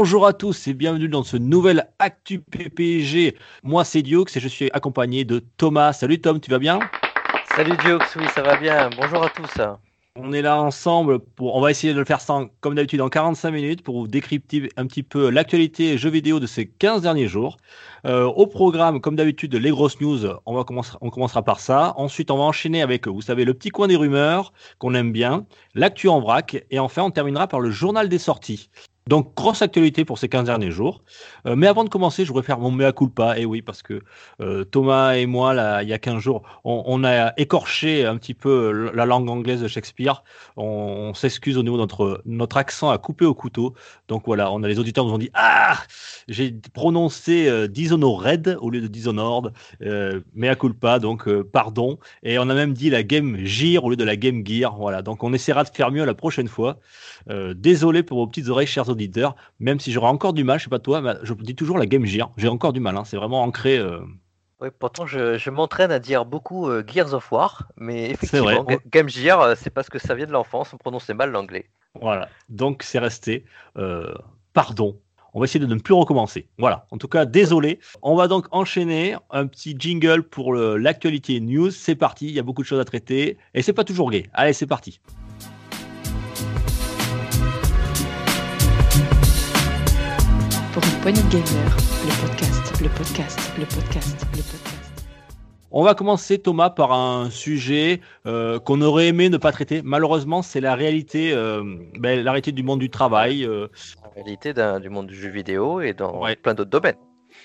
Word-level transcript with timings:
Bonjour 0.00 0.28
à 0.28 0.32
tous 0.32 0.68
et 0.68 0.74
bienvenue 0.74 1.08
dans 1.08 1.24
ce 1.24 1.36
nouvel 1.36 1.88
Actu 1.98 2.38
PPG. 2.38 3.36
Moi 3.64 3.84
c'est 3.84 4.00
Dioux 4.00 4.26
et 4.32 4.38
je 4.38 4.46
suis 4.46 4.70
accompagné 4.72 5.24
de 5.24 5.42
Thomas. 5.56 5.92
Salut 5.92 6.20
Tom, 6.20 6.38
tu 6.38 6.52
vas 6.52 6.60
bien? 6.60 6.78
Salut 7.56 7.76
Dioux, 7.78 7.98
oui 8.14 8.26
ça 8.32 8.42
va 8.42 8.56
bien. 8.56 8.90
Bonjour 8.96 9.24
à 9.24 9.28
tous. 9.28 9.60
On 10.14 10.32
est 10.32 10.40
là 10.40 10.62
ensemble 10.62 11.18
pour, 11.18 11.56
on 11.56 11.60
va 11.60 11.72
essayer 11.72 11.94
de 11.94 11.98
le 11.98 12.04
faire 12.04 12.20
sans, 12.20 12.46
comme 12.60 12.76
d'habitude 12.76 13.00
en 13.00 13.08
45 13.08 13.50
minutes 13.50 13.82
pour 13.82 13.98
vous 13.98 14.06
décrypter 14.06 14.68
un 14.76 14.86
petit 14.86 15.02
peu 15.02 15.30
l'actualité 15.30 15.98
jeux 15.98 16.10
vidéo 16.10 16.38
de 16.38 16.46
ces 16.46 16.68
15 16.68 17.02
derniers 17.02 17.26
jours. 17.26 17.56
Euh, 18.06 18.26
au 18.26 18.46
programme, 18.46 19.00
comme 19.00 19.16
d'habitude, 19.16 19.56
les 19.56 19.70
grosses 19.70 20.00
news, 20.00 20.20
on, 20.46 20.54
va 20.54 20.62
commencer, 20.62 20.92
on 21.00 21.10
commencera 21.10 21.42
par 21.42 21.58
ça. 21.58 21.94
Ensuite, 21.96 22.30
on 22.30 22.36
va 22.36 22.44
enchaîner 22.44 22.82
avec, 22.82 23.08
vous 23.08 23.22
savez, 23.22 23.44
le 23.44 23.52
petit 23.52 23.70
coin 23.70 23.88
des 23.88 23.96
rumeurs 23.96 24.52
qu'on 24.78 24.94
aime 24.94 25.10
bien, 25.10 25.44
l'actu 25.74 26.08
en 26.08 26.20
vrac, 26.20 26.64
et 26.70 26.78
enfin, 26.78 27.02
on 27.02 27.10
terminera 27.10 27.48
par 27.48 27.58
le 27.58 27.72
journal 27.72 28.08
des 28.08 28.18
sorties. 28.18 28.70
Donc, 29.08 29.34
grosse 29.34 29.62
actualité 29.62 30.04
pour 30.04 30.18
ces 30.18 30.28
15 30.28 30.44
derniers 30.44 30.70
jours. 30.70 31.02
Euh, 31.46 31.56
mais 31.56 31.66
avant 31.66 31.82
de 31.82 31.88
commencer, 31.88 32.24
je 32.24 32.28
voudrais 32.28 32.44
faire 32.44 32.58
mon 32.58 32.70
mea 32.70 32.92
culpa. 32.92 33.38
Et 33.38 33.46
oui, 33.46 33.62
parce 33.62 33.82
que 33.82 34.02
euh, 34.40 34.64
Thomas 34.64 35.14
et 35.14 35.24
moi, 35.24 35.54
il 35.82 35.88
y 35.88 35.94
a 35.94 35.98
15 35.98 36.18
jours, 36.18 36.42
on, 36.64 37.02
a 37.04 37.32
écorché 37.38 38.04
un 38.04 38.18
petit 38.18 38.34
peu 38.34 38.90
la 38.94 39.06
langue 39.06 39.30
anglaise 39.30 39.62
de 39.62 39.68
Shakespeare. 39.68 40.22
On, 40.56 41.14
s'excuse 41.14 41.56
au 41.56 41.62
niveau 41.62 41.76
de 41.76 41.80
notre, 41.80 42.20
notre 42.26 42.58
accent 42.58 42.90
à 42.90 42.98
couper 42.98 43.24
au 43.24 43.34
couteau. 43.34 43.74
Donc 44.08 44.24
voilà, 44.26 44.52
on 44.52 44.62
a 44.62 44.68
les 44.68 44.78
auditeurs 44.78 45.06
nous 45.06 45.12
ont 45.12 45.18
dit 45.18 45.30
Ah 45.32 45.78
J'ai 46.28 46.54
prononcé 46.74 47.48
euh, 47.48 47.66
Dishonored 47.66 48.58
au 48.60 48.68
lieu 48.68 48.82
de 48.82 48.88
Dishonored. 48.88 49.52
Euh, 49.82 50.20
mea 50.34 50.54
culpa, 50.54 50.98
donc 50.98 51.26
euh, 51.28 51.42
pardon. 51.42 51.98
Et 52.22 52.38
on 52.38 52.42
a 52.42 52.54
même 52.54 52.74
dit 52.74 52.90
la 52.90 53.02
Game 53.02 53.38
Gear 53.44 53.84
au 53.84 53.90
lieu 53.90 53.96
de 53.96 54.04
la 54.04 54.16
Game 54.16 54.46
Gear. 54.46 54.76
Voilà, 54.76 55.00
donc 55.00 55.24
on 55.24 55.32
essaiera 55.32 55.64
de 55.64 55.70
faire 55.70 55.90
mieux 55.90 56.04
la 56.04 56.14
prochaine 56.14 56.48
fois. 56.48 56.78
Euh, 57.30 57.54
désolé 57.54 58.02
pour 58.02 58.18
vos 58.18 58.26
petites 58.26 58.48
oreilles, 58.48 58.66
chers 58.66 58.88
auditeurs, 58.88 58.97
même 59.60 59.80
si 59.80 59.92
j'aurai 59.92 60.08
encore 60.08 60.32
du 60.32 60.44
mal, 60.44 60.58
je 60.58 60.64
sais 60.64 60.70
pas 60.70 60.78
toi, 60.78 61.00
mais 61.00 61.14
je 61.22 61.34
dis 61.34 61.54
toujours 61.54 61.78
la 61.78 61.86
Game 61.86 62.04
Gear. 62.04 62.30
J'ai 62.36 62.48
encore 62.48 62.72
du 62.72 62.80
mal, 62.80 62.96
hein, 62.96 63.04
c'est 63.04 63.16
vraiment 63.16 63.42
ancré. 63.42 63.78
Euh... 63.78 64.00
Oui, 64.60 64.68
pourtant 64.76 65.06
je, 65.06 65.38
je 65.38 65.50
m'entraîne 65.50 65.92
à 65.92 66.00
dire 66.00 66.24
beaucoup 66.24 66.68
euh, 66.68 66.82
Gears 66.86 67.14
of 67.14 67.30
War, 67.30 67.68
mais 67.76 68.10
effectivement, 68.10 68.64
vrai. 68.64 68.78
Game 68.90 69.08
Gear, 69.08 69.40
euh, 69.40 69.54
c'est 69.56 69.70
parce 69.70 69.88
que 69.88 69.98
ça 69.98 70.14
vient 70.14 70.26
de 70.26 70.32
l'enfance, 70.32 70.72
on 70.72 70.76
prononçait 70.78 71.14
mal 71.14 71.30
l'anglais. 71.30 71.66
Voilà, 72.00 72.28
donc 72.48 72.82
c'est 72.82 72.98
resté. 72.98 73.44
Euh, 73.76 74.12
pardon, 74.52 74.98
on 75.34 75.40
va 75.40 75.44
essayer 75.44 75.64
de 75.64 75.72
ne 75.72 75.78
plus 75.78 75.94
recommencer. 75.94 76.48
Voilà. 76.58 76.86
En 76.90 76.98
tout 76.98 77.08
cas, 77.08 77.24
désolé. 77.24 77.78
On 78.02 78.16
va 78.16 78.28
donc 78.28 78.46
enchaîner 78.50 79.16
un 79.30 79.46
petit 79.46 79.76
jingle 79.78 80.22
pour 80.22 80.54
l'actualité 80.54 81.38
news. 81.40 81.70
C'est 81.70 81.94
parti. 81.94 82.26
Il 82.26 82.32
y 82.32 82.38
a 82.38 82.42
beaucoup 82.42 82.62
de 82.62 82.66
choses 82.66 82.80
à 82.80 82.84
traiter 82.84 83.36
et 83.54 83.62
c'est 83.62 83.72
pas 83.72 83.84
toujours 83.84 84.10
gay. 84.10 84.28
Allez, 84.32 84.52
c'est 84.52 84.66
parti. 84.66 85.00
Pour 91.08 91.16
une 91.16 91.22
poignée 91.22 91.42
de 91.42 91.50
gamers, 91.50 91.76
le 92.04 92.28
podcast, 92.28 92.82
le 92.82 92.88
podcast, 92.90 93.52
le 93.58 93.64
podcast, 93.64 94.26
le 94.32 94.42
podcast. 94.42 95.04
On 95.70 95.82
va 95.82 95.94
commencer, 95.94 96.38
Thomas, 96.38 96.68
par 96.68 96.92
un 96.92 97.30
sujet 97.30 98.02
euh, 98.26 98.58
qu'on 98.58 98.82
aurait 98.82 99.06
aimé 99.08 99.30
ne 99.30 99.38
pas 99.38 99.50
traiter. 99.50 99.80
Malheureusement, 99.82 100.42
c'est 100.42 100.60
la 100.60 100.74
réalité, 100.74 101.32
euh, 101.32 101.62
ben, 101.98 102.22
la 102.22 102.32
réalité 102.32 102.52
du 102.52 102.62
monde 102.62 102.80
du 102.80 102.90
travail. 102.90 103.46
Euh, 103.46 103.68
la 104.02 104.22
réalité 104.22 104.52
du 104.52 104.90
monde 104.90 105.06
du 105.06 105.14
jeu 105.14 105.30
vidéo 105.30 105.80
et 105.80 105.94
dans 105.94 106.20
ouais. 106.20 106.36
plein 106.36 106.52
d'autres 106.52 106.68
domaines. 106.68 106.96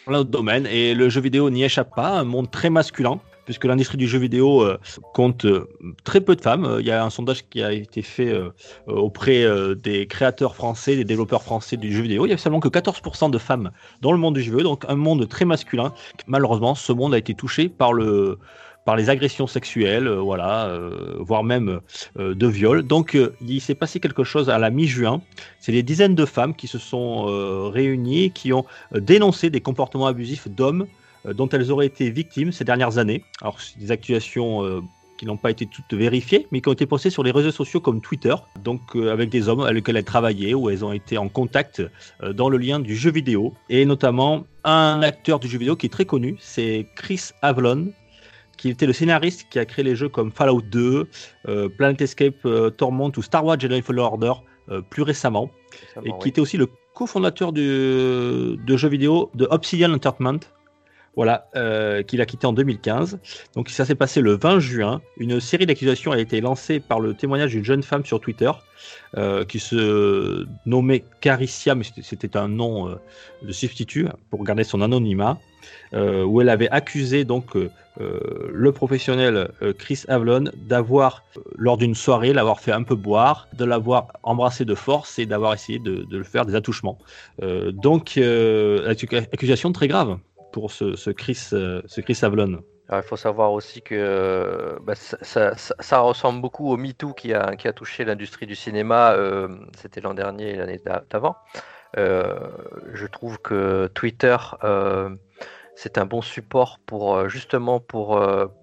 Plein 0.05 0.17
d'autres 0.17 0.31
domaines. 0.31 0.65
Et 0.65 0.93
le 0.93 1.07
jeu 1.07 1.21
vidéo 1.21 1.49
n'y 1.49 1.63
échappe 1.63 1.95
pas. 1.95 2.09
Un 2.09 2.25
monde 2.25 2.51
très 2.51 2.69
masculin 2.69 3.21
puisque 3.45 3.65
l'industrie 3.65 3.97
du 3.97 4.07
jeu 4.07 4.19
vidéo 4.19 4.61
euh, 4.61 4.77
compte 5.13 5.45
euh, 5.45 5.67
très 6.03 6.21
peu 6.21 6.35
de 6.35 6.41
femmes. 6.41 6.77
Il 6.79 6.85
y 6.85 6.91
a 6.91 7.03
un 7.03 7.09
sondage 7.09 7.47
qui 7.49 7.63
a 7.63 7.71
été 7.71 8.01
fait 8.01 8.29
euh, 8.29 8.49
auprès 8.87 9.45
des 9.75 10.07
créateurs 10.07 10.55
français, 10.55 10.95
des 10.95 11.05
développeurs 11.05 11.43
français 11.43 11.77
du 11.77 11.91
jeu 11.93 12.01
vidéo. 12.01 12.25
Il 12.25 12.29
y 12.29 12.33
a 12.33 12.37
seulement 12.37 12.59
que 12.59 12.67
14% 12.67 13.31
de 13.31 13.37
femmes 13.37 13.71
dans 14.01 14.11
le 14.11 14.17
monde 14.17 14.35
du 14.35 14.41
jeu 14.41 14.51
vidéo, 14.51 14.63
donc 14.63 14.85
un 14.87 14.95
monde 14.95 15.27
très 15.27 15.45
masculin. 15.45 15.93
Malheureusement, 16.27 16.75
ce 16.75 16.93
monde 16.93 17.13
a 17.13 17.17
été 17.17 17.33
touché 17.33 17.69
par 17.69 17.93
le 17.93 18.37
par 18.85 18.95
les 18.95 19.09
agressions 19.09 19.47
sexuelles, 19.47 20.07
euh, 20.07 20.19
voilà, 20.19 20.65
euh, 20.67 21.15
voire 21.19 21.43
même 21.43 21.79
euh, 22.19 22.35
de 22.35 22.47
viol. 22.47 22.83
Donc, 22.83 23.17
il 23.41 23.61
s'est 23.61 23.75
passé 23.75 23.99
quelque 23.99 24.23
chose 24.23 24.49
à 24.49 24.57
la 24.57 24.69
mi-juin. 24.69 25.21
C'est 25.59 25.71
des 25.71 25.83
dizaines 25.83 26.15
de 26.15 26.25
femmes 26.25 26.55
qui 26.55 26.67
se 26.67 26.77
sont 26.77 27.25
réunies, 27.71 28.31
qui 28.31 28.51
ont 28.53 28.65
dénoncé 28.93 29.49
des 29.49 29.61
comportements 29.61 30.07
abusifs 30.07 30.47
d'hommes 30.47 30.87
dont 31.25 31.47
elles 31.50 31.72
auraient 31.72 31.85
été 31.85 32.09
victimes 32.09 32.51
ces 32.51 32.66
dernières 32.66 32.97
années. 32.97 33.23
Alors, 33.41 33.57
des 33.78 33.91
accusations 33.91 34.84
qui 35.17 35.25
n'ont 35.25 35.38
pas 35.38 35.51
été 35.51 35.66
toutes 35.66 35.94
vérifiées, 35.94 36.47
mais 36.51 36.61
qui 36.61 36.69
ont 36.69 36.73
été 36.73 36.85
postées 36.85 37.09
sur 37.09 37.23
les 37.23 37.31
réseaux 37.31 37.51
sociaux 37.51 37.79
comme 37.79 38.01
Twitter, 38.01 38.35
donc 38.61 38.81
euh, 38.95 39.11
avec 39.11 39.29
des 39.29 39.47
hommes 39.47 39.62
avec 39.62 39.75
lesquels 39.75 39.97
elles 39.97 40.03
travaillaient, 40.03 40.53
ou 40.53 40.69
elles 40.69 40.83
ont 40.83 40.91
été 40.91 41.17
en 41.17 41.29
contact 41.29 41.81
euh, 42.22 42.33
dans 42.33 42.50
le 42.50 42.57
lien 42.57 42.79
du 42.79 42.95
jeu 42.95 43.12
vidéo, 43.12 43.53
et 43.69 43.85
notamment 43.85 44.45
un 44.63 45.01
acteur 45.01 45.39
du 45.39 45.47
jeu 45.47 45.57
vidéo 45.57 45.75
qui 45.75 45.85
est 45.85 45.89
très 45.89 46.06
connu, 46.06 46.35
c'est 46.39 46.88
Chris 46.95 47.29
Avlon, 47.41 47.94
qui 48.57 48.69
était 48.69 48.85
le 48.85 48.94
scénariste 48.94 49.47
qui 49.50 49.59
a 49.59 49.66
créé 49.66 49.83
les 49.83 49.95
jeux 49.95 50.09
comme 50.09 50.31
Fallout 50.31 50.62
2, 50.62 51.07
euh, 51.47 51.69
Planet 51.69 52.01
Escape 52.01 52.47
Torment 52.78 53.12
ou 53.16 53.22
Star 53.22 53.45
Wars 53.45 53.59
Jedi 53.59 53.81
Fallen 53.81 54.03
Order 54.03 54.33
plus 54.89 55.03
récemment, 55.03 55.50
récemment 55.72 56.06
et 56.06 56.09
qui 56.19 56.23
oui. 56.23 56.29
était 56.29 56.41
aussi 56.41 56.57
le 56.57 56.67
cofondateur 56.94 57.51
de 57.51 58.57
jeux 58.67 58.88
vidéo 58.88 59.29
de 59.35 59.47
Obsidian 59.50 59.91
Entertainment, 59.94 60.39
voilà, 61.16 61.47
euh, 61.56 62.03
qu'il 62.03 62.22
a 62.22 62.25
quitté 62.25 62.47
en 62.47 62.53
2015. 62.53 63.19
Donc 63.56 63.69
ça 63.69 63.85
s'est 63.85 63.96
passé 63.96 64.22
le 64.22 64.35
20 64.35 64.59
juin. 64.59 65.01
Une 65.18 65.40
série 65.40 65.66
d'accusations 65.66 66.12
a 66.12 66.19
été 66.19 66.41
lancée 66.41 66.79
par 66.79 67.00
le 67.00 67.13
témoignage 67.13 67.51
d'une 67.51 67.63
jeune 67.63 67.84
femme 67.84 68.06
sur 68.06 68.19
Twitter 68.19 68.51
euh, 69.18 69.46
qui 69.46 69.59
se 69.59 70.46
nommait 70.66 71.03
Caricia, 71.22 71.75
mais 71.75 71.85
c'était 72.01 72.35
un 72.35 72.47
nom 72.47 72.90
euh, 72.90 72.96
de 73.44 73.51
substitut 73.51 74.07
pour 74.29 74.44
garder 74.44 74.63
son 74.63 74.81
anonymat, 74.81 75.38
euh, 75.94 76.24
où 76.24 76.41
elle 76.41 76.50
avait 76.50 76.69
accusé 76.69 77.24
donc 77.24 77.56
euh, 77.56 77.69
le 78.51 78.72
professionnel 78.72 79.51
Chris 79.78 80.03
Avlon 80.07 80.45
d'avoir, 80.56 81.24
lors 81.56 81.78
d'une 81.78 81.94
soirée, 81.94 82.34
l'avoir 82.34 82.59
fait 82.59 82.72
un 82.72 82.81
peu 82.81 82.95
boire, 82.95 83.47
de 83.53 83.66
l'avoir 83.66 84.07
embrassé 84.24 84.66
de 84.66 84.74
force 84.74 85.19
et 85.19 85.28
d'avoir 85.28 85.53
essayé 85.53 85.78
de, 85.78 86.03
de, 86.09 86.18
le 86.18 86.24
faire 86.24 86.47
des 86.47 86.56
attouchements. 86.56 86.97
donc, 87.72 88.18
accusation 88.18 89.72
très 89.72 89.88
grave 89.88 90.18
pour 90.53 90.71
ce, 90.71 91.09
Chris, 91.09 91.49
euh, 91.51 91.81
ce 91.87 91.99
Chris 91.99 92.19
Avlon. 92.21 92.63
Alors, 92.87 93.03
il 93.03 93.07
faut 93.07 93.17
savoir 93.17 93.53
aussi 93.53 93.81
que 93.81 94.77
bah, 94.83 94.93
ça, 94.95 95.99
ressemble 95.99 96.41
beaucoup 96.41 96.69
au 96.69 96.77
MeToo 96.77 97.13
qui 97.13 97.33
a, 97.33 97.55
touché 97.73 98.05
l'industrie 98.05 98.45
du 98.45 98.55
cinéma, 98.55 99.13
euh, 99.13 99.47
c'était 99.75 99.99
l'an 99.99 100.13
dernier 100.13 100.51
et 100.51 100.55
l'année 100.55 100.79
d'avant. 101.09 101.35
Euh, 101.97 102.39
je 102.93 103.07
trouve 103.07 103.39
que 103.39 103.87
Twitter, 103.93 104.37
euh, 104.63 105.09
c'est 105.75 105.97
un 105.97 106.05
bon 106.05 106.21
support 106.21 106.79
pour 106.85 107.29
justement 107.29 107.79
pour, 107.79 108.21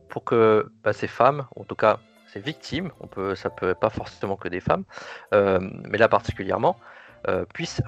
pour 0.08 0.24
que 0.24 0.70
bah, 0.84 0.92
ces 0.92 1.08
femmes, 1.08 1.46
en 1.56 1.64
tout 1.64 1.76
cas 1.76 1.98
ces 2.32 2.40
victimes, 2.40 2.92
on 3.00 3.08
peut, 3.08 3.34
ça 3.34 3.50
peut 3.50 3.74
pas 3.74 3.90
forcément 3.90 4.36
que 4.36 4.48
des 4.48 4.60
femmes, 4.60 4.84
mais 5.32 5.98
là 5.98 6.08
particulièrement, 6.08 6.76
puissent 7.52 7.82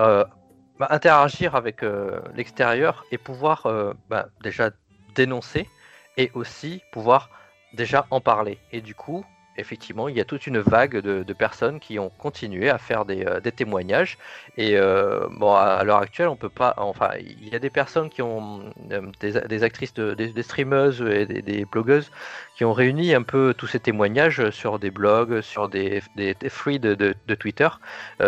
interagir 0.80 1.54
avec 1.54 1.82
euh, 1.82 2.20
l'extérieur 2.34 3.04
et 3.10 3.18
pouvoir 3.18 3.66
euh, 3.66 3.92
bah, 4.08 4.28
déjà 4.42 4.70
dénoncer 5.14 5.68
et 6.16 6.30
aussi 6.34 6.82
pouvoir 6.92 7.30
déjà 7.72 8.06
en 8.10 8.20
parler. 8.20 8.58
Et 8.72 8.80
du 8.80 8.94
coup, 8.94 9.24
effectivement, 9.56 10.08
il 10.08 10.16
y 10.16 10.20
a 10.20 10.24
toute 10.24 10.46
une 10.46 10.58
vague 10.58 10.96
de, 10.96 11.32
personnes 11.32 11.80
qui 11.80 11.98
ont 11.98 12.10
continué 12.10 12.70
à 12.70 12.78
faire 12.78 13.04
des, 13.04 13.24
euh, 13.24 13.40
témoignages. 13.40 14.18
Et 14.56 14.76
euh, 14.76 15.26
bon, 15.30 15.54
à, 15.54 15.82
l'heure 15.84 15.98
actuelle, 15.98 16.28
on 16.28 16.36
peut 16.36 16.48
pas. 16.48 16.74
Enfin, 16.76 17.10
il 17.18 17.48
y 17.48 17.54
a 17.54 17.58
des 17.58 17.70
personnes 17.70 18.08
qui 18.10 18.22
ont 18.22 18.72
euh, 18.90 19.02
des, 19.20 19.62
actrices, 19.62 19.94
de, 19.94 20.14
des, 20.14 20.28
des, 20.28 20.42
streameuses 20.42 21.02
et 21.02 21.26
des, 21.26 21.64
blogueuses 21.64 22.10
qui 22.56 22.64
ont 22.64 22.72
réuni 22.72 23.14
un 23.14 23.22
peu 23.22 23.54
tous 23.56 23.66
ces 23.66 23.80
témoignages 23.80 24.50
sur 24.50 24.78
des 24.78 24.90
blogs, 24.90 25.40
sur 25.40 25.68
des, 25.68 26.02
des 26.16 26.34
de, 26.34 26.94
de, 26.94 27.34
Twitter, 27.34 27.68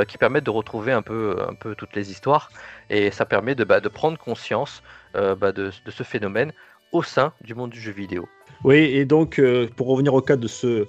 qui 0.09 0.19
permettent 0.19 0.44
de 0.44 0.50
retrouver 0.50 0.93
un 0.93 1.03
peu, 1.03 1.37
un 1.47 1.55
peu 1.55 1.75
toutes 1.75 1.94
les 1.94 2.11
histoires. 2.11 2.50
Et 2.91 3.11
ça 3.11 3.27
permet 3.27 3.55
de, 3.55 3.65
bah, 3.65 3.81
prendre 3.82 4.19
conscience 4.19 4.82
bah, 5.15 5.53
de, 5.53 5.70
ce 5.70 6.03
phénomène 6.03 6.53
au 6.93 7.03
sein 7.03 7.32
du 7.43 7.55
monde 7.55 7.70
du 7.70 7.81
jeu 7.81 7.93
vidéo. 7.93 8.29
Oui, 8.62 8.79
et 8.79 9.05
donc, 9.05 9.41
pour 9.77 9.88
revenir 9.88 10.15
au 10.15 10.23
cas 10.23 10.37
de 10.37 10.49
ce 10.49 10.87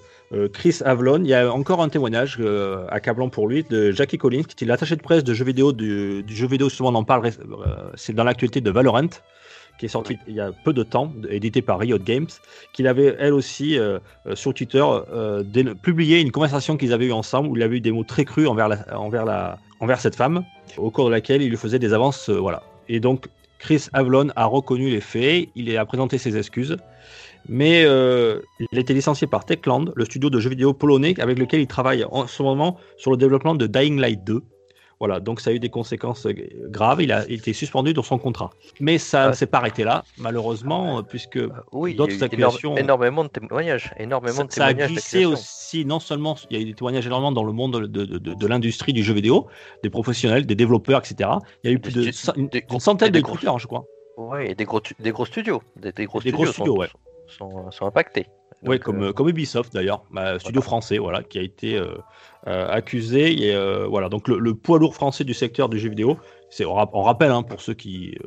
Chris 0.53 0.79
Avlon, 0.83 1.21
il 1.21 1.27
y 1.27 1.33
a 1.33 1.51
encore 1.51 1.81
un 1.81 1.89
témoignage 1.89 2.37
euh, 2.39 2.85
accablant 2.89 3.29
pour 3.29 3.47
lui 3.47 3.63
de 3.63 3.91
Jackie 3.91 4.17
Collins, 4.17 4.43
qui 4.43 4.65
est 4.65 4.67
l'attaché 4.67 4.95
de 4.95 5.01
presse 5.01 5.23
de 5.23 5.33
jeux 5.33 5.45
vidéo 5.45 5.71
du, 5.71 6.23
du 6.23 6.35
jeu 6.35 6.47
vidéo, 6.47 6.69
justement, 6.69 6.89
on 6.89 6.95
en 6.95 7.03
parle, 7.03 7.29
c'est 7.95 8.13
dans 8.13 8.23
l'actualité 8.23 8.59
de 8.59 8.71
Valorant, 8.71 9.09
qui 9.77 9.85
est 9.85 9.89
sortie 9.89 10.17
il 10.27 10.35
y 10.35 10.39
a 10.39 10.51
peu 10.51 10.73
de 10.73 10.83
temps, 10.83 11.13
édité 11.29 11.61
par 11.61 11.79
Riot 11.79 11.99
Games, 11.99 12.27
qu'il 12.73 12.87
avait 12.87 13.15
elle 13.19 13.33
aussi 13.33 13.77
sur 14.33 14.53
Twitter 14.53 14.83
publié 15.81 16.21
une 16.21 16.31
conversation 16.31 16.77
qu'ils 16.77 16.93
avaient 16.93 17.07
eue 17.07 17.11
ensemble 17.11 17.49
où 17.49 17.55
il 17.55 17.63
avait 17.63 17.77
eu 17.77 17.81
des 17.81 17.91
mots 17.91 18.03
très 18.03 18.25
crus 18.25 18.47
envers, 18.47 18.67
la, 18.69 18.97
envers, 18.97 19.25
la, 19.25 19.59
envers 19.79 19.99
cette 19.99 20.15
femme, 20.15 20.43
au 20.77 20.91
cours 20.91 21.05
de 21.05 21.11
laquelle 21.11 21.41
il 21.41 21.49
lui 21.49 21.57
faisait 21.57 21.79
des 21.79 21.93
avances. 21.93 22.29
voilà. 22.29 22.63
Et 22.87 22.99
donc 22.99 23.27
Chris 23.59 23.87
Avlon 23.93 24.29
a 24.35 24.45
reconnu 24.45 24.89
les 24.89 25.01
faits, 25.01 25.49
il 25.55 25.75
a 25.77 25.85
présenté 25.85 26.17
ses 26.17 26.37
excuses. 26.37 26.77
Mais 27.47 27.83
euh, 27.85 28.41
il 28.59 28.77
a 28.77 28.81
été 28.81 28.93
licencié 28.93 29.27
par 29.27 29.45
Techland, 29.45 29.91
le 29.95 30.05
studio 30.05 30.29
de 30.29 30.39
jeux 30.39 30.49
vidéo 30.49 30.73
polonais 30.73 31.13
avec 31.19 31.37
lequel 31.37 31.61
il 31.61 31.67
travaille 31.67 32.05
en 32.09 32.27
ce 32.27 32.41
moment 32.43 32.77
sur 32.97 33.11
le 33.11 33.17
développement 33.17 33.55
de 33.55 33.67
Dying 33.67 33.99
Light 33.99 34.23
2. 34.23 34.41
Voilà, 34.99 35.19
donc 35.19 35.41
ça 35.41 35.49
a 35.49 35.53
eu 35.53 35.59
des 35.59 35.69
conséquences 35.69 36.25
euh, 36.25 36.33
graves. 36.69 37.01
Il 37.01 37.11
a 37.11 37.29
été 37.29 37.51
suspendu 37.51 37.93
dans 37.93 38.01
son 38.01 38.17
contrat. 38.17 38.51
Mais 38.79 38.97
ça 38.97 39.27
ne 39.27 39.33
s'est 39.33 39.45
pas 39.45 39.57
arrêté 39.57 39.83
là, 39.83 40.05
malheureusement, 40.17 41.03
puisque 41.03 41.35
euh, 41.35 41.51
oui, 41.73 41.95
d'autres 41.95 42.23
accusations. 42.23 42.77
Énormément 42.77 43.23
de 43.23 43.29
témoignages. 43.29 43.93
Énormément 43.97 44.37
ça, 44.37 44.43
de 44.43 44.49
témoignages 44.49 44.77
ça 44.77 44.85
a 44.85 44.87
glissé 44.87 45.25
aussi, 45.25 45.83
non 45.83 45.99
seulement, 45.99 46.37
il 46.49 46.55
y 46.55 46.59
a 46.59 46.63
eu 46.63 46.65
des 46.65 46.73
témoignages 46.73 47.05
énormément 47.05 47.33
dans 47.33 47.43
le 47.43 47.51
monde 47.51 47.87
de, 47.87 48.05
de, 48.05 48.17
de, 48.17 48.47
l'industrie 48.47 48.93
du 48.93 49.03
jeu 49.03 49.13
vidéo, 49.13 49.47
des 49.83 49.89
professionnels, 49.89 50.45
des 50.45 50.55
développeurs, 50.55 50.99
etc. 50.99 51.29
Il 51.63 51.69
y 51.69 51.73
a 51.73 51.75
eu 51.75 51.79
plus 51.79 51.93
de 51.93 52.03
une 52.37 52.79
centaine 52.79 53.11
de 53.11 53.19
gros, 53.19 53.37
je 53.59 53.67
crois. 53.67 53.83
Oui, 54.17 54.45
et 54.47 54.55
des 54.55 54.63
gros, 54.63 54.81
des 54.99 55.11
gros 55.11 55.25
studios. 55.25 55.61
Des, 55.75 55.91
gros 56.05 56.21
des 56.21 56.29
studios, 56.29 56.37
gros 56.37 56.53
studios 56.53 56.77
ouais 56.77 56.87
sont, 57.27 57.71
sont 57.71 57.85
impactés. 57.85 58.27
Oui, 58.63 58.79
comme, 58.79 59.03
euh, 59.03 59.13
comme 59.13 59.29
Ubisoft 59.29 59.73
d'ailleurs, 59.73 60.03
bah, 60.11 60.39
studio 60.39 60.61
français, 60.61 60.97
voilà, 60.97 61.23
qui 61.23 61.37
a 61.37 61.41
été 61.41 61.77
euh, 61.77 61.95
euh, 62.47 62.67
accusé. 62.69 63.47
Et, 63.47 63.87
voilà, 63.87 64.09
donc 64.09 64.27
le, 64.27 64.55
poids 64.55 64.79
lourd 64.79 64.95
français 64.95 65.23
du 65.23 65.33
secteur 65.33 65.69
du 65.69 65.79
jeu 65.79 65.89
vidéo, 65.89 66.17
c'est, 66.49 66.65
on, 66.65 66.73
rappelle 66.73 67.31
hein, 67.31 67.43
pour 67.43 67.61
ceux 67.61 67.73
qui. 67.73 68.17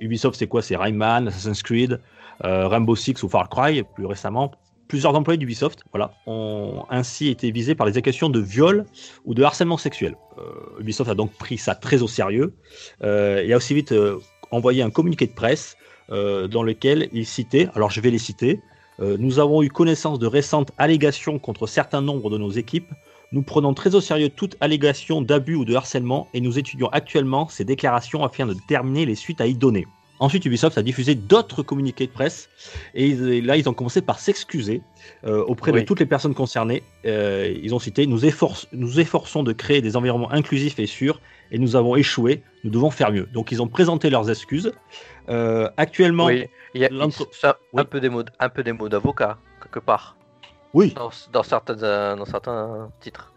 Ubisoft, 0.00 0.38
c'est 0.38 0.46
quoi? 0.46 0.62
C'est 0.62 0.76
Rayman, 0.76 1.28
Assassin's 1.28 1.62
Creed, 1.62 2.00
Rainbow 2.40 2.96
Six 2.96 3.22
ou 3.22 3.28
Far 3.28 3.48
Cry, 3.48 3.82
plus 3.82 4.06
récemment. 4.06 4.52
Plusieurs 4.88 5.14
employés 5.14 5.38
d'Ubisoft 5.38 5.84
voilà, 5.90 6.12
ont 6.26 6.84
ainsi 6.90 7.28
été 7.28 7.50
visés 7.50 7.74
par 7.74 7.86
les 7.86 7.96
accusations 7.96 8.28
de 8.28 8.40
viol 8.40 8.84
ou 9.24 9.32
de 9.32 9.42
harcèlement 9.42 9.78
sexuel. 9.78 10.16
Ubisoft 10.78 11.08
a 11.08 11.14
donc 11.14 11.32
pris 11.32 11.56
ça 11.56 11.74
très 11.74 12.02
au 12.02 12.08
sérieux 12.08 12.54
et 13.02 13.50
a 13.50 13.56
aussi 13.56 13.72
vite 13.72 13.94
envoyé 14.50 14.82
un 14.82 14.90
communiqué 14.90 15.26
de 15.26 15.32
presse 15.32 15.76
euh, 15.76 15.91
dans 16.08 16.62
lequel 16.62 17.08
il 17.12 17.26
citait, 17.26 17.68
alors 17.74 17.90
je 17.90 18.00
vais 18.00 18.10
les 18.10 18.18
citer, 18.18 18.60
euh, 19.00 19.16
nous 19.18 19.38
avons 19.38 19.62
eu 19.62 19.68
connaissance 19.68 20.18
de 20.18 20.26
récentes 20.26 20.72
allégations 20.78 21.38
contre 21.38 21.66
certains 21.66 22.02
nombres 22.02 22.30
de 22.30 22.38
nos 22.38 22.50
équipes. 22.50 22.90
Nous 23.32 23.42
prenons 23.42 23.72
très 23.74 23.94
au 23.94 24.00
sérieux 24.00 24.28
toute 24.28 24.56
allégation 24.60 25.22
d'abus 25.22 25.54
ou 25.54 25.64
de 25.64 25.74
harcèlement 25.74 26.28
et 26.34 26.40
nous 26.40 26.58
étudions 26.58 26.88
actuellement 26.88 27.48
ces 27.48 27.64
déclarations 27.64 28.24
afin 28.24 28.46
de 28.46 28.54
déterminer 28.54 29.06
les 29.06 29.14
suites 29.14 29.40
à 29.40 29.46
y 29.46 29.54
donner. 29.54 29.86
Ensuite, 30.22 30.44
Ubisoft 30.46 30.78
a 30.78 30.82
diffusé 30.82 31.16
d'autres 31.16 31.64
communiqués 31.64 32.06
de 32.06 32.12
presse 32.12 32.48
et 32.94 33.40
là, 33.40 33.56
ils 33.56 33.68
ont 33.68 33.74
commencé 33.74 34.00
par 34.00 34.20
s'excuser 34.20 34.80
euh, 35.24 35.42
auprès 35.44 35.72
de 35.72 35.80
toutes 35.80 35.98
les 35.98 36.06
personnes 36.06 36.34
concernées. 36.34 36.84
ils 37.04 37.74
ont 37.74 37.80
cité 37.80 38.06
nous, 38.06 38.20
nous 38.72 39.00
efforçons 39.00 39.42
de 39.42 39.52
créer 39.52 39.82
des 39.82 39.96
environnements 39.96 40.30
inclusifs 40.30 40.78
et 40.78 40.86
sûrs 40.86 41.20
et 41.50 41.58
nous 41.58 41.74
avons 41.74 41.96
échoué. 41.96 42.42
Nous 42.62 42.70
devons 42.70 42.90
faire 42.90 43.10
mieux. 43.10 43.28
Donc, 43.32 43.50
ils 43.50 43.60
ont 43.60 43.66
présenté 43.66 44.10
leurs 44.10 44.30
excuses. 44.30 44.72
Euh, 45.28 45.68
actuellement, 45.76 46.28
il 46.30 46.48
y 46.74 46.84
a 46.84 46.88
un, 47.74 47.84
peu 47.84 48.00
des 48.00 48.08
mots, 48.08 48.22
un 48.38 48.48
peu 48.48 48.62
des 48.62 48.72
mots 48.72 48.88
d'avocat 48.88 49.38
quelque 49.60 49.80
part. 49.80 50.16
Oui. 50.72 50.94
Dans, 50.94 51.42
certains, 51.42 51.82
euh, 51.82 52.16
dans 52.16 52.24
certains 52.24 52.90
titres, 53.00 53.32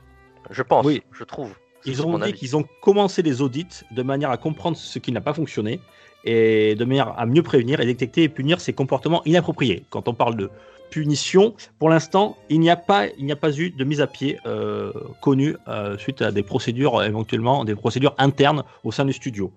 je 0.52 0.62
pense. 0.62 0.86
Oui. 0.86 1.02
Je 1.12 1.24
trouve. 1.24 1.54
Ils 1.88 2.06
ont 2.06 2.18
dit 2.18 2.34
qu'ils 2.34 2.56
ont 2.56 2.66
commencé 2.82 3.22
les 3.22 3.42
audits 3.42 3.84
de 3.92 4.02
manière 4.02 4.32
à 4.32 4.38
comprendre 4.38 4.78
ce 4.78 4.98
qui 4.98 5.12
n'a 5.12 5.22
pas 5.22 5.34
fonctionné 5.34 5.80
et 6.26 6.76
de 6.76 6.86
manière 6.86 7.18
à 7.18 7.26
mieux 7.26 7.44
prévenir 7.44 7.80
et 7.80 7.86
détecter 7.86 8.24
et 8.24 8.30
punir 8.30 8.60
ces 8.60 8.74
comportements 8.74 9.22
inappropriés. 9.26 9.84
Quand 9.90 10.08
on 10.08 10.14
parle 10.14 10.36
de 10.36 10.50
punition. 10.90 11.54
Pour 11.80 11.90
l'instant, 11.90 12.38
il 12.50 12.60
n'y 12.60 12.70
a 12.70 12.76
pas, 12.76 13.08
il 13.18 13.26
n'y 13.26 13.32
a 13.32 13.36
pas 13.36 13.52
eu 13.58 13.70
de 13.70 13.84
mise 13.84 14.02
à 14.02 14.08
pied 14.08 14.40
euh, 14.46 14.94
connue 15.22 15.56
euh, 15.68 15.98
suite 15.98 16.22
à 16.22 16.32
des 16.32 16.44
procédures 16.44 17.04
éventuellement 17.04 17.66
des 17.66 17.76
procédures 17.76 18.16
internes 18.18 18.64
au 18.84 18.92
sein 18.92 19.06
du 19.06 19.14
studio. 19.14 19.52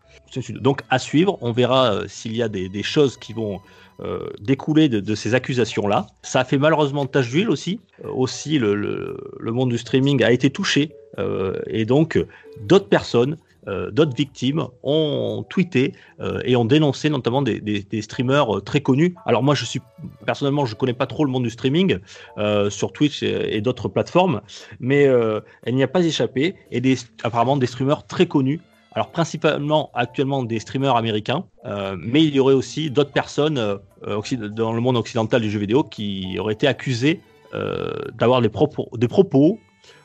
Donc 0.61 0.83
à 0.91 0.99
suivre, 0.99 1.39
on 1.41 1.53
verra 1.53 1.93
euh, 1.93 2.05
s'il 2.09 2.37
y 2.37 2.43
a 2.43 2.49
des, 2.49 2.83
choses 2.83 3.17
qui 3.17 3.33
vont 3.33 3.61
découler 4.41 4.89
de, 4.89 5.15
ces 5.15 5.35
accusations-là. 5.35 6.07
Ça 6.23 6.41
a 6.41 6.45
fait 6.45 6.59
malheureusement 6.59 7.07
tache 7.07 7.31
d'huile 7.31 7.51
aussi. 7.51 7.81
aussi, 8.05 8.59
le, 8.59 8.75
le, 8.77 9.53
monde 9.53 9.71
du 9.71 9.79
streaming 9.79 10.23
a 10.23 10.31
été 10.31 10.51
touché 10.51 10.93
et 11.67 11.85
donc 11.85 12.25
d'autres 12.61 12.89
personnes 12.89 13.37
euh, 13.69 13.91
d'autres 13.91 14.17
victimes 14.17 14.67
ont 14.83 15.45
tweeté 15.49 15.93
euh, 16.21 16.41
et 16.45 16.57
ont 16.57 16.65
dénoncé 16.65 17.11
notamment 17.11 17.43
des, 17.43 17.87
streamers 18.01 18.57
euh, 18.57 18.61
très 18.61 18.81
connus. 18.81 19.15
Alors 19.27 19.43
moi, 19.43 19.55
je 19.55 19.65
suis 19.65 19.81
personnellement, 20.25 20.65
je 20.65 20.75
connais 20.75 20.95
pas 20.95 21.07
trop 21.07 21.25
le 21.25 21.31
monde 21.31 21.43
du 21.43 21.51
streaming 21.51 21.99
sur 22.71 22.93
Twitch 22.93 23.23
et, 23.23 23.61
d'autres 23.61 23.89
plateformes, 23.89 24.41
mais 24.81 25.03
elle 25.03 25.75
n'y 25.75 25.83
a 25.83 25.89
pas 25.89 26.05
échappé 26.05 26.55
et 26.71 26.81
des, 26.81 26.97
apparemment 27.23 27.57
des 27.57 27.67
streamers 27.67 28.07
très 28.07 28.27
connus. 28.27 28.61
Alors 28.93 29.11
principalement 29.11 29.91
actuellement 29.95 30.43
des 30.43 30.59
streamers 30.61 30.97
américains, 30.97 31.45
mais 31.99 32.25
il 32.25 32.35
y 32.35 32.41
aurait 32.41 32.55
aussi 32.55 32.91
d'autres 32.91 33.13
personnes 33.13 33.79
dans 34.05 34.73
le 34.73 34.81
monde 34.81 34.97
occidental 34.97 35.43
du 35.43 35.51
jeu 35.51 35.59
vidéo 35.59 35.83
qui 35.83 36.37
auraient 36.39 36.55
été 36.55 36.67
accusées 36.67 37.21
d'avoir 38.15 38.41
des 38.41 38.49
propos, 38.49 38.89
des 38.97 39.09
propos 39.09 39.59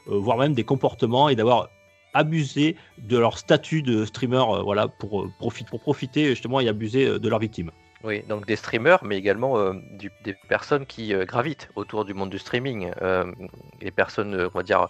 voire 0.06 0.38
même 0.38 0.54
des 0.54 0.64
comportements 0.64 1.30
et 1.30 1.36
d'avoir 1.36 1.70
abuser 2.14 2.76
de 2.98 3.18
leur 3.18 3.38
statut 3.38 3.82
de 3.82 4.06
streamer 4.06 4.38
euh, 4.38 4.62
voilà, 4.62 4.88
pour, 4.88 5.24
euh, 5.24 5.32
profiter, 5.40 5.70
pour 5.70 5.82
profiter 5.82 6.30
justement 6.30 6.60
et 6.60 6.68
abuser 6.68 7.08
euh, 7.08 7.20
de 7.20 7.30
leurs 7.30 7.40
victimes. 7.40 7.72
Oui, 8.04 8.24
donc 8.28 8.46
des 8.46 8.58
streamers, 8.58 9.04
mais 9.04 9.18
également 9.18 9.74
des 10.26 10.36
personnes 10.50 10.86
qui 10.86 11.14
gravitent 11.26 11.70
autour 11.78 12.04
du 12.04 12.14
monde 12.14 12.30
du 12.30 12.38
streaming, 12.38 12.92
les 13.80 13.92
personnes, 13.92 14.50
on 14.54 14.58
va 14.58 14.62
dire, 14.62 14.90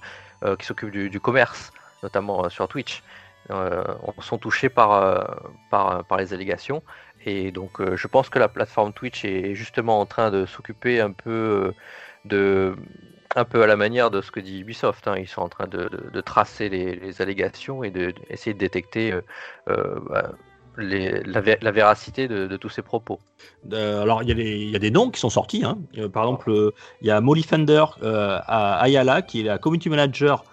qui 0.57 0.65
s'occupent 0.65 0.89
du, 0.89 1.19
commerce, 1.19 1.71
notamment 2.01 2.49
sur 2.49 2.67
Twitch, 2.67 3.03
sont 4.19 4.39
touchées 4.39 4.69
par, 4.69 5.43
par, 5.69 6.03
par, 6.05 6.17
les 6.17 6.33
allégations. 6.33 6.81
Et 7.23 7.51
donc, 7.51 7.79
je 7.95 8.07
pense 8.07 8.29
que 8.29 8.39
la 8.39 8.47
plateforme 8.47 8.93
Twitch 8.93 9.25
est 9.25 9.53
justement 9.53 9.99
en 9.99 10.07
train 10.07 10.31
de 10.31 10.47
s'occuper 10.47 10.99
un 10.99 11.11
peu 11.11 11.71
de 12.25 12.75
un 13.35 13.45
peu 13.45 13.63
à 13.63 13.68
la 13.68 13.75
manière 13.75 14.12
de 14.12 14.21
ce 14.21 14.31
que 14.31 14.39
dit 14.39 14.59
Ubisoft. 14.59 15.07
Hein. 15.07 15.15
Ils 15.18 15.27
sont 15.27 15.41
en 15.41 15.50
train 15.50 15.68
de, 15.68 16.21
tracer 16.21 16.69
les, 16.69 17.21
allégations 17.21 17.83
et 17.83 17.91
d'essayer 17.91 18.53
de, 18.53 18.59
détecter 18.59 19.12
euh, 19.12 19.21
euh, 19.69 20.00
bah, 20.09 20.31
la, 20.77 21.71
véracité 21.71 22.27
de, 22.27 22.57
tous 22.57 22.69
ces 22.69 22.81
propos. 22.81 23.19
alors, 23.71 24.24
il 24.24 24.30
y, 24.30 24.75
a 24.75 24.80
des 24.80 24.91
noms 24.91 25.09
qui 25.09 25.19
sont 25.19 25.30
sortis. 25.30 25.63
Hein. 25.63 25.77
Euh, 25.97 26.09
par 26.09 26.24
exemple, 26.24 26.71
il 27.01 27.07
y 27.07 27.12
a 27.12 27.21
Molly 27.21 27.44
Fender 27.44 27.85
à 28.01 28.81
Ayala, 28.81 29.21
qui 29.21 29.42
est 29.42 29.44
la 29.44 29.57
community 29.57 29.90
manager 29.90 30.44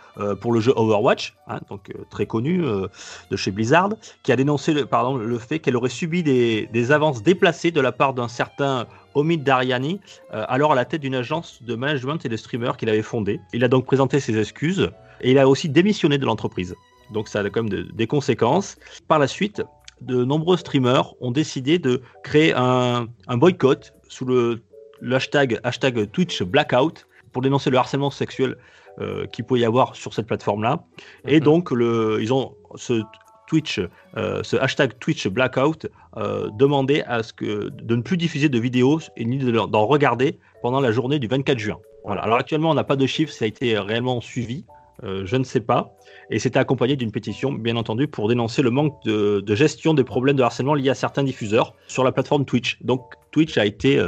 pour 0.42 0.52
le 0.52 0.60
jeu 0.60 0.72
Overwatch, 0.76 1.34
hein, 1.46 1.60
donc 1.70 1.92
très 2.10 2.26
connu 2.26 2.58
de 2.58 3.36
chez 3.36 3.52
Blizzard, 3.52 3.90
qui 4.22 4.32
a 4.32 4.36
dénoncé 4.36 4.74
le, 4.74 5.38
fait 5.38 5.60
qu'elle 5.60 5.76
aurait 5.76 5.88
subi 5.88 6.22
des, 6.22 6.92
avances 6.92 7.22
déplacées 7.22 7.70
de 7.70 7.80
la 7.80 7.92
part 7.92 8.12
d'un 8.12 8.28
certain 8.28 8.86
Omid 9.14 9.42
Dariani, 9.42 10.00
euh, 10.32 10.44
alors 10.48 10.72
à 10.72 10.74
la 10.74 10.84
tête 10.84 11.00
d'une 11.00 11.14
agence 11.14 11.62
de 11.62 11.74
management 11.74 12.24
et 12.24 12.28
de 12.28 12.36
streamers 12.36 12.76
qu'il 12.76 12.88
avait 12.88 13.02
fondée. 13.02 13.40
Il 13.52 13.64
a 13.64 13.68
donc 13.68 13.86
présenté 13.86 14.20
ses 14.20 14.38
excuses 14.38 14.90
et 15.20 15.32
il 15.32 15.38
a 15.38 15.48
aussi 15.48 15.68
démissionné 15.68 16.18
de 16.18 16.26
l'entreprise. 16.26 16.74
Donc 17.12 17.28
ça 17.28 17.40
a 17.40 17.50
quand 17.50 17.64
même 17.64 17.86
des 17.92 18.06
conséquences. 18.06 18.76
Par 19.08 19.18
la 19.18 19.26
suite, 19.26 19.62
de 20.00 20.24
nombreux 20.24 20.56
streamers 20.56 21.14
ont 21.20 21.30
décidé 21.30 21.78
de 21.78 22.02
créer 22.22 22.54
un, 22.54 23.08
boycott 23.28 23.92
sous 24.08 24.24
le, 24.24 24.62
hashtag, 25.10 25.60
hashtag 25.64 26.10
Twitch 26.10 26.42
Blackout 26.42 27.06
pour 27.32 27.42
dénoncer 27.42 27.70
le 27.70 27.78
harcèlement 27.78 28.10
sexuel 28.10 28.56
euh, 29.00 29.26
qu'il 29.26 29.44
peut 29.44 29.58
y 29.58 29.64
avoir 29.64 29.94
sur 29.94 30.14
cette 30.14 30.26
plateforme-là. 30.26 30.84
Et 31.26 31.38
mhm. 31.38 31.44
donc, 31.44 31.70
le, 31.70 32.18
ils 32.20 32.32
ont 32.32 32.54
ce 32.76 33.02
Twitch, 33.50 33.80
euh, 34.16 34.44
ce 34.44 34.56
hashtag 34.56 34.96
Twitch 35.00 35.26
Blackout, 35.26 35.88
euh, 36.16 36.50
demandait 36.56 37.02
à 37.06 37.24
ce 37.24 37.32
que, 37.32 37.68
de 37.68 37.96
ne 37.96 38.00
plus 38.00 38.16
diffuser 38.16 38.48
de 38.48 38.60
vidéos 38.60 39.00
et 39.16 39.24
ni 39.24 39.38
d'en 39.38 39.86
regarder 39.86 40.38
pendant 40.62 40.80
la 40.80 40.92
journée 40.92 41.18
du 41.18 41.26
24 41.26 41.58
juin. 41.58 41.78
Voilà. 42.04 42.22
Alors 42.22 42.36
actuellement, 42.38 42.70
on 42.70 42.74
n'a 42.74 42.84
pas 42.84 42.94
de 42.94 43.06
chiffres, 43.06 43.32
ça 43.32 43.46
a 43.46 43.48
été 43.48 43.76
réellement 43.76 44.20
suivi. 44.20 44.64
Euh, 45.02 45.26
je 45.26 45.34
ne 45.34 45.42
sais 45.42 45.58
pas. 45.58 45.96
Et 46.30 46.38
c'était 46.38 46.60
accompagné 46.60 46.94
d'une 46.94 47.10
pétition, 47.10 47.50
bien 47.50 47.74
entendu, 47.74 48.06
pour 48.06 48.28
dénoncer 48.28 48.62
le 48.62 48.70
manque 48.70 49.02
de, 49.04 49.42
gestion 49.56 49.94
des 49.94 50.04
problèmes 50.04 50.36
de 50.36 50.44
harcèlement 50.44 50.74
liés 50.74 50.90
à 50.90 50.94
certains 50.94 51.24
diffuseurs 51.24 51.74
sur 51.88 52.04
la 52.04 52.12
plateforme 52.12 52.44
Twitch. 52.44 52.78
Donc 52.82 53.14
Twitch 53.32 53.58
a 53.58 53.66
été 53.66 54.00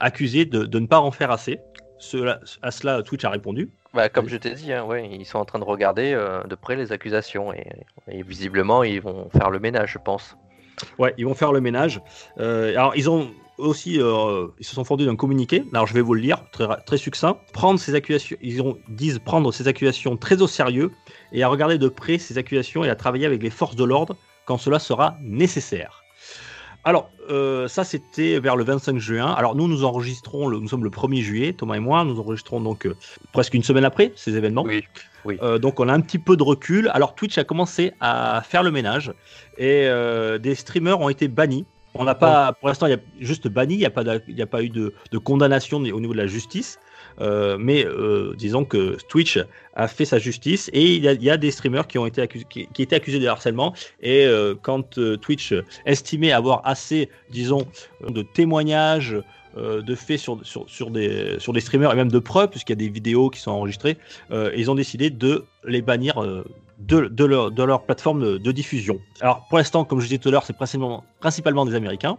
accusé 0.00 0.44
de, 0.44 0.78
ne 0.78 0.86
pas 0.86 1.00
en 1.00 1.12
faire 1.12 1.30
assez. 1.30 1.60
à 2.60 2.70
cela, 2.70 3.02
Twitch 3.02 3.24
a 3.24 3.30
répondu. 3.30 3.70
Bah, 3.94 4.08
comme 4.08 4.28
je 4.28 4.36
t'ai 4.36 4.50
dit, 4.50 4.72
hein, 4.72 4.84
ouais, 4.84 5.08
ils 5.08 5.24
sont 5.24 5.38
en 5.38 5.44
train 5.44 5.60
de 5.60 5.64
regarder 5.64 6.12
euh, 6.12 6.42
de 6.44 6.56
près 6.56 6.74
les 6.74 6.90
accusations 6.90 7.52
et, 7.52 7.64
visiblement 8.22 8.82
ils 8.82 9.00
vont 9.00 9.28
faire 9.30 9.50
le 9.50 9.60
ménage, 9.60 9.92
je 9.92 9.98
pense. 9.98 10.36
Ouais, 10.98 11.14
ils 11.16 11.24
vont 11.24 11.34
faire 11.34 11.52
le 11.52 11.60
ménage. 11.60 12.02
Euh, 12.38 12.70
alors 12.70 12.96
ils 12.96 13.08
ont 13.08 13.30
aussi, 13.56 14.00
euh, 14.00 14.48
ils 14.58 14.66
se 14.66 14.74
sont 14.74 14.82
fondés 14.82 15.06
d'un 15.06 15.14
communiqué. 15.14 15.64
Alors 15.72 15.86
je 15.86 15.94
vais 15.94 16.00
vous 16.00 16.14
le 16.14 16.20
lire, 16.20 16.44
très, 16.50 16.66
très 16.84 16.96
succinct. 16.96 17.38
Prendre 17.52 17.78
ces 17.78 17.94
accusations, 17.94 18.36
ils 18.42 18.60
ont, 18.60 18.76
disent 18.88 19.20
prendre 19.20 19.52
ces 19.52 19.68
accusations 19.68 20.16
très 20.16 20.42
au 20.42 20.48
sérieux 20.48 20.90
et 21.32 21.44
à 21.44 21.48
regarder 21.48 21.78
de 21.78 21.88
près 21.88 22.18
ces 22.18 22.36
accusations 22.36 22.82
et 22.82 22.90
à 22.90 22.96
travailler 22.96 23.26
avec 23.26 23.42
les 23.44 23.50
forces 23.50 23.76
de 23.76 23.84
l'ordre 23.84 24.16
quand 24.44 24.58
cela 24.58 24.80
sera 24.80 25.16
nécessaire. 25.22 26.03
Alors, 26.84 27.10
euh, 27.30 27.66
ça, 27.68 27.84
c'était 27.84 28.38
vers 28.38 28.56
le 28.56 28.64
25 28.64 28.98
juin. 28.98 29.32
Alors, 29.32 29.56
nous, 29.56 29.68
nous 29.68 29.84
enregistrons, 29.84 30.48
le, 30.48 30.58
nous 30.58 30.68
sommes 30.68 30.84
le 30.84 30.90
1er 30.90 31.22
juillet, 31.22 31.52
Thomas 31.54 31.76
et 31.76 31.80
moi, 31.80 32.04
nous 32.04 32.20
enregistrons 32.20 32.60
donc 32.60 32.86
euh, 32.86 32.94
presque 33.32 33.54
une 33.54 33.62
semaine 33.62 33.84
après 33.84 34.12
ces 34.16 34.36
événements. 34.36 34.64
Oui. 34.64 34.84
Oui. 35.24 35.38
Euh, 35.42 35.58
donc, 35.58 35.80
on 35.80 35.88
a 35.88 35.92
un 35.92 36.00
petit 36.00 36.18
peu 36.18 36.36
de 36.36 36.42
recul. 36.42 36.90
Alors, 36.92 37.14
Twitch 37.14 37.38
a 37.38 37.44
commencé 37.44 37.92
à 38.00 38.42
faire 38.46 38.62
le 38.62 38.70
ménage 38.70 39.12
et 39.56 39.86
euh, 39.86 40.38
des 40.38 40.54
streamers 40.54 41.00
ont 41.00 41.08
été 41.08 41.28
bannis. 41.28 41.64
On 41.94 42.04
n'a 42.04 42.14
pas, 42.14 42.52
pour 42.52 42.68
l'instant, 42.68 42.86
il 42.86 42.90
y 42.90 42.94
a 42.94 42.98
juste 43.20 43.46
banni, 43.46 43.74
il 43.74 43.78
n'y 43.78 43.86
a, 43.86 43.90
pas 43.90 44.02
y 44.26 44.42
a 44.42 44.46
pas 44.46 44.62
eu 44.62 44.68
de, 44.68 44.92
de 45.12 45.18
condamnation 45.18 45.78
au 45.78 46.00
niveau 46.00 46.12
de 46.12 46.18
la 46.18 46.26
justice. 46.26 46.80
Euh, 47.20 47.56
mais 47.58 47.84
euh, 47.84 48.34
disons 48.36 48.64
que 48.64 48.96
Twitch 49.08 49.38
a 49.74 49.88
fait 49.88 50.04
sa 50.04 50.18
justice 50.18 50.70
et 50.72 50.94
il 50.94 51.04
y 51.04 51.30
a, 51.30 51.36
des 51.36 51.50
streamers 51.50 51.86
qui 51.86 51.98
ont 51.98 52.06
été 52.06 52.22
accusés, 52.22 52.46
étaient 52.78 52.96
accusés 52.96 53.18
de 53.18 53.26
harcèlement. 53.26 53.74
Et 54.00 54.24
euh, 54.24 54.54
quand 54.60 54.98
Twitch 55.20 55.54
estimait 55.86 56.32
avoir 56.32 56.62
assez, 56.64 57.08
disons, 57.30 57.66
de 58.06 58.22
témoignages, 58.22 59.16
de 59.56 59.94
faits 59.94 60.18
sur, 60.18 60.90
des, 60.90 61.38
streamers 61.60 61.92
et 61.92 61.94
même 61.94 62.10
de 62.10 62.18
preuves, 62.18 62.50
puisqu'il 62.50 62.72
y 62.72 62.74
a 62.74 62.76
des 62.76 62.88
vidéos 62.88 63.30
qui 63.30 63.38
sont 63.38 63.52
enregistrées, 63.52 63.96
ils 64.32 64.68
ont 64.68 64.74
décidé 64.74 65.10
de 65.10 65.44
les 65.64 65.80
bannir 65.80 66.20
de, 66.80 67.24
leur, 67.24 67.82
plateforme 67.84 68.38
de, 68.38 68.52
diffusion. 68.52 68.98
Alors 69.20 69.46
pour 69.48 69.58
l'instant, 69.58 69.84
comme 69.84 70.00
je 70.00 70.06
disais 70.06 70.18
tout 70.18 70.28
à 70.28 70.32
l'heure, 70.32 70.44
c'est 70.44 70.56
principalement 70.56 71.64
des 71.64 71.76
Américains. 71.76 72.18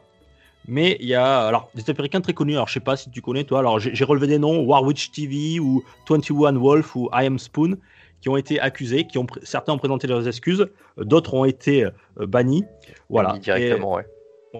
Mais 0.68 0.98
il 1.00 1.08
y 1.08 1.16
a 1.16 1.48
alors 1.48 1.70
des 1.76 1.90
Américains 1.90 2.22
très 2.22 2.34
connus. 2.34 2.54
Alors 2.54 2.68
je 2.68 2.74
sais 2.74 2.80
pas 2.80 2.96
si 2.96 3.10
tu 3.10 3.22
connais 3.22 3.44
toi. 3.44 3.60
Alors 3.60 3.80
j'ai 3.80 4.04
relevé 4.04 4.28
des 4.28 4.40
noms 4.40 4.62
Warwitch 4.64 5.12
TV 5.12 5.60
ou 5.60 5.84
21 6.10 6.54
Wolf 6.58 6.96
ou 6.96 7.10
I 7.14 7.26
Am 7.26 7.38
Spoon 7.40 7.78
qui 8.22 8.30
ont 8.30 8.38
été 8.38 8.60
accusés, 8.60 9.06
qui 9.06 9.18
ont 9.18 9.26
pr- 9.26 9.40
certains 9.44 9.74
ont 9.74 9.78
présenté 9.78 10.08
leurs 10.08 10.28
excuses, 10.28 10.68
d'autres 10.98 11.34
ont 11.36 11.46
été 11.46 11.84
euh, 11.84 11.92
bannis. 12.26 12.64
Voilà. 13.10 13.30
Bannis 13.30 13.42
Directement, 13.42 13.94
ouais. 13.96 14.06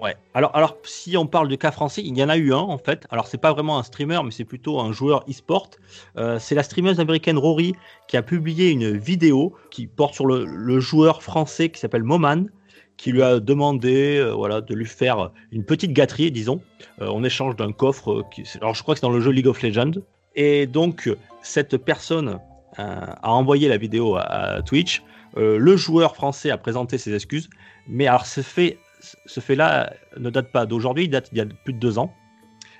Ouais. 0.00 0.14
Alors 0.34 0.54
alors 0.54 0.76
si 0.84 1.16
on 1.16 1.26
parle 1.26 1.48
de 1.48 1.56
cas 1.56 1.70
français, 1.70 2.02
il 2.04 2.16
y 2.18 2.22
en 2.22 2.28
a 2.28 2.36
eu 2.36 2.52
un 2.52 2.58
en 2.58 2.76
fait. 2.76 3.06
Alors 3.10 3.26
c'est 3.26 3.38
pas 3.38 3.52
vraiment 3.54 3.78
un 3.78 3.82
streamer, 3.82 4.20
mais 4.24 4.30
c'est 4.30 4.44
plutôt 4.44 4.78
un 4.78 4.92
joueur 4.92 5.24
e-sport. 5.28 5.70
Euh, 6.18 6.38
c'est 6.38 6.54
la 6.54 6.62
streameuse 6.62 7.00
américaine 7.00 7.38
Rory 7.38 7.74
qui 8.06 8.18
a 8.18 8.22
publié 8.22 8.70
une 8.70 8.94
vidéo 8.96 9.54
qui 9.70 9.86
porte 9.86 10.12
sur 10.14 10.26
le, 10.26 10.44
le 10.44 10.80
joueur 10.80 11.22
français 11.22 11.70
qui 11.70 11.80
s'appelle 11.80 12.02
Moman 12.02 12.50
qui 12.96 13.12
lui 13.12 13.22
a 13.22 13.40
demandé 13.40 14.16
euh, 14.18 14.32
voilà, 14.32 14.60
de 14.60 14.74
lui 14.74 14.86
faire 14.86 15.30
une 15.52 15.64
petite 15.64 15.92
gâterie, 15.92 16.30
disons, 16.30 16.60
euh, 17.00 17.08
en 17.08 17.22
échange 17.24 17.56
d'un 17.56 17.72
coffre. 17.72 18.12
euh, 18.12 18.22
qui, 18.32 18.44
alors, 18.60 18.74
je 18.74 18.82
crois 18.82 18.94
que 18.94 19.00
c'est 19.00 19.06
dans 19.06 19.12
le 19.12 19.20
jeu 19.20 19.30
League 19.30 19.46
of 19.46 19.62
Legends. 19.62 19.92
Et 20.34 20.66
donc, 20.66 21.06
euh, 21.06 21.16
cette 21.42 21.76
personne 21.76 22.38
euh, 22.78 23.00
a 23.22 23.32
envoyé 23.32 23.68
la 23.68 23.76
vidéo 23.76 24.16
à, 24.16 24.22
à 24.22 24.62
Twitch. 24.62 25.02
Euh, 25.36 25.58
le 25.58 25.76
joueur 25.76 26.14
français 26.14 26.50
a 26.50 26.58
présenté 26.58 26.98
ses 26.98 27.14
excuses. 27.14 27.48
Mais 27.86 28.06
alors, 28.06 28.26
ce 28.26 28.40
fait, 28.40 28.78
ce 29.26 29.40
fait-là 29.40 29.92
ne 30.18 30.30
date 30.30 30.50
pas 30.50 30.64
d'aujourd'hui, 30.66 31.04
il 31.04 31.10
date 31.10 31.30
d'il 31.32 31.38
y 31.38 31.42
a 31.42 31.46
plus 31.64 31.74
de 31.74 31.78
deux 31.78 31.98
ans. 31.98 32.12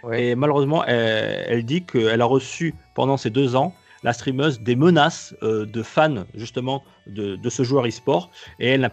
Ouais. 0.03 0.29
Et 0.29 0.35
malheureusement, 0.35 0.85
elle, 0.85 1.45
elle 1.49 1.65
dit 1.65 1.85
qu'elle 1.85 2.21
a 2.21 2.25
reçu 2.25 2.75
pendant 2.95 3.17
ces 3.17 3.31
deux 3.31 3.57
ans 3.57 3.75
la 4.07 4.13
streameuse 4.13 4.61
des 4.61 4.77
menaces 4.77 5.35
euh, 5.43 5.67
de 5.67 5.83
fans 5.83 6.27
justement 6.35 6.85
de, 7.09 7.37
ce 7.49 7.65
joueur 7.65 7.89
e-sport 7.89 8.31
et 8.61 8.69
elle 8.69 8.81
n'a 8.81 8.91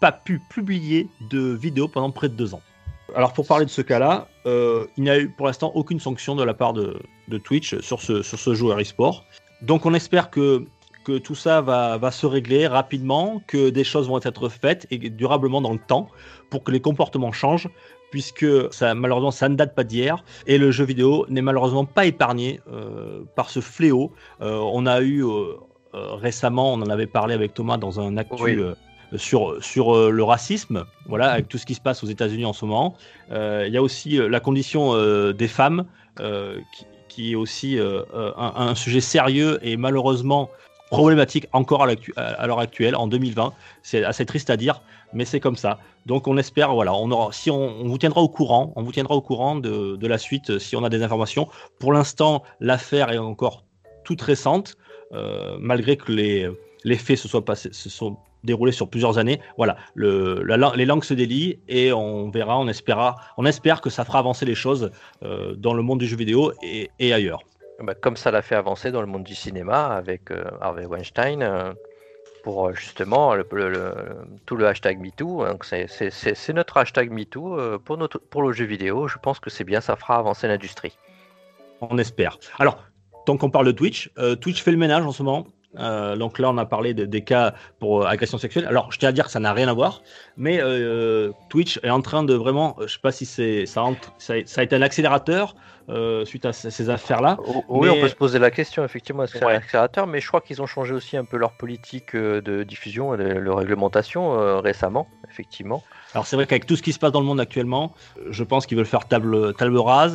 pas 0.00 0.12
pu, 0.12 0.42
publier 0.50 1.06
de 1.30 1.54
vidéo 1.54 1.86
pendant 1.86 2.10
près 2.10 2.28
de 2.28 2.34
deux 2.34 2.52
ans. 2.52 2.60
Alors 3.14 3.32
pour 3.32 3.46
parler 3.46 3.64
de 3.64 3.70
ce 3.70 3.80
cas-là, 3.80 4.26
euh, 4.46 4.86
il 4.96 5.04
n'y 5.04 5.10
a 5.10 5.20
eu 5.20 5.28
pour 5.28 5.46
l'instant 5.46 5.70
aucune 5.76 6.00
sanction 6.00 6.34
de 6.34 6.42
la 6.42 6.52
part 6.52 6.72
de, 6.72 7.00
Twitch 7.44 7.78
sur 7.78 8.00
ce, 8.00 8.54
joueur 8.54 8.80
e-sport. 8.80 9.24
Donc 9.62 9.86
on 9.86 9.94
espère 9.94 10.30
que, 10.30 10.66
que 11.04 11.16
tout 11.18 11.36
ça 11.36 11.60
va, 11.60 11.96
va 11.96 12.10
se 12.10 12.26
régler 12.26 12.66
rapidement, 12.66 13.40
que 13.46 13.70
des 13.70 13.84
choses 13.84 14.08
vont 14.08 14.20
être 14.20 14.48
faites 14.48 14.88
et 14.90 14.98
durablement 14.98 15.60
dans 15.60 15.72
le 15.72 15.78
temps 15.78 16.08
pour 16.50 16.64
que 16.64 16.72
les 16.72 16.80
comportements 16.80 17.32
changent 17.32 17.68
puisque 18.10 18.46
ça, 18.72 18.94
malheureusement 18.94 19.30
ça 19.30 19.48
ne 19.48 19.54
date 19.54 19.74
pas 19.74 19.84
d'hier 19.84 20.24
et 20.46 20.58
le 20.58 20.70
jeu 20.70 20.84
vidéo 20.84 21.26
n'est 21.28 21.42
malheureusement 21.42 21.84
pas 21.84 22.06
épargné 22.06 22.60
euh, 22.72 23.22
par 23.34 23.50
ce 23.50 23.60
fléau. 23.60 24.12
Euh, 24.40 24.58
on 24.72 24.86
a 24.86 25.00
eu 25.00 25.24
euh, 25.24 25.54
récemment, 25.92 26.72
on 26.72 26.82
en 26.82 26.90
avait 26.90 27.06
parlé 27.06 27.34
avec 27.34 27.54
Thomas 27.54 27.76
dans 27.76 28.00
un 28.00 28.16
actu 28.16 28.42
Oui. 28.42 28.58
sur, 29.16 29.62
sur 29.62 30.10
le 30.10 30.22
racisme, 30.22 30.84
voilà, 31.06 31.30
avec 31.32 31.48
tout 31.48 31.58
ce 31.58 31.66
qui 31.66 31.74
se 31.74 31.80
passe 31.80 32.02
aux 32.04 32.08
États-Unis 32.08 32.44
en 32.44 32.52
ce 32.52 32.64
moment. 32.64 32.94
Il 33.30 33.70
y 33.70 33.76
a 33.76 33.82
aussi 33.82 34.18
la 34.18 34.40
condition 34.40 34.92
des 35.32 35.48
femmes 35.48 35.86
qui, 36.18 36.86
qui 37.08 37.32
est 37.32 37.34
aussi 37.34 37.78
un, 37.78 38.52
un 38.56 38.74
sujet 38.74 39.00
sérieux 39.00 39.58
et 39.62 39.78
malheureusement 39.78 40.50
problématique 40.90 41.46
encore 41.52 41.86
à 42.16 42.46
l'heure 42.46 42.60
actuelle, 42.60 42.96
en 42.96 43.06
2020. 43.06 43.52
C'est 43.82 44.04
assez 44.04 44.26
triste 44.26 44.50
à 44.50 44.56
dire, 44.56 44.82
mais 45.12 45.24
c'est 45.24 45.40
comme 45.40 45.56
ça. 45.56 45.78
Donc 46.06 46.26
on 46.26 46.36
espère, 46.36 46.74
voilà, 46.74 46.94
on 46.94 47.10
aura, 47.10 47.32
si 47.32 47.50
on, 47.50 47.80
on 47.80 47.88
vous 47.88 47.98
tiendra 47.98 48.20
au 48.20 48.28
courant, 48.28 48.72
on 48.76 48.82
vous 48.82 48.92
tiendra 48.92 49.14
au 49.14 49.20
courant 49.20 49.56
de, 49.56 49.96
de 49.96 50.06
la 50.06 50.18
suite 50.18 50.50
euh, 50.50 50.58
si 50.58 50.76
on 50.76 50.84
a 50.84 50.88
des 50.88 51.02
informations. 51.02 51.48
Pour 51.78 51.92
l'instant, 51.92 52.42
l'affaire 52.60 53.10
est 53.10 53.18
encore 53.18 53.64
toute 54.04 54.22
récente, 54.22 54.76
euh, 55.12 55.56
malgré 55.60 55.96
que 55.96 56.12
les, 56.12 56.48
les 56.84 56.96
faits 56.96 57.18
se 57.18 57.28
soient 57.28 57.44
passés, 57.44 57.70
se 57.72 57.90
sont 57.90 58.16
déroulés 58.44 58.72
sur 58.72 58.88
plusieurs 58.88 59.18
années. 59.18 59.40
Voilà, 59.56 59.76
le, 59.94 60.42
la 60.42 60.72
les 60.76 60.86
langues 60.86 61.04
se 61.04 61.14
délient 61.14 61.58
et 61.68 61.92
on 61.92 62.30
verra, 62.30 62.58
on 62.58 62.68
espérera, 62.68 63.16
on 63.36 63.44
espère 63.44 63.80
que 63.80 63.90
ça 63.90 64.04
fera 64.04 64.20
avancer 64.20 64.46
les 64.46 64.54
choses 64.54 64.90
euh, 65.22 65.54
dans 65.56 65.74
le 65.74 65.82
monde 65.82 65.98
du 65.98 66.06
jeu 66.06 66.16
vidéo 66.16 66.52
et, 66.62 66.90
et 66.98 67.12
ailleurs. 67.12 67.40
Bah, 67.80 67.94
comme 67.94 68.16
ça 68.16 68.30
l'a 68.30 68.42
fait 68.42 68.56
avancer 68.56 68.90
dans 68.90 69.00
le 69.00 69.06
monde 69.06 69.24
du 69.24 69.34
cinéma 69.34 69.86
avec 69.86 70.30
Harvey 70.60 70.86
Weinstein 70.86 71.74
euh, 72.56 72.72
justement 72.74 73.34
le, 73.34 73.46
le- 73.52 73.70
le- 73.70 73.94
tout 74.46 74.56
le 74.56 74.66
hashtag 74.66 74.98
MeToo. 75.00 75.44
C'est- 75.62 76.10
c'est 76.10 76.52
notre 76.52 76.76
hashtag 76.76 77.10
MeToo 77.10 77.58
euh, 77.58 77.78
pour, 77.78 77.96
notre, 77.96 78.18
pour 78.18 78.42
le 78.42 78.52
jeu 78.52 78.64
vidéo. 78.64 79.08
Je 79.08 79.18
pense 79.18 79.38
que 79.40 79.50
c'est 79.50 79.64
bien, 79.64 79.80
ça 79.80 79.96
fera 79.96 80.16
avancer 80.16 80.48
l'industrie. 80.48 80.96
On 81.80 81.98
espère. 81.98 82.38
Alors, 82.58 82.78
tant 83.26 83.36
qu'on 83.36 83.50
parle 83.50 83.66
de 83.66 83.72
Twitch, 83.72 84.10
euh, 84.18 84.34
Twitch 84.34 84.62
fait 84.62 84.72
le 84.72 84.78
ménage 84.78 85.04
en 85.04 85.12
ce 85.12 85.22
moment. 85.22 85.46
Euh, 85.78 86.16
donc 86.16 86.38
là, 86.38 86.48
on 86.50 86.56
a 86.56 86.64
parlé 86.64 86.94
de- 86.94 87.04
des 87.04 87.20
cas 87.22 87.52
pour 87.78 88.02
euh, 88.02 88.06
agression 88.06 88.38
sexuelle. 88.38 88.64
Alors, 88.66 88.90
je 88.90 88.98
tiens 88.98 89.10
à 89.10 89.12
dire 89.12 89.26
que 89.26 89.30
ça 89.30 89.38
n'a 89.38 89.52
rien 89.52 89.68
à 89.68 89.74
voir, 89.74 90.00
mais 90.38 90.58
euh, 90.62 91.30
Twitch 91.50 91.78
est 91.82 91.90
en 91.90 92.00
train 92.00 92.22
de 92.24 92.32
vraiment, 92.34 92.74
je 92.80 92.86
sais 92.86 92.98
pas 93.02 93.12
si 93.12 93.26
c'est 93.26 93.66
ça, 93.66 93.82
entre- 93.82 94.12
ça, 94.18 94.34
a- 94.34 94.46
ça 94.46 94.62
a 94.62 94.64
été 94.64 94.74
un 94.76 94.82
accélérateur 94.82 95.54
suite 96.24 96.44
à 96.44 96.52
ces, 96.52 96.70
ces 96.70 96.90
affaires-là. 96.90 97.38
Oui, 97.68 97.88
Mais- 97.88 97.98
on 97.98 98.00
peut 98.02 98.08
se 98.08 98.14
poser 98.14 98.38
la 98.38 98.50
question, 98.50 98.84
effectivement, 98.84 99.22
est-ce 99.24 99.32
que 99.32 99.38
c'est 99.38 99.44
Ouais. 99.46 99.54
un 99.54 99.58
accélérateur 99.58 100.06
Mais 100.06 100.20
je 100.20 100.28
crois 100.28 100.42
qu'ils 100.42 100.60
ont 100.60 100.66
changé 100.66 100.92
aussi 100.92 101.16
un 101.16 101.24
peu 101.24 101.38
leur 101.38 101.52
politique 101.52 102.14
de 102.14 102.62
diffusion 102.62 103.14
et 103.14 103.16
de 103.16 103.24
leur 103.24 103.56
réglementation 103.56 104.60
récemment, 104.60 105.06
effectivement. 105.30 105.82
Alors 106.14 106.26
c'est 106.26 106.36
vrai 106.36 106.46
qu'avec 106.46 106.66
tout 106.66 106.76
ce 106.76 106.82
qui 106.82 106.92
se 106.92 106.98
passe 106.98 107.12
dans 107.12 107.20
le 107.20 107.26
monde 107.26 107.40
actuellement, 107.40 107.94
je 108.28 108.44
pense 108.44 108.66
qu'ils 108.66 108.76
veulent 108.76 108.84
faire 108.86 109.06
table, 109.08 109.54
table 109.54 109.78
rase. 109.78 110.14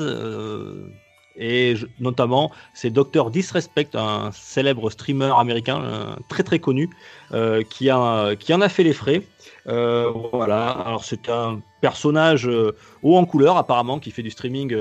Et 1.36 1.76
notamment, 2.00 2.52
c'est 2.74 2.90
Dr 2.90 3.32
Disrespect, 3.32 3.90
un 3.96 4.32
célèbre 4.32 4.90
streamer 4.90 5.32
américain 5.38 6.16
très 6.30 6.44
très 6.44 6.60
connu, 6.60 6.90
euh, 7.34 7.64
qui, 7.64 7.90
a, 7.90 8.36
qui 8.36 8.54
en 8.54 8.62
a 8.62 8.70
fait 8.70 8.84
les 8.84 8.94
frais. 8.94 9.24
Euh, 9.68 10.12
voilà, 10.32 10.70
alors 10.70 11.04
c'est 11.04 11.30
un 11.30 11.62
personnage 11.82 12.48
euh, 12.48 12.76
haut 13.02 13.18
en 13.18 13.26
couleur 13.26 13.58
apparemment, 13.58 14.00
qui 14.00 14.12
fait 14.12 14.24
du 14.24 14.32
streaming 14.32 14.76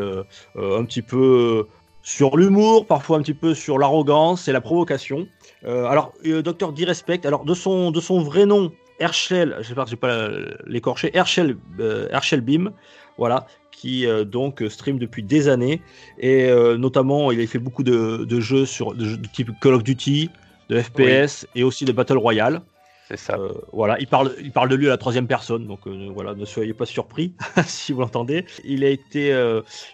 un 0.57 0.85
petit 0.85 1.03
peu 1.03 1.67
sur 2.03 2.37
l'humour, 2.37 2.87
parfois 2.87 3.19
un 3.19 3.23
petit 3.23 3.35
peu 3.35 3.55
sur 3.55 3.79
l'arrogance 3.79 4.49
et 4.49 4.53
la 4.53 4.61
provocation. 4.61 5.27
Alors, 5.65 6.13
Dr 6.25 6.73
Disrespect, 6.73 7.21
alors 7.25 7.45
de 7.45 7.55
son, 7.55 7.93
de 7.93 8.01
son 8.01 8.21
vrai 8.21 8.47
nom, 8.47 8.73
Herschel, 9.03 9.57
je 9.61 9.69
sais 9.69 9.75
pas, 9.75 9.85
je 9.85 9.91
vais 9.91 9.97
pas 9.97 10.29
l'écorcher, 10.67 11.11
Herschel, 11.13 11.57
euh, 11.81 12.09
Herschel 12.11 12.41
Beam, 12.41 12.71
voilà, 13.19 13.47
qui 13.83 14.07
euh, 14.07 14.25
donc 14.25 14.63
stream 14.69 15.01
depuis 15.01 15.25
des 15.25 15.49
années 15.49 15.83
et 16.21 16.45
euh, 16.45 16.79
notamment 16.79 17.33
il 17.33 17.41
a 17.41 17.47
fait 17.49 17.59
beaucoup 17.59 17.83
de, 17.83 18.25
de 18.25 18.41
jeux 18.41 18.65
sur 18.65 18.95
de, 18.95 19.05
jeux 19.05 19.17
de 19.17 19.27
type 19.27 19.51
Call 19.61 19.75
of 19.75 19.83
Duty, 19.83 20.31
de 20.69 20.81
FPS 20.81 21.49
et 21.57 21.65
aussi 21.65 21.85
de 21.85 21.91
Battle 21.91 22.17
Royale. 22.17 22.63
C'est 23.09 23.17
ça. 23.17 23.35
Euh, 23.35 23.49
voilà, 23.73 23.99
il 23.99 24.07
parle, 24.07 24.37
il 24.41 24.53
parle 24.53 24.69
de 24.69 24.77
lui 24.77 24.87
à 24.87 24.91
la 24.91 24.99
troisième 24.99 25.27
personne, 25.27 25.67
donc 25.67 25.81
voilà, 26.15 26.35
ne 26.35 26.45
soyez 26.45 26.73
pas 26.75 26.87
surpris 26.87 27.35
si 27.67 27.93
vous 27.93 28.01
l'entendez. 28.01 28.47
Il 28.65 28.85
a 28.85 28.89
été, 28.89 29.37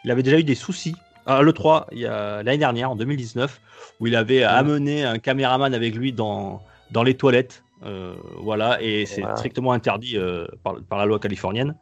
il 0.05 0.11
avait 0.11 0.23
déjà 0.23 0.39
eu 0.39 0.45
des 0.45 0.55
soucis 0.55 0.95
à 1.25 1.43
l'E3 1.43 1.87
il 1.93 2.01
y 2.01 2.07
a 2.07 2.43
l'année 2.43 2.59
dernière, 2.59 2.91
en 2.91 2.97
2019, 2.97 3.59
où 4.01 4.07
il 4.07 4.15
avait 4.17 4.43
amené 4.43 5.05
un 5.05 5.19
caméraman 5.19 5.73
avec 5.73 5.97
lui 5.97 6.13
dans, 6.13 6.63
dans 6.91 7.03
les 7.03 7.15
toilettes. 7.15 7.65
Euh, 7.85 8.15
voilà, 8.39 8.83
et 8.83 9.07
c'est 9.07 9.21
Voilà. 9.21 9.37
strictement 9.37 9.73
interdit 9.73 10.17
euh, 10.17 10.47
par, 10.63 10.77
par 10.89 10.99
la 10.99 11.07
loi 11.07 11.19
californienne, 11.19 11.77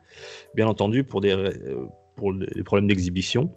bien 0.55 0.67
entendu, 0.67 1.05
pour 1.05 1.21
des, 1.21 1.33
euh, 1.33 1.87
pour 2.17 2.33
des 2.35 2.63
problèmes 2.63 2.89
d'exhibition. 2.89 3.51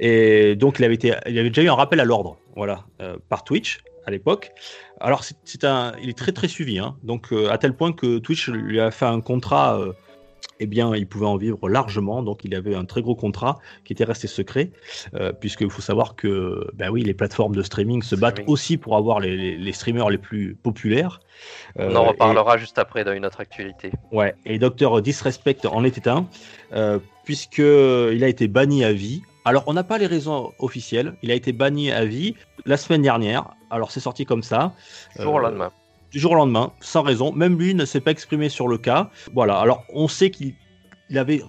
Et 0.00 0.56
donc, 0.56 0.78
il 0.78 0.84
avait, 0.84 0.94
été, 0.94 1.14
il 1.26 1.38
avait 1.38 1.50
déjà 1.50 1.62
eu 1.62 1.68
un 1.68 1.74
rappel 1.74 2.00
à 2.00 2.04
l'ordre, 2.04 2.38
voilà, 2.54 2.84
par 3.28 3.44
Twitch 3.44 3.80
à 4.04 4.10
l'époque. 4.10 4.52
Alors, 5.00 5.24
c'est- 5.24 5.64
un, 5.64 5.92
il 6.00 6.08
est 6.08 6.16
très 6.16 6.32
très 6.32 6.48
suivi, 6.48 6.78
hein. 6.78 6.96
donc 7.02 7.32
à 7.32 7.58
tel 7.58 7.74
point 7.74 7.92
que 7.92 8.18
Twitch 8.18 8.48
lui 8.48 8.78
a 8.80 8.90
fait 8.90 9.06
un 9.06 9.20
contrat 9.20 9.80
eh 10.60 10.66
bien, 10.66 10.94
il 10.94 11.06
pouvait 11.06 11.26
en 11.26 11.36
vivre 11.36 11.68
largement. 11.68 12.22
Donc, 12.22 12.44
il 12.44 12.54
avait 12.54 12.74
un 12.74 12.84
très 12.84 13.02
gros 13.02 13.14
contrat 13.14 13.58
qui 13.84 13.92
était 13.92 14.04
resté 14.04 14.26
secret, 14.26 14.70
euh, 15.14 15.32
puisqu'il 15.32 15.70
faut 15.70 15.82
savoir 15.82 16.16
que, 16.16 16.66
ben 16.74 16.90
oui, 16.90 17.02
les 17.02 17.14
plateformes 17.14 17.54
de 17.54 17.62
streaming 17.62 18.02
se 18.02 18.14
battent 18.14 18.42
aussi 18.46 18.76
pour 18.76 18.96
avoir 18.96 19.20
les, 19.20 19.56
les, 19.56 19.72
streamers 19.72 20.10
les 20.10 20.18
plus 20.18 20.54
populaires. 20.54 21.20
On 21.76 21.94
en 21.94 22.04
reparlera 22.04 22.56
juste 22.56 22.78
après 22.78 23.04
dans 23.04 23.12
une 23.12 23.26
autre 23.26 23.40
actualité. 23.40 23.92
Ouais, 24.12 24.34
et 24.44 24.58
Docteur 24.58 25.02
Disrespect 25.02 25.66
en 25.66 25.84
était 25.84 26.08
un, 26.08 26.26
euh, 26.72 26.98
puisqu'il 27.24 28.24
a 28.24 28.28
été 28.28 28.48
banni 28.48 28.84
à 28.84 28.92
vie. 28.92 29.22
Alors, 29.44 29.64
on 29.66 29.74
n'a 29.74 29.84
pas 29.84 29.98
les 29.98 30.06
raisons 30.06 30.52
officielles. 30.58 31.14
Il 31.22 31.30
a 31.30 31.34
été 31.34 31.52
banni 31.52 31.92
à 31.92 32.04
vie 32.04 32.34
la 32.64 32.76
semaine 32.76 33.02
dernière. 33.02 33.54
Alors, 33.70 33.90
c'est 33.92 34.00
sorti 34.00 34.24
comme 34.24 34.42
ça. 34.42 34.72
Jour 35.18 35.34
au 35.34 35.38
lendemain 35.38 35.70
du 36.10 36.18
jour 36.18 36.32
au 36.32 36.36
lendemain, 36.36 36.72
sans 36.80 37.02
raison. 37.02 37.32
Même 37.32 37.58
lui 37.58 37.74
ne 37.74 37.84
s'est 37.84 38.00
pas 38.00 38.10
exprimé 38.10 38.48
sur 38.48 38.68
le 38.68 38.78
cas. 38.78 39.10
Voilà. 39.34 39.58
Alors, 39.58 39.84
on 39.92 40.08
sait 40.08 40.30
qu'il 40.30 40.54
avait, 41.14 41.42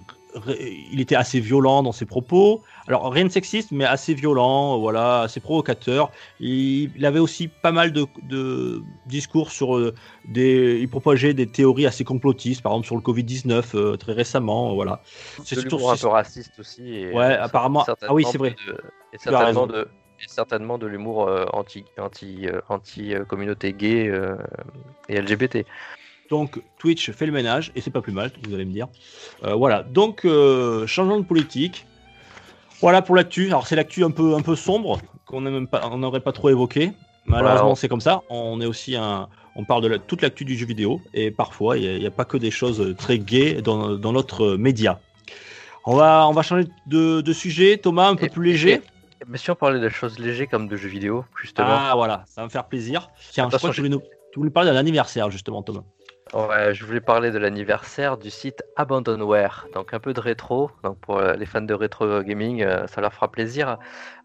il 0.92 1.00
était 1.00 1.14
assez 1.14 1.40
violent 1.40 1.82
dans 1.82 1.92
ses 1.92 2.06
propos. 2.06 2.62
Alors, 2.86 3.10
rien 3.12 3.24
de 3.24 3.30
sexiste, 3.30 3.70
mais 3.72 3.84
assez 3.84 4.14
violent, 4.14 4.78
voilà, 4.78 5.22
assez 5.22 5.40
provocateur. 5.40 6.10
Il, 6.40 7.04
avait 7.04 7.18
aussi 7.18 7.48
pas 7.48 7.72
mal 7.72 7.92
de, 7.92 8.82
discours 9.06 9.50
sur 9.50 9.76
euh, 9.76 9.94
des. 10.26 10.78
Il 10.80 10.88
propageait 10.88 11.34
des 11.34 11.46
théories 11.46 11.86
assez 11.86 12.04
complotistes, 12.04 12.62
par 12.62 12.72
exemple 12.72 12.86
sur 12.86 12.96
le 12.96 13.02
Covid-19 13.02 13.64
euh, 13.74 13.96
très 13.96 14.12
récemment, 14.12 14.74
voilà. 14.74 15.02
C'est 15.44 15.68
toujours 15.68 15.92
un 15.92 15.96
peu 15.96 16.08
raciste 16.08 16.58
aussi. 16.58 17.06
ouais, 17.12 17.36
apparemment. 17.36 17.84
Ah 18.02 18.14
oui, 18.14 18.24
c'est 18.30 18.38
vrai. 18.38 18.56
et 19.12 19.18
certainement 19.18 19.66
de, 19.66 19.88
et 20.20 20.28
certainement 20.28 20.78
de 20.78 20.86
l'humour 20.86 21.28
euh, 21.28 21.46
anti, 21.52 21.84
anti, 21.98 22.46
euh, 22.46 22.60
anti 22.68 23.14
euh, 23.14 23.24
communauté 23.24 23.72
gay 23.72 24.12
et 25.08 25.20
LGBT. 25.20 25.64
Donc 26.30 26.60
Twitch 26.78 27.10
fait 27.12 27.26
le 27.26 27.32
ménage 27.32 27.72
et 27.74 27.80
c'est 27.80 27.90
pas 27.90 28.02
plus 28.02 28.12
mal, 28.12 28.30
vous 28.46 28.54
allez 28.54 28.66
me 28.66 28.72
dire. 28.72 28.88
voilà, 29.42 29.82
donc 29.82 30.26
changeant 30.86 31.18
de 31.18 31.24
politique. 31.24 31.86
Voilà 32.80 33.02
pour 33.02 33.16
l'actu. 33.16 33.46
Alors 33.46 33.66
c'est 33.66 33.76
l'actu 33.76 34.04
un 34.04 34.10
peu 34.10 34.34
un 34.34 34.42
peu 34.42 34.54
sombre 34.54 35.00
qu'on 35.24 35.40
n'aurait 35.40 36.20
pas 36.20 36.32
trop 36.32 36.50
évoqué. 36.50 36.92
Malheureusement 37.24 37.74
c'est 37.74 37.88
comme 37.88 38.02
ça. 38.02 38.20
On 38.28 38.60
est 38.60 38.66
aussi 38.66 38.94
un, 38.94 39.28
on 39.56 39.64
parle 39.64 39.88
de 39.88 39.96
toute 39.96 40.20
l'actu 40.20 40.44
du 40.44 40.56
jeu 40.56 40.66
vidéo 40.66 41.00
et 41.14 41.30
parfois 41.30 41.78
il 41.78 41.98
n'y 41.98 42.06
a, 42.06 42.10
pas 42.10 42.26
que 42.26 42.36
des 42.36 42.50
choses 42.50 42.94
très 42.98 43.18
gaies 43.18 43.62
dans, 43.62 43.96
dans 43.96 44.12
notre 44.12 44.56
média. 44.56 45.00
On 45.86 45.96
va 45.96 46.28
on 46.28 46.32
va 46.32 46.42
changer 46.42 46.68
de, 46.86 47.22
de 47.22 47.32
sujet. 47.32 47.78
Thomas 47.78 48.08
un 48.10 48.16
peu 48.16 48.28
plus 48.28 48.44
léger. 48.44 48.82
Mais 49.26 49.38
si 49.38 49.50
on 49.50 49.54
parlait 49.54 49.80
de 49.80 49.88
choses 49.88 50.18
légères 50.18 50.48
comme 50.48 50.68
de 50.68 50.76
jeux 50.76 50.88
vidéo, 50.88 51.24
justement. 51.40 51.68
Ah 51.70 51.92
voilà, 51.94 52.24
ça 52.26 52.40
va 52.40 52.46
me 52.46 52.50
faire 52.50 52.66
plaisir. 52.66 53.10
Tiens, 53.32 53.48
je 53.50 53.56
crois 53.56 53.70
que 53.70 53.74
tu 53.74 53.80
voulais, 53.80 53.90
nous... 53.90 54.02
tu 54.32 54.38
voulais 54.38 54.50
parler 54.50 54.70
d'un 54.70 54.76
anniversaire, 54.76 55.30
justement, 55.30 55.62
Thomas. 55.62 55.84
Ouais, 56.34 56.74
je 56.74 56.84
voulais 56.84 57.00
parler 57.00 57.30
de 57.30 57.38
l'anniversaire 57.38 58.18
du 58.18 58.28
site 58.28 58.62
Abandonware, 58.76 59.66
donc 59.72 59.94
un 59.94 59.98
peu 59.98 60.12
de 60.12 60.20
rétro. 60.20 60.70
Donc 60.84 60.98
pour 60.98 61.16
euh, 61.16 61.34
les 61.34 61.46
fans 61.46 61.62
de 61.62 61.72
rétro 61.72 62.22
gaming, 62.22 62.62
euh, 62.62 62.86
ça 62.86 63.00
leur 63.00 63.14
fera 63.14 63.30
plaisir. 63.30 63.78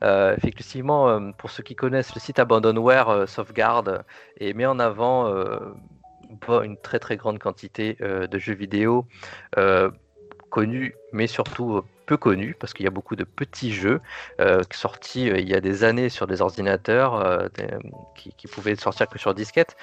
Euh, 0.03 0.35
effectivement, 0.35 1.31
pour 1.33 1.49
ceux 1.49 1.63
qui 1.63 1.75
connaissent 1.75 2.13
le 2.13 2.19
site 2.19 2.39
Abandonware, 2.39 3.27
sauvegarde 3.27 4.03
et 4.37 4.53
met 4.53 4.65
en 4.65 4.79
avant 4.79 5.33
une 6.63 6.77
très 6.77 6.99
très 6.99 7.15
grande 7.15 7.39
quantité 7.39 7.95
de 8.01 8.37
jeux 8.37 8.55
vidéo 8.55 9.07
connus, 10.49 10.95
mais 11.13 11.27
surtout 11.27 11.83
peu 12.05 12.17
connu 12.17 12.55
parce 12.59 12.73
qu'il 12.73 12.83
y 12.83 12.87
a 12.87 12.91
beaucoup 12.91 13.15
de 13.15 13.23
petits 13.23 13.73
jeux 13.73 14.01
euh, 14.39 14.61
sortis 14.71 15.29
euh, 15.29 15.39
il 15.39 15.49
y 15.49 15.55
a 15.55 15.61
des 15.61 15.83
années 15.83 16.09
sur 16.09 16.27
des 16.27 16.41
ordinateurs 16.41 17.15
euh, 17.15 17.47
qui, 18.15 18.47
pouvaient 18.47 18.75
sortir 18.75 19.07
que 19.07 19.17
sur 19.17 19.33
disquette. 19.33 19.75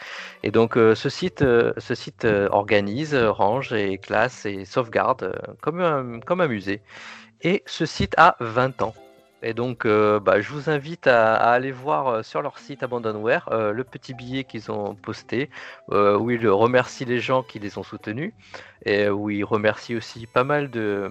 Et 0.43 0.51
donc 0.51 0.75
ce 0.75 1.09
site, 1.09 1.41
ce 1.41 1.95
site 1.95 2.25
organise, 2.25 3.15
range 3.15 3.73
et 3.73 3.99
classe 3.99 4.47
et 4.47 4.65
sauvegarde 4.65 5.35
comme 5.61 5.81
un, 5.81 6.21
comme 6.21 6.41
un 6.41 6.47
musée. 6.47 6.81
Et 7.43 7.63
ce 7.67 7.87
site 7.87 8.15
a 8.17 8.37
20 8.41 8.83
ans. 8.83 8.95
Et 9.43 9.55
donc, 9.55 9.87
bah, 9.87 10.41
je 10.41 10.51
vous 10.51 10.69
invite 10.71 11.07
à, 11.07 11.35
aller 11.37 11.73
voir 11.73 12.25
sur 12.25 12.43
leur 12.43 12.59
site 12.59 12.83
Abandonware 12.83 13.49
le 13.51 13.83
petit 13.85 14.15
billet 14.15 14.45
qu'ils 14.45 14.71
ont 14.71 14.95
posté, 14.95 15.51
où 15.91 16.31
ils 16.31 16.49
remercient 16.49 17.07
les 17.07 17.21
gens 17.21 17.43
qui 17.43 17.59
les 17.59 17.79
ont 17.79 17.83
soutenus, 17.83 18.33
et 18.85 19.09
où 19.09 19.31
ils 19.31 19.45
remercient 19.45 19.97
aussi 19.97 20.27
pas 20.27 20.45
mal 20.45 20.71
de, 20.71 21.11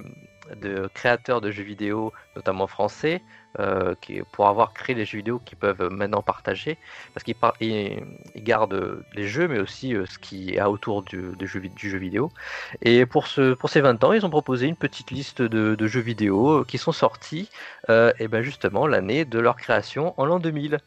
de 0.55 0.89
créateurs 0.93 1.41
de 1.41 1.51
jeux 1.51 1.63
vidéo, 1.63 2.13
notamment 2.35 2.67
français, 2.67 3.21
euh, 3.59 3.95
qui, 3.99 4.21
pour 4.31 4.47
avoir 4.47 4.73
créé 4.73 4.95
les 4.95 5.05
jeux 5.05 5.17
vidéo 5.17 5.39
qu'ils 5.43 5.57
peuvent 5.57 5.89
maintenant 5.91 6.21
partager, 6.21 6.77
parce 7.13 7.23
qu'ils 7.23 7.35
ils, 7.61 8.03
gardent 8.43 9.03
les 9.15 9.27
jeux, 9.27 9.47
mais 9.47 9.59
aussi 9.59 9.95
euh, 9.95 10.05
ce 10.05 10.19
qui 10.19 10.51
est 10.51 10.61
autour 10.61 11.01
du, 11.01 11.33
jeu, 11.41 11.59
vidéo. 11.97 12.31
Et 12.81 13.05
pour, 13.05 13.27
ce, 13.27 13.53
pour 13.53 13.69
ces 13.69 13.81
20 13.81 14.03
ans, 14.03 14.13
ils 14.13 14.25
ont 14.25 14.29
proposé 14.29 14.67
une 14.67 14.75
petite 14.75 15.11
liste 15.11 15.41
de, 15.41 15.87
jeux 15.87 15.99
vidéo 15.99 16.63
qui 16.63 16.77
sont 16.77 16.91
sortis, 16.91 17.49
euh, 17.89 18.13
et 18.19 18.27
ben 18.27 18.41
justement 18.43 18.85
l'année 18.85 19.25
de 19.25 19.39
leur 19.39 19.55
création 19.55 20.13
en 20.17 20.25
l'an 20.25 20.39
2000. 20.39 20.79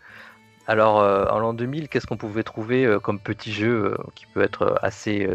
Alors, 0.68 0.96
en 0.96 1.40
l'an 1.40 1.54
2000, 1.54 1.88
qu'est-ce 1.88 2.06
qu'on 2.06 2.16
pouvait 2.16 2.44
trouver 2.44 2.96
comme 3.02 3.18
petit 3.18 3.52
jeu 3.52 3.96
qui 4.14 4.26
peut 4.26 4.42
être 4.42 4.78
assez 4.80 5.28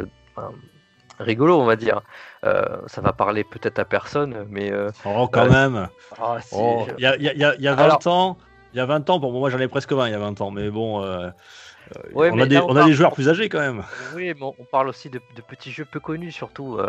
rigolo, 1.19 1.59
on 1.59 1.65
va 1.65 1.75
dire. 1.75 2.01
Euh, 2.43 2.63
ça 2.87 3.01
va 3.01 3.13
parler 3.13 3.43
peut-être 3.43 3.79
à 3.79 3.85
personne, 3.85 4.45
mais. 4.49 4.71
Euh, 4.71 4.89
oh, 5.05 5.27
quand 5.31 5.45
euh, 5.45 5.49
même 5.49 5.89
ah, 6.19 6.37
oh, 6.51 6.85
Il 6.97 7.03
y, 7.03 7.07
a, 7.07 7.17
y, 7.17 7.43
a, 7.43 7.55
y, 7.55 7.67
a, 7.67 7.75
20 7.75 8.07
ans, 8.07 8.37
il 8.73 8.77
y 8.77 8.79
a 8.79 8.85
20 8.85 9.09
ans, 9.09 9.19
bon, 9.19 9.31
moi 9.31 9.49
j'en 9.49 9.59
ai 9.59 9.67
presque 9.67 9.91
20 9.91 10.07
il 10.07 10.11
y 10.11 10.15
a 10.15 10.19
20 10.19 10.41
ans, 10.41 10.51
mais 10.51 10.69
bon. 10.69 11.01
on, 11.01 12.39
a 12.39 12.45
des, 12.45 12.57
on, 12.57 12.75
a 12.75 12.85
des, 12.85 12.93
joueurs 12.93 13.13
plus 13.13 13.29
âgés 13.29 13.49
quand 13.49 13.59
même. 13.59 13.83
Oui, 14.15 14.33
mais 14.33 14.41
on 14.41 14.65
parle 14.71 14.89
aussi 14.89 15.09
de, 15.09 15.19
petits 15.47 15.71
jeux 15.71 15.85
peu 15.85 15.99
connus, 15.99 16.31
surtout. 16.31 16.79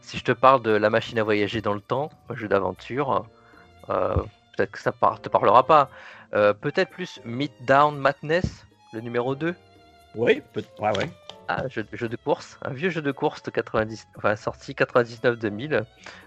si 0.00 0.18
je 0.18 0.24
te 0.24 0.32
parle 0.32 0.62
de 0.62 0.70
la 0.70 0.90
machine 0.90 1.18
à 1.18 1.22
voyager 1.22 1.60
dans 1.60 1.74
le 1.74 1.80
temps, 1.80 2.10
un 2.28 2.34
jeu 2.34 2.48
d'aventure, 2.48 3.26
peut-être 3.86 4.70
que 4.70 4.78
ça 4.78 4.92
ne 5.02 5.16
te 5.18 5.28
parlera 5.28 5.66
pas. 5.66 5.90
peut-être 6.32 6.90
plus 6.90 7.20
Meet 7.24 7.52
Down 7.66 7.96
Madness, 7.98 8.66
le 8.92 9.00
numéro 9.00 9.34
2. 9.34 9.54
Oui, 10.16 10.42
ouais, 10.56 10.98
ouais. 10.98 11.10
Ah, 11.52 11.66
jeu, 11.68 11.82
de 11.82 12.16
course, 12.16 12.60
un 12.62 12.72
vieux 12.72 12.90
jeu 12.90 13.02
de 13.02 13.10
course 13.10 13.42
de 13.42 13.50
90, 13.50 14.06
enfin 14.16 14.36
sorti 14.36 14.72
99-2000, 14.72 15.84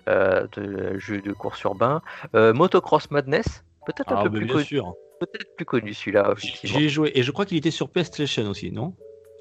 euh, 0.09 0.47
de 0.51 0.97
jeu 0.99 1.21
de 1.21 1.31
course 1.31 1.61
urbain. 1.63 2.01
Euh, 2.35 2.53
Motocross 2.53 3.09
Madness, 3.09 3.63
peut-être 3.85 4.11
un 4.11 4.17
ah, 4.17 4.23
peu 4.23 4.31
plus 4.31 4.47
connu. 4.47 4.81
Peut-être 5.21 5.55
plus 5.55 5.65
connu 5.65 5.93
celui-là. 5.93 6.33
J'ai 6.63 6.89
joué 6.89 7.13
et 7.15 7.23
je 7.23 7.31
crois 7.31 7.45
qu'il 7.45 7.57
était 7.57 7.71
sur 7.71 7.89
PlayStation 7.89 8.49
aussi, 8.49 8.73
non? 8.73 8.95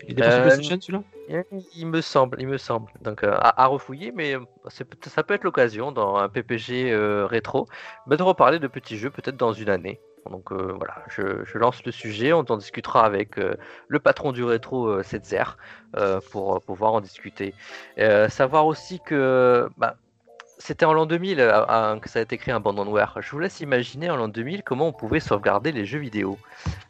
Il 0.07 0.13
était 0.13 0.23
sur 0.23 0.39
euh, 0.39 0.43
PlayStation 0.43 0.79
celui-là? 0.81 1.43
Il 1.75 1.87
me 1.89 2.01
semble, 2.01 2.41
il 2.41 2.47
me 2.47 2.59
semble. 2.59 2.93
Donc 3.01 3.25
à, 3.25 3.67
refouiller, 3.67 4.13
mais 4.13 4.37
ça 4.69 5.25
peut 5.25 5.35
être 5.35 5.43
l'occasion 5.43 5.91
dans 5.91 6.15
un 6.15 6.29
PPG 6.29 6.95
rétro 7.25 7.67
bah, 8.07 8.17
de 8.17 8.23
reparler 8.23 8.61
de 8.61 8.69
petits 8.69 8.99
jeux 8.99 9.11
peut-être 9.11 9.37
dans 9.37 9.53
une 9.53 9.69
année. 9.69 10.01
Donc 10.31 10.53
euh, 10.53 10.75
voilà, 10.77 11.03
je, 11.09 11.59
lance 11.59 11.85
le 11.85 11.93
sujet, 11.93 12.33
on 12.33 12.45
en 12.49 12.57
discutera 12.57 13.05
avec 13.05 13.39
euh, 13.39 13.57
le 13.89 13.99
patron 13.99 14.33
du 14.33 14.45
rétro 14.45 14.87
euh, 14.87 15.03
Setzer 15.03 15.57
pour 16.31 16.63
pouvoir 16.63 16.95
en 16.95 17.01
discuter. 17.03 17.55
savoir 18.29 18.65
aussi 18.65 18.99
que 19.05 19.69
bah, 19.77 19.97
c'était 20.57 20.87
en 20.87 20.95
l'an 20.95 21.05
2000 21.05 21.37
que 22.01 22.09
ça 22.09 22.21
a 22.21 22.23
été 22.23 22.39
créé 22.39 22.55
un 22.55 22.59
abandonware. 22.59 23.19
Je 23.21 23.31
vous 23.31 23.41
laisse 23.41 23.61
imaginer 23.61 24.09
en 24.09 24.17
l'an 24.17 24.29
2000 24.29 24.63
comment 24.63 24.89
on 24.89 24.93
pouvait 24.93 25.21
sauvegarder 25.21 25.71
les 25.71 25.85
jeux 25.85 25.99
vidéo. 25.99 26.39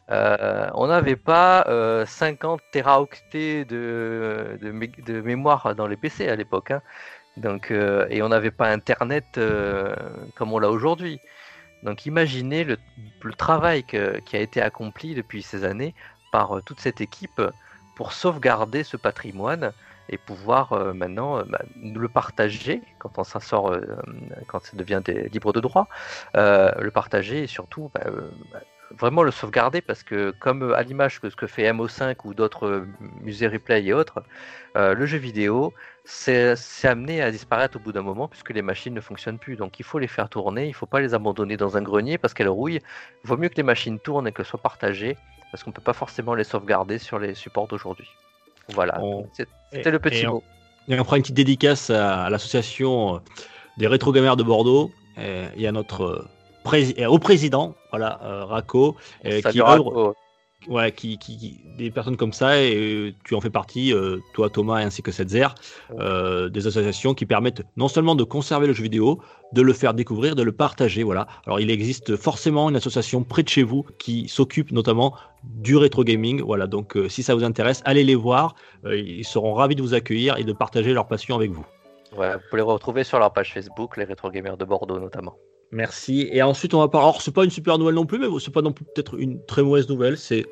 on 0.09 0.87
n'avait 0.87 1.17
pas 1.17 1.65
50 2.05 2.61
teraoctets 2.71 3.65
de, 3.65 4.57
de, 4.61 5.21
mémoire 5.21 5.75
dans 5.75 5.87
les 5.87 5.97
PC 5.97 6.29
à 6.29 6.37
l'époque. 6.37 6.71
Hein. 6.71 6.81
Et 8.09 8.21
on 8.21 8.29
n'avait 8.29 8.51
pas 8.51 8.69
Internet 8.69 9.37
comme 10.35 10.53
on 10.53 10.59
l'a 10.59 10.69
aujourd'hui. 10.69 11.19
Donc 11.83 12.05
imaginez 12.05 12.63
le, 12.63 12.77
travail 13.37 13.83
qui 13.83 13.97
a 13.97 14.39
été 14.39 14.61
accompli 14.61 15.15
depuis 15.15 15.43
ces 15.43 15.63
années 15.63 15.93
par 16.31 16.57
euh, 16.57 16.61
toute 16.61 16.79
cette 16.79 16.99
équipe 16.99 17.41
pour 17.95 18.11
sauvegarder 18.11 18.83
ce 18.83 18.97
patrimoine 18.97 19.71
et 20.09 20.17
pouvoir 20.17 20.73
euh, 20.73 20.93
maintenant 20.93 21.37
euh, 21.37 21.43
bah, 21.47 21.61
le 21.81 22.09
partager 22.09 22.81
quand 22.99 23.19
on 23.19 23.23
sort, 23.23 23.77
quand 24.47 24.65
ça 24.65 24.75
devient 24.75 25.01
des, 25.05 25.29
libre 25.29 25.53
de 25.53 25.59
droit, 25.59 25.87
le 26.33 26.89
partager 26.89 27.43
et 27.43 27.47
surtout 27.47 27.91
bah, 27.93 28.09
vraiment 28.97 29.23
le 29.23 29.31
sauvegarder 29.31 29.81
parce 29.81 30.03
que 30.03 30.31
comme 30.39 30.73
à 30.73 30.83
l'image 30.83 31.19
que 31.19 31.29
ce 31.29 31.35
que 31.35 31.47
fait 31.47 31.71
MO5 31.71 32.15
ou 32.23 32.33
d'autres 32.33 32.85
musées 33.21 33.47
replay 33.47 33.83
et 33.85 33.93
autres, 33.93 34.23
le 34.75 35.05
jeu 35.05 35.17
vidéo 35.17 35.73
c'est 36.05 36.55
amené 36.83 37.21
à 37.21 37.31
disparaître 37.31 37.77
au 37.77 37.79
bout 37.79 37.91
d'un 37.91 38.01
moment 38.01 38.27
puisque 38.27 38.49
les 38.49 38.61
machines 38.61 38.93
ne 38.93 39.01
fonctionnent 39.01 39.39
plus. 39.39 39.55
Donc 39.55 39.79
il 39.79 39.83
faut 39.83 39.99
les 39.99 40.07
faire 40.07 40.29
tourner, 40.29 40.65
il 40.65 40.69
ne 40.69 40.73
faut 40.73 40.85
pas 40.85 40.99
les 40.99 41.13
abandonner 41.13 41.57
dans 41.57 41.77
un 41.77 41.81
grenier 41.81 42.17
parce 42.17 42.33
qu'elles 42.33 42.49
rouillent. 42.49 42.81
Il 43.23 43.27
vaut 43.27 43.37
mieux 43.37 43.49
que 43.49 43.55
les 43.55 43.63
machines 43.63 43.99
tournent 43.99 44.27
et 44.27 44.31
qu'elles 44.31 44.45
soient 44.45 44.61
partagées 44.61 45.17
parce 45.51 45.63
qu'on 45.63 45.69
ne 45.69 45.75
peut 45.75 45.81
pas 45.81 45.93
forcément 45.93 46.35
les 46.35 46.43
sauvegarder 46.43 46.97
sur 46.97 47.19
les 47.19 47.35
supports 47.35 47.67
d'aujourd'hui. 47.67 48.09
Voilà, 48.69 48.99
c'était 49.71 49.91
le 49.91 49.99
petit 49.99 50.25
mot. 50.25 50.43
On, 50.87 50.99
on 50.99 51.03
fera 51.03 51.17
une 51.17 51.23
petite 51.23 51.35
dédicace 51.35 51.89
à, 51.89 52.29
l'association 52.29 53.15
euh, 53.15 53.19
des 53.77 53.87
rétro 53.87 54.11
gamers 54.11 54.35
de 54.35 54.43
Bordeaux 54.43 54.91
et, 55.17 55.67
à 55.67 55.71
notre 55.71 56.27
euh, 56.65 57.05
au 57.07 57.19
président, 57.19 57.75
voilà, 57.91 58.19
euh, 58.23 58.45
Raco, 58.45 58.95
qui 59.23 59.61
œuvre, 59.61 60.15
ouais, 60.67 60.91
qui, 60.91 61.17
qui, 61.17 61.59
des 61.77 61.91
personnes 61.91 62.17
comme 62.17 62.33
ça, 62.33 62.61
et 62.61 62.75
euh, 62.75 63.13
tu 63.23 63.35
en 63.35 63.41
fais 63.41 63.49
partie, 63.49 63.93
euh, 63.93 64.19
toi 64.33 64.49
Thomas 64.49 64.77
ainsi 64.77 65.01
que 65.01 65.11
Setzer, 65.11 65.47
euh, 65.99 66.49
des 66.49 66.67
associations 66.67 67.13
qui 67.13 67.25
permettent 67.25 67.63
non 67.77 67.87
seulement 67.87 68.15
de 68.15 68.23
conserver 68.23 68.67
le 68.67 68.73
jeu 68.73 68.83
vidéo, 68.83 69.19
de 69.53 69.61
le 69.61 69.73
faire 69.73 69.93
découvrir, 69.93 70.35
de 70.35 70.43
le 70.43 70.51
partager. 70.51 71.03
Voilà. 71.03 71.27
Alors 71.45 71.59
il 71.59 71.69
existe 71.69 72.15
forcément 72.15 72.69
une 72.69 72.75
association 72.75 73.23
près 73.23 73.43
de 73.43 73.49
chez 73.49 73.63
vous 73.63 73.85
qui 73.99 74.27
s'occupe 74.27 74.71
notamment 74.71 75.15
du 75.43 75.77
rétro 75.77 76.03
gaming. 76.03 76.41
Voilà. 76.41 76.67
Donc 76.67 76.97
si 77.07 77.23
ça 77.23 77.35
vous 77.35 77.43
intéresse, 77.43 77.81
allez 77.85 78.03
les 78.03 78.15
voir. 78.15 78.55
ils 78.85 79.25
seront 79.25 79.53
ravis 79.53 79.75
de 79.75 79.81
vous 79.81 79.93
accueillir 79.93 80.37
et 80.37 80.43
de 80.43 80.53
partager 80.53 80.93
leur 80.93 81.07
passion 81.07 81.35
avec 81.35 81.51
vous. 81.51 81.65
Ouais, 82.17 82.33
vous 82.33 82.41
pouvez 82.49 82.61
les 82.61 82.67
retrouver 82.67 83.03
sur 83.03 83.19
leur 83.19 83.31
page 83.33 83.53
Facebook, 83.53 83.97
les 83.97 84.03
rétro 84.05 84.29
gamers 84.29 84.57
de 84.57 84.65
Bordeaux 84.65 84.99
notamment. 84.99 85.35
Merci. 85.73 86.29
Et 86.31 86.41
ensuite, 86.43 86.73
on 86.75 86.79
va 86.79 86.87
parler. 86.87 87.07
Alors, 87.07 87.21
c'est 87.21 87.33
pas 87.33 87.43
une 87.43 87.49
super 87.49 87.79
nouvelle 87.79 87.95
non 87.95 88.05
plus, 88.05 88.19
mais 88.19 88.27
c'est 88.39 88.53
pas 88.53 88.61
non 88.61 88.71
plus 88.71 88.85
peut-être 88.85 89.19
une 89.19 89.43
très 89.45 89.63
mauvaise 89.63 89.89
nouvelle. 89.89 90.17
C'est 90.17 90.45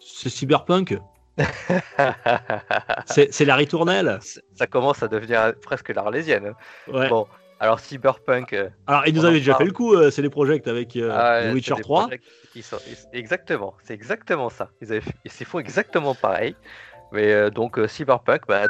c'est 0.00 0.30
Cyberpunk. 0.30 0.98
c'est 3.06 3.44
la 3.44 3.56
ritournelle. 3.56 4.18
Ça 4.54 4.66
commence 4.66 5.02
à 5.02 5.08
devenir 5.08 5.52
presque 5.60 5.90
l'arlésienne. 5.90 6.54
Ouais. 6.90 7.08
Bon, 7.08 7.26
alors 7.60 7.78
Cyberpunk. 7.78 8.54
Euh, 8.54 8.70
alors, 8.86 9.06
ils 9.06 9.14
nous 9.14 9.24
avaient 9.24 9.38
déjà 9.38 9.54
fait 9.56 9.64
le 9.64 9.72
coup, 9.72 9.94
euh, 9.94 10.10
c'est 10.10 10.22
les 10.22 10.30
projets 10.30 10.66
avec 10.66 10.96
euh, 10.96 11.10
ah 11.12 11.52
Witcher 11.52 11.74
3. 11.80 12.08
Exactement, 13.12 13.74
c'est 13.82 13.94
exactement 13.94 14.48
ça. 14.48 14.70
Ils, 14.80 14.92
avaient... 14.92 15.02
ils 15.24 15.30
font 15.30 15.58
exactement 15.58 16.14
pareil. 16.14 16.56
Mais 17.12 17.50
donc, 17.50 17.78
Cyberpunk, 17.86 18.42
bah, 18.48 18.66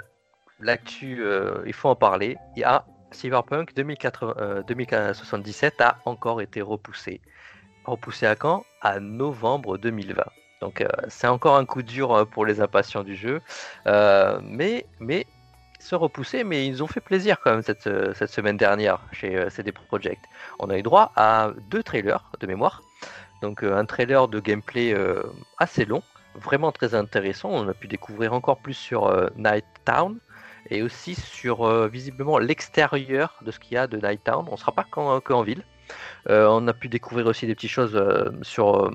l'actu, 0.61 1.25
il 1.67 1.73
faut 1.73 1.89
en 1.89 1.97
parler. 1.97 2.37
Il 2.57 2.61
y 2.61 2.65
a 2.65 2.85
Cyberpunk 3.15 3.75
2077 3.75 5.81
a 5.81 5.99
encore 6.05 6.41
été 6.41 6.63
repoussé. 6.63 7.21
Repoussé 7.85 8.27
à 8.27 8.37
quand? 8.37 8.65
À 8.81 9.01
novembre 9.01 9.77
2020. 9.79 10.23
Donc 10.61 10.81
euh, 10.81 10.89
c'est 11.09 11.27
encore 11.27 11.57
un 11.57 11.67
coup 11.67 11.83
dur 11.83 12.15
euh, 12.15 12.25
pour 12.25 12.47
les 12.47 12.63
impatients 12.63 13.05
du 13.05 13.15
jeu. 13.15 13.43
Euh, 13.87 14.41
mais, 14.43 14.87
mais 14.99 15.27
se 15.79 15.95
repousser, 15.95 16.43
mais 16.43 16.67
ils 16.67 16.83
ont 16.83 16.87
fait 16.87 17.01
plaisir 17.01 17.37
quand 17.45 17.51
même 17.51 17.63
cette, 17.63 17.91
cette 18.15 18.31
semaine 18.31 18.57
dernière 18.57 19.01
chez 19.13 19.51
CD 19.51 19.73
Projekt. 19.73 20.25
On 20.59 20.71
a 20.71 20.79
eu 20.79 20.83
droit 20.83 21.13
à 21.17 21.51
deux 21.69 21.83
trailers 21.83 22.31
de 22.41 22.47
mémoire. 22.47 22.83
Donc 23.43 23.63
un 23.63 23.85
trailer 23.85 24.27
de 24.29 24.41
gameplay 24.41 24.97
assez 25.59 25.85
long, 25.85 26.03
vraiment 26.35 26.73
très 26.73 26.95
intéressant. 26.95 27.51
On 27.51 27.69
a 27.69 27.75
pu 27.75 27.87
découvrir 27.87 28.33
encore 28.33 28.61
plus 28.61 28.73
sur 28.73 29.31
Night 29.37 29.67
Town 29.85 30.19
et 30.71 30.83
aussi 30.83 31.15
sur 31.15 31.89
visiblement 31.89 32.39
l'extérieur 32.39 33.35
de 33.43 33.51
ce 33.51 33.59
qu'il 33.59 33.75
y 33.75 33.77
a 33.77 33.87
de 33.87 33.97
Night 33.97 34.25
Town. 34.25 34.47
On 34.49 34.53
ne 34.53 34.57
sera 34.57 34.73
pas 34.73 34.85
qu'en, 34.85 35.21
qu'en 35.21 35.43
ville. 35.43 35.63
on 36.29 36.67
a 36.69 36.73
pu 36.73 36.89
découvrir 36.89 37.27
aussi 37.27 37.47
des 37.47 37.55
petites 37.55 37.71
choses 37.71 38.01
sur 38.43 38.91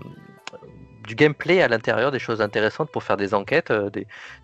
du 1.10 1.16
gameplay 1.16 1.62
à 1.62 1.68
l'intérieur, 1.68 2.12
des 2.12 2.20
choses 2.20 2.40
intéressantes 2.40 2.92
pour 2.92 3.04
faire 3.04 3.18
des 3.18 3.34
enquêtes, 3.34 3.72
euh, 3.72 3.90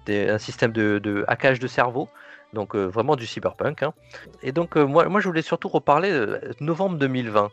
des, 0.08 0.30
un 0.30 0.40
système 0.40 0.72
de, 0.72 1.24
hackage 1.28 1.60
de 1.60 1.68
cerveau. 1.68 2.10
Donc 2.54 2.76
euh, 2.76 2.86
vraiment 2.86 3.16
du 3.16 3.28
cyberpunk. 3.28 3.84
Hein. 3.84 3.94
Et 4.42 4.52
donc 4.52 4.76
euh, 4.76 4.86
moi, 4.86 5.08
moi 5.08 5.22
je 5.22 5.28
voulais 5.28 5.44
surtout 5.44 5.68
reparler 5.68 6.12
de 6.12 6.56
novembre 6.60 6.98
2020. 6.98 7.52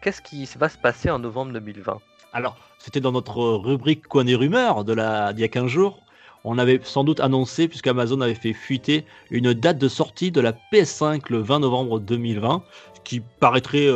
Qu'est-ce 0.00 0.22
qui 0.22 0.48
va 0.56 0.68
se 0.68 0.78
passer 0.78 1.10
en 1.10 1.18
novembre 1.18 1.52
2020 1.52 1.98
Alors, 2.32 2.56
c'était 2.78 3.00
dans 3.00 3.12
notre 3.12 3.40
rubrique 3.40 4.06
Coin 4.06 4.24
des 4.24 4.36
rumeurs 4.36 4.84
de 4.84 4.94
d'il 5.32 5.40
y 5.40 5.44
a 5.44 5.48
15 5.48 5.66
jours. 5.66 6.05
On 6.46 6.58
avait 6.58 6.80
sans 6.82 7.04
doute 7.04 7.20
annoncé, 7.20 7.68
puisqu'Amazon 7.68 8.20
avait 8.20 8.34
fait 8.34 8.52
fuiter 8.52 9.04
une 9.30 9.52
date 9.52 9.78
de 9.78 9.88
sortie 9.88 10.30
de 10.30 10.40
la 10.40 10.52
PS5 10.72 11.22
le 11.28 11.38
20 11.38 11.58
novembre 11.58 12.00
2020, 12.00 12.62
ce 12.94 13.00
qui 13.00 13.20
paraîtrait 13.20 13.90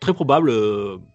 très 0.00 0.12
probable 0.12 0.50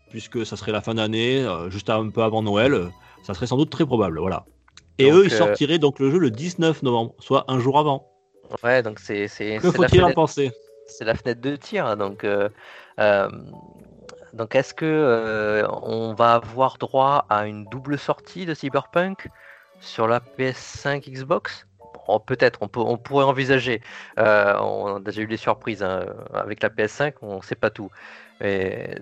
puisque 0.09 0.45
ça 0.45 0.55
serait 0.55 0.71
la 0.71 0.81
fin 0.81 0.95
d'année, 0.95 1.43
euh, 1.43 1.69
juste 1.69 1.89
un 1.89 2.09
peu 2.09 2.23
avant 2.23 2.41
Noël. 2.41 2.73
Euh, 2.73 2.87
ça 3.23 3.33
serait 3.33 3.47
sans 3.47 3.57
doute 3.57 3.69
très 3.69 3.85
probable, 3.85 4.19
voilà. 4.19 4.45
Et 4.99 5.11
eux, 5.11 5.25
ils 5.25 5.33
euh, 5.33 5.37
sortiraient 5.37 5.79
donc 5.79 5.99
le 5.99 6.09
jeu 6.09 6.17
le 6.17 6.31
19 6.31 6.83
novembre, 6.83 7.13
soit 7.19 7.45
un 7.47 7.59
jour 7.59 7.77
avant. 7.77 8.07
Ouais, 8.63 8.81
donc 8.81 8.99
c'est. 8.99 9.27
Que 9.61 9.71
faut-il 9.71 10.03
en 10.03 10.11
penser? 10.11 10.51
C'est 10.87 11.05
la 11.05 11.15
fenêtre 11.15 11.41
de 11.41 11.55
tir, 11.55 11.85
hein, 11.85 11.97
donc. 11.97 12.25
donc 14.33 14.55
est-ce 14.55 14.73
que 14.73 15.65
on 15.83 16.13
va 16.13 16.35
avoir 16.35 16.77
droit 16.77 17.25
à 17.29 17.45
une 17.45 17.65
double 17.65 17.99
sortie 17.99 18.45
de 18.45 18.53
Cyberpunk? 18.53 19.29
Sur 19.79 20.07
la 20.07 20.19
PS5 20.19 21.09
Xbox? 21.09 21.67
Peut-être, 22.25 22.59
on, 22.61 22.97
pourrait 22.97 23.25
envisager. 23.25 23.81
on 24.15 24.95
a 24.95 24.99
déjà 25.01 25.21
eu 25.21 25.27
des 25.27 25.35
surprises 25.35 25.83
hein, 25.83 26.05
avec 26.33 26.63
la 26.63 26.69
PS5, 26.69 27.15
on 27.21 27.37
ne 27.37 27.41
sait 27.41 27.55
pas 27.55 27.69
tout. 27.69 27.91
Et 28.39 28.95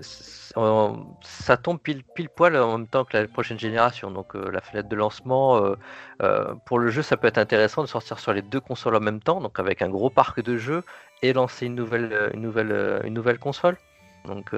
ça 1.21 1.57
tombe 1.57 1.79
pile, 1.79 2.03
pile 2.03 2.29
poil 2.29 2.55
en 2.55 2.77
même 2.77 2.87
temps 2.87 3.03
que 3.03 3.17
la 3.17 3.27
prochaine 3.27 3.59
génération. 3.59 4.11
Donc 4.11 4.35
euh, 4.35 4.49
la 4.51 4.61
fenêtre 4.61 4.87
de 4.87 4.95
lancement, 4.95 5.57
euh, 5.57 5.75
euh, 6.21 6.53
pour 6.65 6.79
le 6.79 6.89
jeu, 6.89 7.01
ça 7.01 7.17
peut 7.17 7.27
être 7.27 7.37
intéressant 7.37 7.81
de 7.81 7.87
sortir 7.87 8.19
sur 8.19 8.31
les 8.31 8.41
deux 8.41 8.61
consoles 8.61 8.95
en 8.95 9.01
même 9.01 9.19
temps, 9.19 9.41
donc 9.41 9.59
avec 9.59 9.81
un 9.81 9.89
gros 9.89 10.09
parc 10.09 10.41
de 10.41 10.57
jeux 10.57 10.83
et 11.21 11.33
lancer 11.33 11.65
une 11.65 11.75
nouvelle, 11.75 13.39
console. 13.39 13.77
Donc 14.25 14.51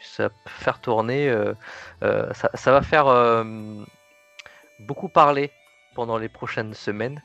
ça 0.00 0.28
peut 0.28 0.34
faire 0.46 0.80
tourner, 0.80 1.34
ça, 2.02 2.72
va 2.72 2.82
faire 2.82 3.06
beaucoup 4.80 5.08
parler 5.08 5.50
pendant 5.94 6.18
les 6.18 6.28
prochaines 6.28 6.74
semaines 6.74 7.20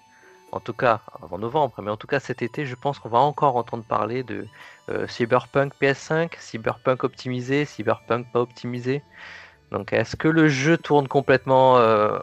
en 0.51 0.59
tout 0.59 0.73
cas 0.73 1.01
avant 1.21 1.37
novembre, 1.37 1.75
mais 1.81 1.91
en 1.91 1.97
tout 1.97 2.07
cas 2.07 2.19
cet 2.19 2.41
été, 2.41 2.65
je 2.65 2.75
pense 2.75 2.99
qu'on 2.99 3.09
va 3.09 3.19
encore 3.19 3.55
entendre 3.55 3.83
parler 3.83 4.23
de 4.23 4.47
euh, 4.89 5.07
Cyberpunk 5.07 5.73
PS5, 5.81 6.39
Cyberpunk 6.39 7.03
optimisé, 7.03 7.65
Cyberpunk 7.65 8.31
pas 8.31 8.41
optimisé. 8.41 9.03
Donc 9.71 9.93
est-ce 9.93 10.15
que 10.15 10.27
le 10.27 10.47
jeu 10.47 10.77
tourne 10.77 11.07
complètement 11.07 11.77
euh, 11.77 12.17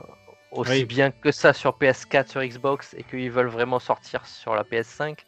aussi 0.50 0.84
bien 0.84 1.10
que 1.10 1.30
ça 1.30 1.52
sur 1.52 1.78
PS4, 1.78 2.28
sur 2.28 2.42
Xbox 2.42 2.94
et 2.94 3.04
qu'ils 3.04 3.30
veulent 3.30 3.46
vraiment 3.46 3.78
sortir 3.78 4.26
sur 4.26 4.54
la 4.54 4.64
PS5 4.64 5.18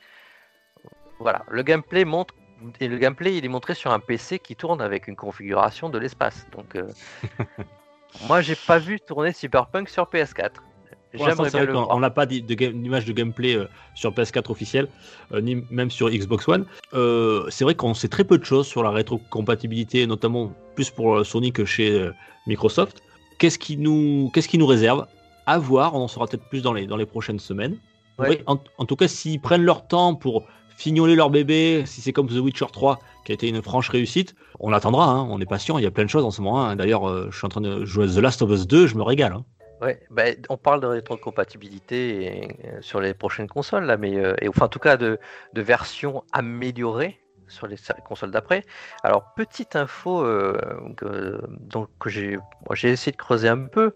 Voilà, 1.21 1.45
le 1.49 1.63
gameplay 1.63 2.05
montre 2.05 2.35
et 2.81 2.89
le 2.89 2.99
gameplay 2.99 3.37
il 3.37 3.45
est 3.45 3.49
montré 3.49 3.75
sur 3.75 3.93
un 3.93 4.01
PC 4.01 4.41
qui 4.41 4.57
tourne 4.57 4.81
avec 4.81 5.07
une 5.07 5.17
configuration 5.17 5.89
de 5.89 5.99
l'espace. 5.99 6.47
Donc 6.51 6.75
euh, 6.75 6.89
moi 8.27 8.41
j'ai 8.41 8.57
pas 8.57 8.79
vu 8.79 9.01
tourner 9.01 9.33
Cyberpunk 9.33 9.89
sur 9.89 10.05
PS4. 10.05 10.51
On 11.19 12.01
n'a 12.01 12.11
pas 12.11 12.27
d'image 12.27 13.05
de 13.07 13.13
gameplay 13.13 13.55
euh, 13.55 13.67
sur 13.95 14.13
PS4 14.13 14.51
officiel, 14.51 14.89
euh, 15.33 15.41
ni 15.41 15.65
même 15.71 15.91
sur 15.91 16.11
Xbox 16.11 16.47
One. 16.49 16.67
Euh, 16.95 17.47
c'est 17.51 17.65
vrai 17.65 17.75
qu'on 17.75 17.95
sait 17.95 18.09
très 18.09 18.25
peu 18.25 18.39
de 18.39 18.45
choses 18.45 18.67
sur 18.67 18.83
la 18.83 18.91
rétrocompatibilité, 18.91 20.07
notamment 20.07 20.53
plus 20.75 20.91
pour 20.91 21.25
Sony 21.25 21.53
que 21.53 21.65
chez 21.65 22.11
Microsoft. 22.47 23.03
Qu'est-ce 23.39 23.59
qui 23.59 23.77
nous, 23.77 24.31
qu'est-ce 24.35 24.49
qui 24.49 24.59
nous 24.59 24.67
réserve? 24.67 25.07
À 25.47 25.59
voir, 25.59 25.95
on 25.95 26.03
en 26.03 26.09
saura 26.09 26.27
peut-être 26.27 26.49
plus 26.49 26.63
dans 26.63 26.75
les, 26.75 26.87
dans 26.87 26.97
les 26.97 27.07
prochaines 27.07 27.39
semaines. 27.39 27.79
en, 28.47 28.85
tout 28.85 28.97
cas, 28.97 29.09
s'ils 29.09 29.41
prennent 29.41 29.65
leur 29.65 29.87
temps 29.87 30.15
pour 30.15 30.47
fignoler 30.79 31.17
leur 31.17 31.29
bébé, 31.29 31.83
si 31.87 32.01
c'est 32.01 32.13
comme 32.13 32.29
The 32.29 32.39
Witcher 32.39 32.67
3, 32.73 33.01
qui 33.25 33.33
a 33.33 33.35
été 33.35 33.49
une 33.49 33.63
franche 33.63 33.89
réussite, 33.89 34.35
on 34.61 34.73
attendra, 34.73 35.07
hein, 35.07 35.27
on 35.29 35.41
est 35.41 35.47
patient, 35.47 35.77
il 35.77 35.85
y 35.85 35.87
a 35.87 35.91
plein 35.91 36.05
de 36.05 36.11
choses 36.11 36.25
en 36.25 36.31
ce 36.31 36.41
moment. 36.41 36.65
Hein. 36.65 36.77
D'ailleurs, 36.77 37.31
je 37.31 37.37
suis 37.37 37.45
en 37.45 37.51
train 37.51 37.61
de 37.61 37.85
jouer 37.85 38.07
The 38.07 38.19
Last 38.19 38.43
of 38.43 38.51
Us 38.51 38.67
2, 38.67 38.87
je 38.87 38.95
me 38.95 39.03
régale. 39.03 39.33
Hein. 39.33 39.45
Ouais, 39.81 40.01
bah, 40.11 40.25
on 40.49 40.57
parle 40.57 40.81
de 40.81 40.87
rétrocompatibilité 40.87 42.49
euh, 42.65 42.79
sur 42.81 43.01
les 43.01 43.15
prochaines 43.15 43.49
consoles, 43.49 43.85
là, 43.85 43.97
mais 43.97 44.17
euh, 44.17 44.35
et, 44.41 44.49
enfin 44.49 44.67
en 44.67 44.69
tout 44.69 44.81
cas 44.81 44.97
de, 44.97 45.19
de 45.53 45.63
versions 45.63 46.25
améliorées 46.33 47.21
sur 47.47 47.67
les 47.67 47.77
consoles 48.05 48.33
d'après. 48.33 48.65
Alors 49.05 49.35
petite 49.35 49.77
info 49.77 50.25
euh, 50.25 50.59
que, 50.97 51.41
donc 51.49 51.89
que 52.01 52.11
j'ai 52.11 52.39
j'ai 52.73 52.91
essayé 52.91 53.13
de 53.13 53.17
creuser 53.17 53.49
un 53.49 53.67
peu. 53.67 53.95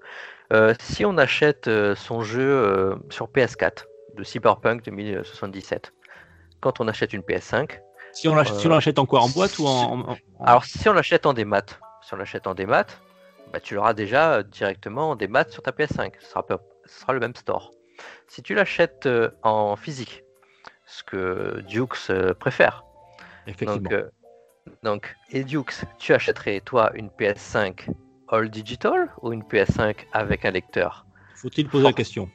si 0.81 1.05
on 1.05 1.19
achète 1.19 1.69
son 1.97 2.23
jeu 2.23 2.97
sur 3.11 3.29
PS4 3.29 3.85
de 4.17 4.23
Cyberpunk 4.23 4.85
2077, 4.85 5.93
quand 6.63 6.81
on 6.81 6.89
achète 6.89 7.13
une 7.13 7.21
PS5, 7.21 7.81
si 8.13 8.29
on 8.29 8.35
l'achète 8.35 8.99
en 8.99 9.07
quoi 9.07 9.21
En 9.21 9.29
boîte 9.29 9.59
ou 9.59 9.67
en, 9.67 10.17
Alors 10.41 10.65
si 10.65 10.89
on 10.89 10.93
l'achète 10.93 11.27
en 11.27 11.33
démat, 11.33 11.67
si 12.03 12.15
on 12.15 12.17
l'achète 12.17 12.47
en 12.47 12.55
démat, 12.55 12.87
bah, 13.53 13.61
tu 13.61 13.75
l'auras 13.75 13.95
déjà 13.95 14.35
euh, 14.35 14.43
directement 14.43 15.17
des 15.17 15.29
maths 15.29 15.51
sur 15.51 15.63
ta 15.63 15.73
PS5. 15.73 16.13
Ce 16.21 16.29
sera, 16.29 16.45
ce 16.87 17.01
sera 17.01 17.13
le 17.13 17.21
même 17.21 17.35
store. 17.35 17.71
Si 18.29 18.43
tu 18.43 18.55
l'achètes 18.55 19.07
euh, 19.07 19.31
en 19.43 19.77
physique, 19.77 20.25
ce 20.87 21.03
que 21.03 21.63
Dukes 21.69 22.11
euh, 22.11 22.35
préfère. 22.35 22.85
Effectivement. 23.47 23.91
Donc, 24.83 25.17
et 25.31 25.45
Dukes, 25.45 25.85
tu 25.99 26.15
achèterais 26.15 26.61
toi 26.61 26.93
une 26.95 27.09
PS5 27.09 27.89
all 28.29 28.49
digital 28.49 29.11
ou 29.21 29.33
une 29.33 29.43
PS5 29.43 29.97
avec 30.13 30.45
un 30.45 30.51
lecteur? 30.51 31.05
Faut-il 31.35 31.69
poser 31.69 31.85
la 31.85 31.93
question 31.93 32.31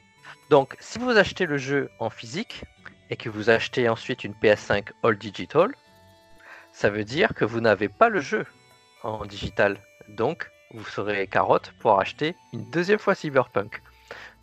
Donc, 0.50 0.76
si 0.78 0.98
vous 0.98 1.10
achetez 1.10 1.46
le 1.46 1.56
jeu 1.56 1.88
en 1.98 2.10
physique 2.10 2.64
et 3.10 3.16
que 3.16 3.28
vous 3.28 3.50
achetez 3.50 3.88
ensuite 3.88 4.24
une 4.24 4.34
PS5 4.34 4.88
all 5.02 5.16
digital, 5.16 5.74
ça 6.72 6.90
veut 6.90 7.04
dire 7.04 7.34
que 7.34 7.44
vous 7.44 7.60
n'avez 7.60 7.88
pas 7.88 8.08
le 8.08 8.20
jeu 8.20 8.46
en 9.02 9.24
digital. 9.24 9.80
Donc, 10.08 10.50
vous 10.72 10.84
serez 10.84 11.26
carotte 11.26 11.72
pour 11.80 11.98
acheter 11.98 12.34
une 12.52 12.68
deuxième 12.70 12.98
fois 12.98 13.14
Cyberpunk. 13.14 13.82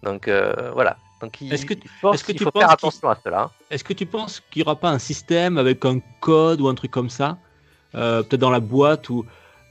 Donc 0.03 0.27
euh, 0.27 0.71
voilà. 0.73 0.97
Donc 1.21 1.39
il, 1.41 1.53
est-ce 1.53 1.65
que, 1.65 1.73
est-ce 1.73 2.23
que 2.23 2.31
tu 2.31 2.43
faut 2.43 2.51
faire 2.51 2.69
attention 2.69 3.09
à 3.09 3.17
cela. 3.23 3.51
Est-ce 3.69 3.83
que 3.83 3.93
tu 3.93 4.05
penses 4.05 4.41
qu'il 4.51 4.61
n'y 4.61 4.67
aura 4.67 4.75
pas 4.75 4.89
un 4.89 4.99
système 4.99 5.57
avec 5.57 5.85
un 5.85 5.99
code 6.19 6.61
ou 6.61 6.67
un 6.67 6.75
truc 6.75 6.91
comme 6.91 7.09
ça, 7.09 7.37
euh, 7.95 8.21
peut-être 8.21 8.41
dans 8.41 8.51
la 8.51 8.59
boîte 8.59 9.09
ou 9.09 9.25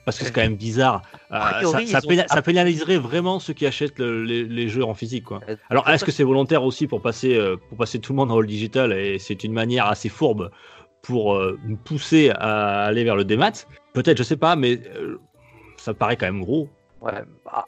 parce 0.05 0.19
que 0.19 0.25
c'est 0.25 0.33
quand 0.33 0.41
même 0.43 0.57
bizarre. 0.57 1.03
Euh, 1.33 1.39
priori, 1.39 1.87
ça, 1.87 2.01
ça 2.01 2.07
ils 2.07 2.07
ont- 2.07 2.11
péna- 2.15 2.27
ça 2.29 2.43
pénaliserait 2.43 2.99
vraiment 2.99 3.39
ceux 3.41 3.53
qui 3.55 3.67
achètent 3.67 3.99
le- 3.99 4.25
les, 4.25 4.45
les 4.45 4.69
jeux 4.69 4.85
en 4.85 4.95
physique. 4.95 5.25
Quoi. 5.25 5.41
Euh, 5.49 5.57
Alors, 5.71 5.89
est-ce 5.89 6.05
que 6.05 6.13
c'est 6.13 6.25
volontaire 6.25 6.63
aussi 6.65 6.87
pour 6.87 7.01
passer, 7.03 7.37
euh, 7.37 7.57
pour 7.69 7.79
passer 7.79 7.99
tout 8.01 8.13
le 8.13 8.17
monde 8.17 8.31
en 8.31 8.41
le 8.41 8.47
digital 8.47 8.93
et 8.93 9.19
c'est 9.19 9.45
une 9.45 9.53
manière 9.53 9.87
assez 9.87 10.09
fourbe 10.09 10.51
pour 11.03 11.39
nous 11.67 11.77
pousser 11.77 12.31
à 12.31 12.85
aller 12.85 13.05
vers 13.05 13.17
le 13.17 13.25
démat 13.25 13.67
Peut-être, 13.93 14.17
je 14.19 14.23
sais 14.23 14.37
pas, 14.39 14.57
mais 14.57 14.81
ça 15.77 15.93
paraît 15.95 16.17
quand 16.17 16.27
même 16.27 16.41
gros. 16.43 16.69
Ouais, 17.03 17.13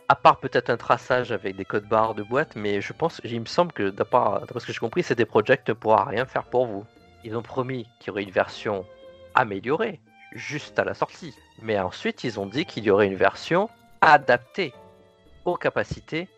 à, 0.09 0.15
part 0.17 0.39
peut-être 0.41 0.71
un 0.71 0.79
traçage 0.79 1.31
avec 1.31 1.57
des 1.57 1.67
codes 1.67 1.87
barres 1.87 2.15
de 2.15 2.23
boîte, 2.23 2.57
mais 2.57 2.81
je 2.81 2.95
pense, 2.95 3.21
il 3.25 3.39
me 3.41 3.45
semble 3.47 3.73
que 3.73 3.91
d'après 3.91 4.41
d'après 4.41 4.61
ce 4.61 4.67
que 4.67 4.73
j'ai 4.73 4.79
compris, 4.79 5.03
CD 5.03 5.27
Projekt 5.27 5.69
ne 5.69 5.75
pourra 5.75 6.05
rien 6.05 6.25
faire 6.25 6.45
pour 6.45 6.67
vous. 6.67 6.85
Ils 7.25 7.37
ont 7.37 7.43
promis 7.43 7.87
qu'il 8.01 8.09
y 8.09 8.11
aurait 8.13 8.23
une 8.23 8.31
version 8.31 8.87
améliorée 9.35 10.01
juste 10.37 10.79
à 10.79 10.85
la 10.85 10.95
sortie, 10.95 11.35
mais 11.59 11.79
ensuite 11.81 12.25
ils 12.25 12.39
ont 12.41 12.47
dit 12.47 12.67
qu'il 12.67 12.85
y 12.85 12.91
aurait 12.91 13.07
une 13.09 13.17
version 13.17 13.71
adaptée 14.01 14.75
aux 15.45 15.57
capacités 15.57 16.29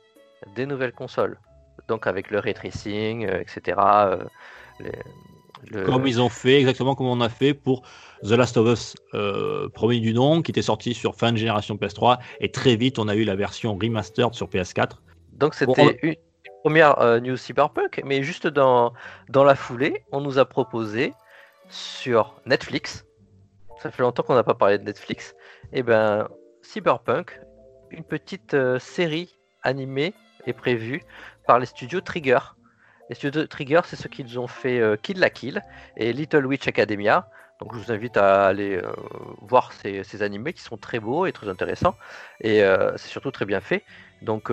des 0.46 0.66
nouvelles 0.66 0.92
consoles. 0.94 1.40
Donc 1.88 2.06
avec 2.06 2.30
le 2.30 2.38
ray 2.40 2.54
tracing, 2.54 3.26
euh, 3.26 3.40
etc. 3.40 4.08
euh, 4.08 4.24
les- 4.80 4.92
le- 5.62 5.82
Comme 5.84 6.06
ils 6.06 6.20
ont 6.20 6.28
fait, 6.28 6.60
exactement 6.60 6.94
comme 6.94 7.06
on 7.06 7.20
a 7.20 7.28
fait 7.28 7.54
pour 7.54 7.82
The 8.22 8.32
Last 8.32 8.56
of 8.56 8.68
Us, 8.68 8.96
euh, 9.14 9.68
premier 9.70 10.00
du 10.00 10.12
nom, 10.12 10.42
qui 10.42 10.50
était 10.50 10.62
sorti 10.62 10.94
sur 10.94 11.14
fin 11.16 11.32
de 11.32 11.36
génération 11.36 11.76
PS3, 11.76 12.18
et 12.40 12.50
très 12.50 12.76
vite 12.76 12.98
on 12.98 13.08
a 13.08 13.14
eu 13.16 13.24
la 13.24 13.36
version 13.36 13.76
remastered 13.76 14.34
sur 14.34 14.48
PS4. 14.48 15.02
Donc 15.32 15.54
c'était 15.54 15.98
Bon, 15.98 15.98
une 16.02 16.14
première 16.62 16.98
euh, 17.00 17.20
news 17.20 17.36
cyberpunk, 17.36 18.00
mais 18.04 18.22
juste 18.22 18.46
dans, 18.46 18.92
dans 19.28 19.44
la 19.44 19.54
foulée, 19.54 20.04
on 20.12 20.20
nous 20.20 20.38
a 20.38 20.44
proposé 20.44 21.14
sur 21.68 22.40
Netflix, 22.46 23.04
ça 23.78 23.90
fait 23.90 24.02
longtemps 24.02 24.22
qu'on 24.22 24.34
n'a 24.34 24.44
pas 24.44 24.54
parlé 24.54 24.78
de 24.78 24.84
Netflix, 24.84 25.34
et 25.72 25.82
ben 25.82 26.28
cyberpunk, 26.62 27.40
une 27.90 28.04
petite 28.04 28.54
euh, 28.54 28.78
série 28.78 29.38
animée 29.62 30.14
est 30.46 30.52
prévue 30.52 31.02
par 31.46 31.58
les 31.58 31.66
studios 31.66 32.00
Trigger. 32.00 32.38
Les 33.08 33.14
studios 33.14 33.46
Trigger, 33.46 33.80
c'est 33.84 33.96
ceux 33.96 34.08
qui 34.08 34.22
nous 34.24 34.38
ont 34.38 34.46
fait 34.46 34.80
euh, 34.80 34.96
Kill 34.96 35.18
la 35.18 35.30
Kill 35.30 35.62
et 35.96 36.12
Little 36.12 36.46
Witch 36.46 36.68
Academia. 36.68 37.28
Donc 37.60 37.74
je 37.74 37.78
vous 37.78 37.90
invite 37.90 38.16
à 38.16 38.46
aller 38.46 38.76
euh, 38.76 38.92
voir 39.40 39.72
ces, 39.72 40.22
animés 40.22 40.52
qui 40.52 40.62
sont 40.62 40.76
très 40.76 41.00
beaux 41.00 41.26
et 41.26 41.32
très 41.32 41.48
intéressants. 41.48 41.96
Et 42.40 42.60
c'est 42.96 43.08
surtout 43.08 43.32
très 43.32 43.46
bien 43.46 43.60
fait. 43.60 43.82
Donc 44.22 44.52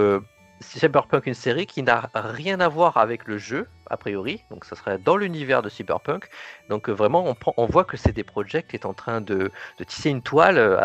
Cyberpunk, 0.62 1.28
une 1.28 1.34
série 1.34 1.66
qui 1.66 1.84
n'a 1.84 2.10
rien 2.14 2.60
à 2.60 2.68
voir 2.68 2.98
avec 2.98 3.26
le 3.26 3.38
jeu, 3.38 3.68
a 3.90 3.98
priori. 3.98 4.42
Donc 4.50 4.66
ça 4.66 4.76
serait 4.76 4.98
dans 4.98 5.18
l'univers 5.18 5.62
de 5.62 5.70
Cyberpunk. 5.70 6.30
Donc 6.70 6.90
euh, 6.90 6.94
vraiment, 6.94 7.26
on, 7.28 7.36
prend, 7.36 7.54
on 7.58 7.66
voit 7.66 7.84
que 7.84 7.98
CD 7.98 8.24
Projekt 8.24 8.74
est 8.74 8.86
en 8.86 8.94
train 8.94 9.22
de, 9.22 9.52
de 9.80 9.84
tisser 9.84 10.10
une 10.10 10.22
toile 10.22 10.58
euh, 10.58 10.80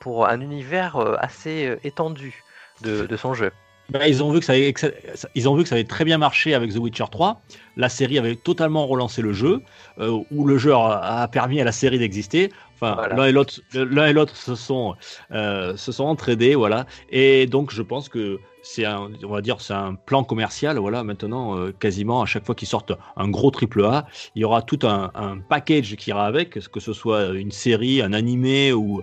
pour 0.00 0.26
un 0.28 0.40
univers 0.40 0.96
euh, 0.96 1.16
assez 1.18 1.76
étendu 1.84 2.42
de, 2.82 3.06
de 3.06 3.16
son 3.16 3.34
jeu. 3.34 3.50
Bah, 3.90 4.06
ils, 4.08 4.22
ont 4.22 4.30
vu 4.30 4.38
que 4.38 4.44
ça 4.44 4.52
avait, 4.52 4.72
que 4.72 4.80
ça- 4.80 5.28
ils 5.34 5.48
ont 5.48 5.54
vu 5.54 5.64
que 5.64 5.68
ça 5.68 5.74
avait 5.74 5.84
très 5.84 6.04
bien 6.04 6.16
marché 6.16 6.54
avec 6.54 6.72
The 6.72 6.76
Witcher 6.78 7.04
3. 7.10 7.42
La 7.76 7.88
série 7.88 8.18
avait 8.18 8.36
totalement 8.36 8.86
relancé 8.86 9.20
le 9.22 9.32
jeu, 9.32 9.60
euh, 9.98 10.22
où 10.30 10.46
le 10.46 10.56
jeu 10.56 10.72
a 10.74 11.28
permis 11.30 11.60
à 11.60 11.64
la 11.64 11.72
série 11.72 11.98
d'exister. 11.98 12.50
Enfin, 12.82 12.94
Voilà. 12.96 13.14
l'un 13.14 13.24
et 13.26 13.32
l'autre, 13.32 13.54
l'un 13.74 14.06
et 14.06 14.12
l'autre 14.12 14.36
se 14.36 14.56
sont, 14.56 14.96
euh, 15.30 15.76
se 15.76 15.92
sont 15.92 16.04
entraidés, 16.04 16.56
voilà. 16.56 16.84
Et 17.10 17.46
donc, 17.46 17.70
je 17.70 17.80
pense 17.80 18.08
que 18.08 18.40
c'est 18.62 18.84
un, 18.84 19.08
on 19.24 19.28
va 19.28 19.40
dire, 19.40 19.60
c'est 19.60 19.72
un 19.74 19.94
plan 19.94 20.24
commercial, 20.24 20.78
voilà. 20.78 21.04
Maintenant, 21.04 21.56
euh, 21.56 21.72
quasiment 21.78 22.22
à 22.22 22.26
chaque 22.26 22.44
fois 22.44 22.56
qu'ils 22.56 22.66
sortent 22.66 22.92
un 23.16 23.28
gros 23.28 23.52
triple 23.52 23.84
A, 23.84 24.06
il 24.34 24.42
y 24.42 24.44
aura 24.44 24.62
tout 24.62 24.80
un, 24.82 25.12
un 25.14 25.38
package 25.38 25.94
qui 25.94 26.10
ira 26.10 26.26
avec, 26.26 26.58
que 26.68 26.80
ce 26.80 26.92
soit 26.92 27.26
une 27.28 27.52
série, 27.52 28.02
un 28.02 28.12
animé 28.12 28.72
ou, 28.72 29.00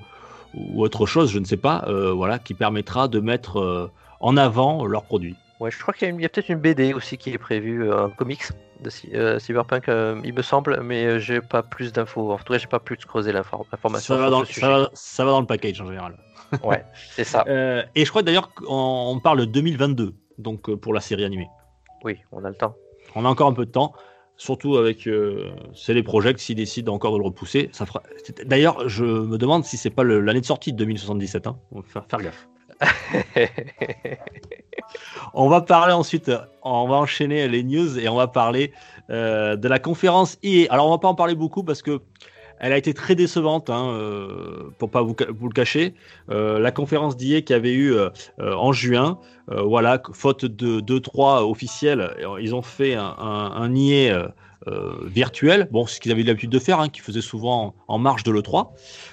ou 0.56 0.84
autre 0.84 1.06
chose, 1.06 1.32
je 1.32 1.40
ne 1.40 1.46
sais 1.46 1.58
pas, 1.58 1.86
euh, 1.88 2.12
voilà, 2.12 2.38
qui 2.38 2.54
permettra 2.54 3.08
de 3.08 3.22
mettre 3.22 3.60
euh, 3.62 3.90
en 4.20 4.36
avant 4.36 4.86
leurs 4.86 5.04
produits. 5.06 5.36
Ouais, 5.62 5.72
je 5.72 5.80
crois 5.80 5.94
qu'il 5.94 6.08
y 6.20 6.24
a, 6.24 6.26
a 6.26 6.30
peut-être 6.30 6.50
une 6.50 6.60
BD 6.60 6.94
aussi 6.94 7.18
qui 7.18 7.32
est 7.32 7.38
prévue, 7.38 7.90
un 7.92 8.10
comics 8.10 8.44
de 8.82 8.90
euh, 9.16 9.40
Cyberpunk, 9.40 9.90
euh, 9.90 10.20
il 10.24 10.34
me 10.34 10.42
semble, 10.42 10.82
mais 10.82 11.06
euh, 11.06 11.20
j'ai 11.20 11.42
pas 11.42 11.64
plus 11.64 11.92
d'infos. 11.94 12.32
En 12.32 12.38
tout 12.38 12.54
cas, 12.54 12.58
j'ai 12.60 12.68
pas 12.68 12.80
plus 12.80 12.98
creuser 12.98 13.32
l'infor- 13.32 13.66
l'information 13.72 14.16
Ça 14.16 14.22
ça, 14.46 14.90
ça 14.94 15.26
va 15.26 15.32
dans 15.32 15.42
le 15.42 15.46
package 15.48 15.82
en 15.82 15.86
général. 15.88 16.18
Ouais, 16.64 16.84
c'est 17.12 17.24
ça. 17.24 17.46
Et 17.96 18.06
je 18.06 18.10
crois 18.10 18.24
d'ailleurs 18.24 18.52
qu'on 18.56 18.66
on 19.12 19.20
parle 19.20 19.42
de 19.42 19.46
2022, 19.46 20.16
donc 20.40 20.74
pour 20.76 20.94
la 20.96 21.00
série 21.00 21.24
animée. 21.24 21.48
Oui, 22.04 22.18
on 22.32 22.44
a 22.44 22.50
le 22.50 22.56
temps. 22.56 22.76
On 23.16 23.24
a 23.26 23.30
encore 23.30 23.48
un 23.48 23.54
peu 23.54 23.66
de 23.68 23.72
temps, 23.72 23.94
surtout 24.36 24.78
avec 24.78 25.08
euh, 25.08 25.52
c'est 25.76 25.94
les 25.94 26.02
projets 26.02 26.34
s'ils 26.38 26.56
décident 26.56 26.94
encore 26.94 27.14
de 27.14 27.18
le 27.20 27.26
repousser. 27.26 27.70
Ça 27.72 27.86
fera... 27.86 28.02
D'ailleurs, 28.46 28.90
je 28.90 29.04
me 29.06 29.38
demande 29.38 29.64
si 29.64 29.78
c'est 29.78 29.90
pas 29.92 30.04
l'année 30.04 30.42
de 30.42 30.46
sortie 30.46 30.74
de 30.74 30.78
2077. 30.78 31.46
Hein. 31.46 31.58
On 31.72 31.82
va 31.82 31.88
faire, 31.88 32.06
faire 32.10 32.20
gaffe. 32.20 32.48
On 35.34 35.50
va 35.50 35.62
parler 35.62 35.94
ensuite, 35.94 36.30
euh, 36.30 36.40
on 36.64 36.88
va 36.88 36.96
enchaîner 36.96 37.48
les 37.48 37.64
news 37.64 38.00
et 38.00 38.10
on 38.10 38.16
va 38.16 38.28
parler 38.28 38.72
euh, 39.10 39.56
de 39.56 39.68
la 39.68 39.80
conférence 39.80 40.38
EA. 40.44 40.68
Alors 40.70 40.88
on 40.88 40.92
va 40.92 40.98
pas 40.98 41.08
en 41.08 41.16
parler 41.16 41.36
beaucoup 41.36 41.64
parce 41.64 41.82
que 41.82 42.02
elle 42.62 42.74
a 42.74 42.78
été 42.78 42.94
très 42.94 43.16
décevante, 43.16 43.70
hein, 43.70 43.88
euh, 43.94 44.70
pour 44.80 44.92
pas 44.92 45.02
vous, 45.02 45.16
le 45.20 45.54
cacher. 45.54 45.94
Euh, 46.30 46.60
la 46.60 46.72
conférence 46.72 47.16
d'EA 47.16 47.42
qui 47.42 47.54
avait 47.54 47.72
eu 47.72 47.96
en 48.38 48.74
juin, 48.74 49.18
voilà, 49.48 50.02
faute 50.12 50.44
de 50.44 50.82
2-3 50.82 51.50
officiels, 51.50 52.14
ils 52.42 52.54
ont 52.54 52.62
fait 52.62 52.96
un, 52.96 53.16
un, 53.18 53.52
un 53.56 53.74
euh, 54.70 54.80
euh, 54.80 55.08
virtuel, 55.08 55.68
bon, 55.72 55.86
ce 55.86 56.00
qu'ils 56.00 56.12
avaient 56.12 56.24
l'habitude 56.24 56.50
de 56.50 56.60
faire, 56.60 56.80
hein, 56.80 56.90
qu'ils 56.90 57.04
faisaient 57.04 57.22
souvent 57.22 57.74
en, 57.88 57.98
marge 57.98 58.24
de 58.24 58.32
l'E3. 58.32 58.70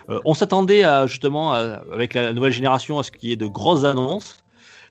Euh, 0.08 0.20
on 0.24 0.34
s'attendait 0.34 0.84
justement, 1.06 1.52
avec 1.52 2.14
la 2.14 2.32
nouvelle 2.32 2.52
génération, 2.52 2.98
à 2.98 3.02
ce 3.02 3.10
qu'il 3.10 3.28
y 3.28 3.32
ait 3.32 3.36
de 3.36 3.46
grosses 3.46 3.84
annonces. 3.84 4.38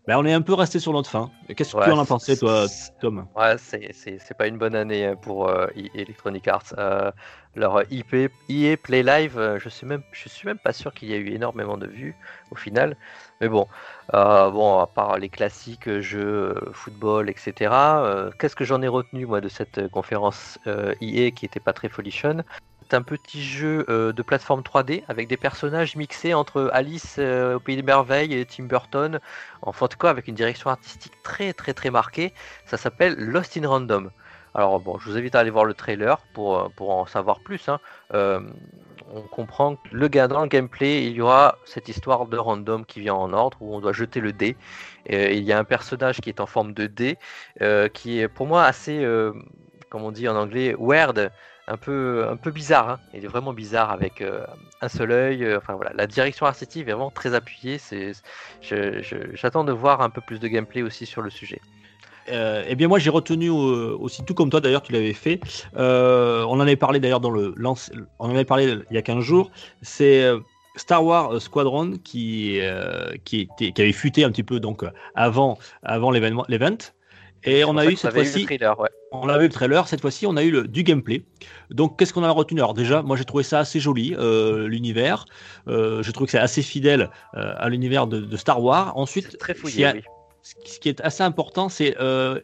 Ben, 0.07 0.17
on 0.17 0.25
est 0.25 0.33
un 0.33 0.41
peu 0.41 0.53
resté 0.53 0.79
sur 0.79 0.93
notre 0.93 1.09
fin. 1.09 1.31
Qu'est-ce 1.55 1.75
que 1.75 1.79
Ouais, 1.79 1.89
tu 1.89 1.91
en 1.91 1.99
as 1.99 2.05
pensé, 2.05 2.37
toi, 2.37 2.67
Tom? 2.99 3.27
Ouais, 3.35 3.57
c'est- 3.57 3.91
pas 4.37 4.47
une 4.47 4.57
bonne 4.57 4.75
année 4.75 5.05
hein, 5.05 5.17
pour 5.17 5.49
euh, 5.49 5.67
E- 5.75 5.89
Electronic 5.93 6.47
Arts. 6.47 6.73
Euh, 6.77 7.11
leur 7.53 7.83
IP, 7.91 8.29
EA 8.49 8.77
Play 8.77 9.03
Live, 9.03 9.37
euh, 9.37 9.59
je 9.59 9.67
suis 9.69 9.85
même, 9.85 10.03
je 10.11 10.29
suis 10.29 10.47
même 10.47 10.57
pas 10.57 10.71
sûr 10.73 10.93
qu'il 10.93 11.09
y 11.09 11.13
ait 11.13 11.17
eu 11.17 11.31
énormément 11.31 11.77
de 11.77 11.87
vues 11.87 12.17
au 12.51 12.55
final. 12.55 12.97
Mais 13.41 13.49
bon, 13.49 13.67
euh, 14.13 14.49
bon, 14.51 14.79
à 14.79 14.87
part 14.87 15.17
les 15.17 15.29
classiques 15.29 15.89
jeux, 15.99 16.55
football, 16.73 17.29
etc. 17.29 18.29
Qu'est-ce 18.39 18.55
que 18.55 18.63
j'en 18.65 18.81
ai 18.81 18.87
retenu 18.87 19.25
moi 19.25 19.41
de 19.41 19.49
cette 19.49 19.89
conférence 19.89 20.57
EA 20.65 21.31
qui 21.31 21.45
était 21.45 21.59
pas 21.59 21.73
très 21.73 21.89
folichonne? 21.89 22.43
Un 22.93 23.01
petit 23.01 23.43
jeu 23.43 23.85
euh, 23.89 24.13
de 24.13 24.21
plateforme 24.21 24.61
3D 24.61 25.03
avec 25.07 25.27
des 25.27 25.37
personnages 25.37 25.95
mixés 25.95 26.33
entre 26.33 26.69
Alice 26.73 27.15
euh, 27.19 27.55
au 27.55 27.59
Pays 27.59 27.75
des 27.75 27.81
Merveilles 27.83 28.33
et 28.33 28.45
Tim 28.45 28.65
Burton. 28.65 29.19
En 29.61 29.71
tout 29.73 29.97
cas, 29.97 30.09
avec 30.09 30.27
une 30.27 30.35
direction 30.35 30.69
artistique 30.69 31.13
très 31.23 31.53
très 31.53 31.73
très 31.73 31.89
marquée. 31.89 32.33
Ça 32.65 32.77
s'appelle 32.77 33.15
Lost 33.17 33.57
in 33.57 33.67
Random. 33.67 34.11
Alors 34.53 34.79
bon, 34.79 34.97
je 34.99 35.09
vous 35.09 35.17
invite 35.17 35.35
à 35.35 35.39
aller 35.39 35.49
voir 35.49 35.65
le 35.65 35.73
trailer 35.73 36.17
pour, 36.33 36.57
euh, 36.59 36.69
pour 36.75 36.91
en 36.91 37.05
savoir 37.05 37.39
plus. 37.41 37.67
hein. 37.69 37.79
On 39.11 39.21
comprend 39.21 39.75
que 39.75 39.81
le 39.91 40.07
ga- 40.07 40.27
dans 40.27 40.41
le 40.41 40.47
gameplay, 40.47 41.05
il 41.05 41.13
y 41.13 41.21
aura 41.21 41.57
cette 41.65 41.87
histoire 41.89 42.25
de 42.25 42.37
random 42.37 42.85
qui 42.85 42.99
vient 43.01 43.13
en 43.13 43.33
ordre 43.33 43.57
où 43.61 43.75
on 43.75 43.79
doit 43.79 43.93
jeter 43.93 44.19
le 44.19 44.33
dé. 44.33 44.57
Et 45.05 45.37
il 45.37 45.43
y 45.43 45.53
a 45.53 45.59
un 45.59 45.63
personnage 45.63 46.21
qui 46.21 46.29
est 46.29 46.39
en 46.39 46.47
forme 46.47 46.73
de 46.73 46.87
dé 46.87 47.17
qui 47.93 48.19
est 48.19 48.27
pour 48.27 48.47
moi 48.47 48.63
assez, 48.63 49.05
comme 49.89 50.03
on 50.03 50.11
dit 50.11 50.27
en 50.27 50.35
anglais, 50.35 50.75
weird, 50.79 51.31
un 51.67 51.77
peu, 51.77 52.27
un 52.29 52.37
peu 52.37 52.51
bizarre. 52.51 52.89
hein. 52.89 52.99
Il 53.13 53.23
est 53.23 53.27
vraiment 53.27 53.53
bizarre 53.53 53.91
avec 53.91 54.21
euh, 54.21 54.45
un 54.81 54.87
seul 54.89 55.11
œil. 55.11 55.43
euh, 55.43 55.57
enfin 55.57 55.73
voilà, 55.73 55.91
la 55.95 56.07
direction 56.07 56.45
artistique 56.45 56.87
est 56.87 56.91
vraiment 56.91 57.11
très 57.11 57.33
appuyée. 57.33 57.77
C'est, 57.77 58.11
j'attends 59.33 59.63
de 59.63 59.71
voir 59.71 60.01
un 60.01 60.09
peu 60.09 60.21
plus 60.21 60.39
de 60.39 60.47
gameplay 60.47 60.81
aussi 60.81 61.05
sur 61.05 61.21
le 61.21 61.29
sujet. 61.29 61.61
Euh, 62.31 62.63
eh 62.67 62.75
bien, 62.75 62.87
moi, 62.87 62.97
j'ai 62.97 63.11
retenu 63.11 63.49
aussi, 63.49 64.23
tout 64.25 64.33
comme 64.33 64.49
toi 64.49 64.59
d'ailleurs, 64.59 64.81
tu 64.81 64.91
l'avais 64.91 65.13
fait. 65.13 65.39
On 65.75 66.45
en 66.49 66.59
avait 66.59 66.75
parlé 66.75 66.99
d'ailleurs 66.99 67.19
dans 67.19 67.29
le 67.31 67.53
lance, 67.55 67.91
on 68.19 68.27
en 68.27 68.31
avait 68.31 68.45
parlé 68.45 68.77
il 68.89 68.95
y 68.95 68.97
a 68.97 69.03
15 69.03 69.23
jours. 69.23 69.51
C'est 69.83 70.27
Star 70.75 71.05
Wars 71.05 71.39
Squadron 71.39 71.93
qui, 72.03 72.59
qui, 73.25 73.41
était, 73.41 73.71
qui 73.71 73.81
avait 73.81 73.91
fuité 73.91 74.23
un 74.23 74.31
petit 74.31 74.43
peu 74.43 74.59
donc 74.59 74.83
avant, 75.13 75.59
avant 75.83 76.09
l'événement, 76.09 76.45
l'event. 76.47 76.77
Et 77.45 77.63
on 77.63 77.77
a 77.77 77.85
eu 77.85 77.95
cette 77.95 78.11
fois-ci, 78.13 78.45
ouais. 78.49 78.89
on 79.11 79.29
a 79.29 79.37
vu 79.37 79.45
le 79.45 79.51
trailer. 79.51 79.87
Cette 79.87 80.01
fois-ci, 80.01 80.25
on 80.25 80.35
a 80.35 80.43
eu 80.43 80.51
le, 80.51 80.67
du 80.67 80.83
gameplay. 80.83 81.23
Donc, 81.69 81.97
qu'est-ce 81.97 82.13
qu'on 82.13 82.23
a 82.23 82.29
retenu? 82.31 82.59
Alors 82.59 82.73
déjà, 82.73 83.01
moi, 83.01 83.15
j'ai 83.17 83.25
trouvé 83.25 83.43
ça 83.43 83.59
assez 83.59 83.79
joli, 83.79 84.15
euh, 84.17 84.67
l'univers. 84.67 85.25
Euh, 85.67 86.01
je 86.03 86.11
trouve 86.11 86.25
que 86.25 86.31
c'est 86.31 86.39
assez 86.39 86.61
fidèle 86.61 87.09
euh, 87.35 87.53
à 87.57 87.69
l'univers 87.69 88.07
de, 88.07 88.19
de 88.19 88.37
Star 88.37 88.61
Wars. 88.61 88.97
Ensuite, 88.97 89.37
très 89.37 89.53
fouillé, 89.53 89.85
a- 89.85 89.93
oui. 89.93 90.01
ce 90.41 90.79
qui- 90.79 90.89
est 90.89 91.01
assez 91.01 91.23
important, 91.23 91.69
c'est 91.69 91.95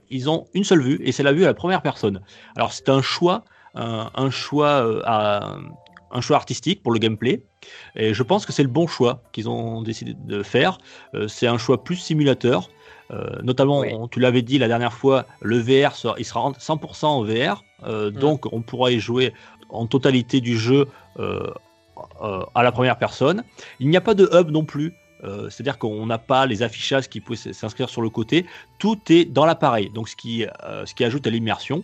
ils 0.10 0.30
ont 0.30 0.46
une 0.54 0.64
seule 0.64 0.82
vue 0.82 1.00
et 1.04 1.12
c'est 1.12 1.24
la 1.24 1.34
vue 1.34 1.44
à 1.44 1.48
la 1.48 1.54
première 1.54 1.82
personne. 1.82 2.22
Alors 2.56 2.74
c'est 2.74 2.90
un 2.90 3.02
choix, 3.02 3.44
un, 3.76 4.10
un 4.16 4.30
choix 4.30 5.02
à- 5.06 5.56
un 6.14 6.22
choix 6.22 6.36
artistique 6.36 6.84
pour 6.84 6.92
le 6.92 7.00
gameplay 7.00 7.44
et 7.96 8.14
je 8.14 8.24
pense 8.24 8.46
que 8.46 8.52
c'est 8.52 8.64
le 8.64 8.70
bon 8.70 8.86
choix 8.88 9.24
qu'ils 9.32 9.48
ont 9.50 9.82
décidé 9.82 10.14
de 10.14 10.44
faire. 10.44 10.78
Euh, 11.14 11.28
c'est 11.28 11.48
un 11.48 11.58
choix 11.58 11.84
plus 11.84 11.96
simulateur. 11.96 12.70
Euh, 13.12 13.42
notamment, 13.44 13.80
Oui. 13.82 13.90
on- 13.94 14.08
tu 14.08 14.20
l'avais 14.20 14.42
dit 14.42 14.58
la 14.58 14.68
dernière 14.68 14.94
fois, 14.94 15.26
le 15.42 15.58
VR 15.58 15.96
sera, 15.96 16.16
il 16.18 16.24
sera 16.26 16.42
en 16.42 16.54
100% 16.54 17.18
en 17.18 17.24
VR, 17.24 17.64
euh, 17.86 18.10
Mm. 18.10 18.14
donc 18.14 18.46
on 18.54 18.62
pourra 18.62 18.92
y 18.92 19.00
jouer 19.00 19.34
en 19.70 19.86
totalité 19.86 20.40
du 20.42 20.58
jeu 20.58 20.88
euh, 21.20 21.50
à 22.56 22.64
la 22.64 22.72
première 22.72 22.98
personne. 22.98 23.44
Il 23.80 23.90
n'y 23.90 23.98
a 23.98 24.02
pas 24.02 24.14
de 24.14 24.30
hub 24.34 24.50
non 24.50 24.64
plus. 24.66 24.94
C'est-à-dire 25.50 25.78
qu'on 25.78 26.08
n'a 26.08 26.18
pas 26.18 26.48
les 26.48 26.64
affichages 26.64 27.08
qui 27.08 27.22
peuvent 27.22 27.38
s'inscrire 27.38 27.90
sur 27.90 28.02
le 28.02 28.10
côté. 28.10 28.48
Tout 28.80 28.98
est 29.10 29.24
dans 29.26 29.46
l'appareil, 29.46 29.92
donc 29.94 30.10
ce 30.10 30.16
qui, 30.16 30.46
ce 30.86 30.96
qui 30.96 31.04
ajoute 31.04 31.28
à 31.28 31.30
l'immersion. 31.30 31.84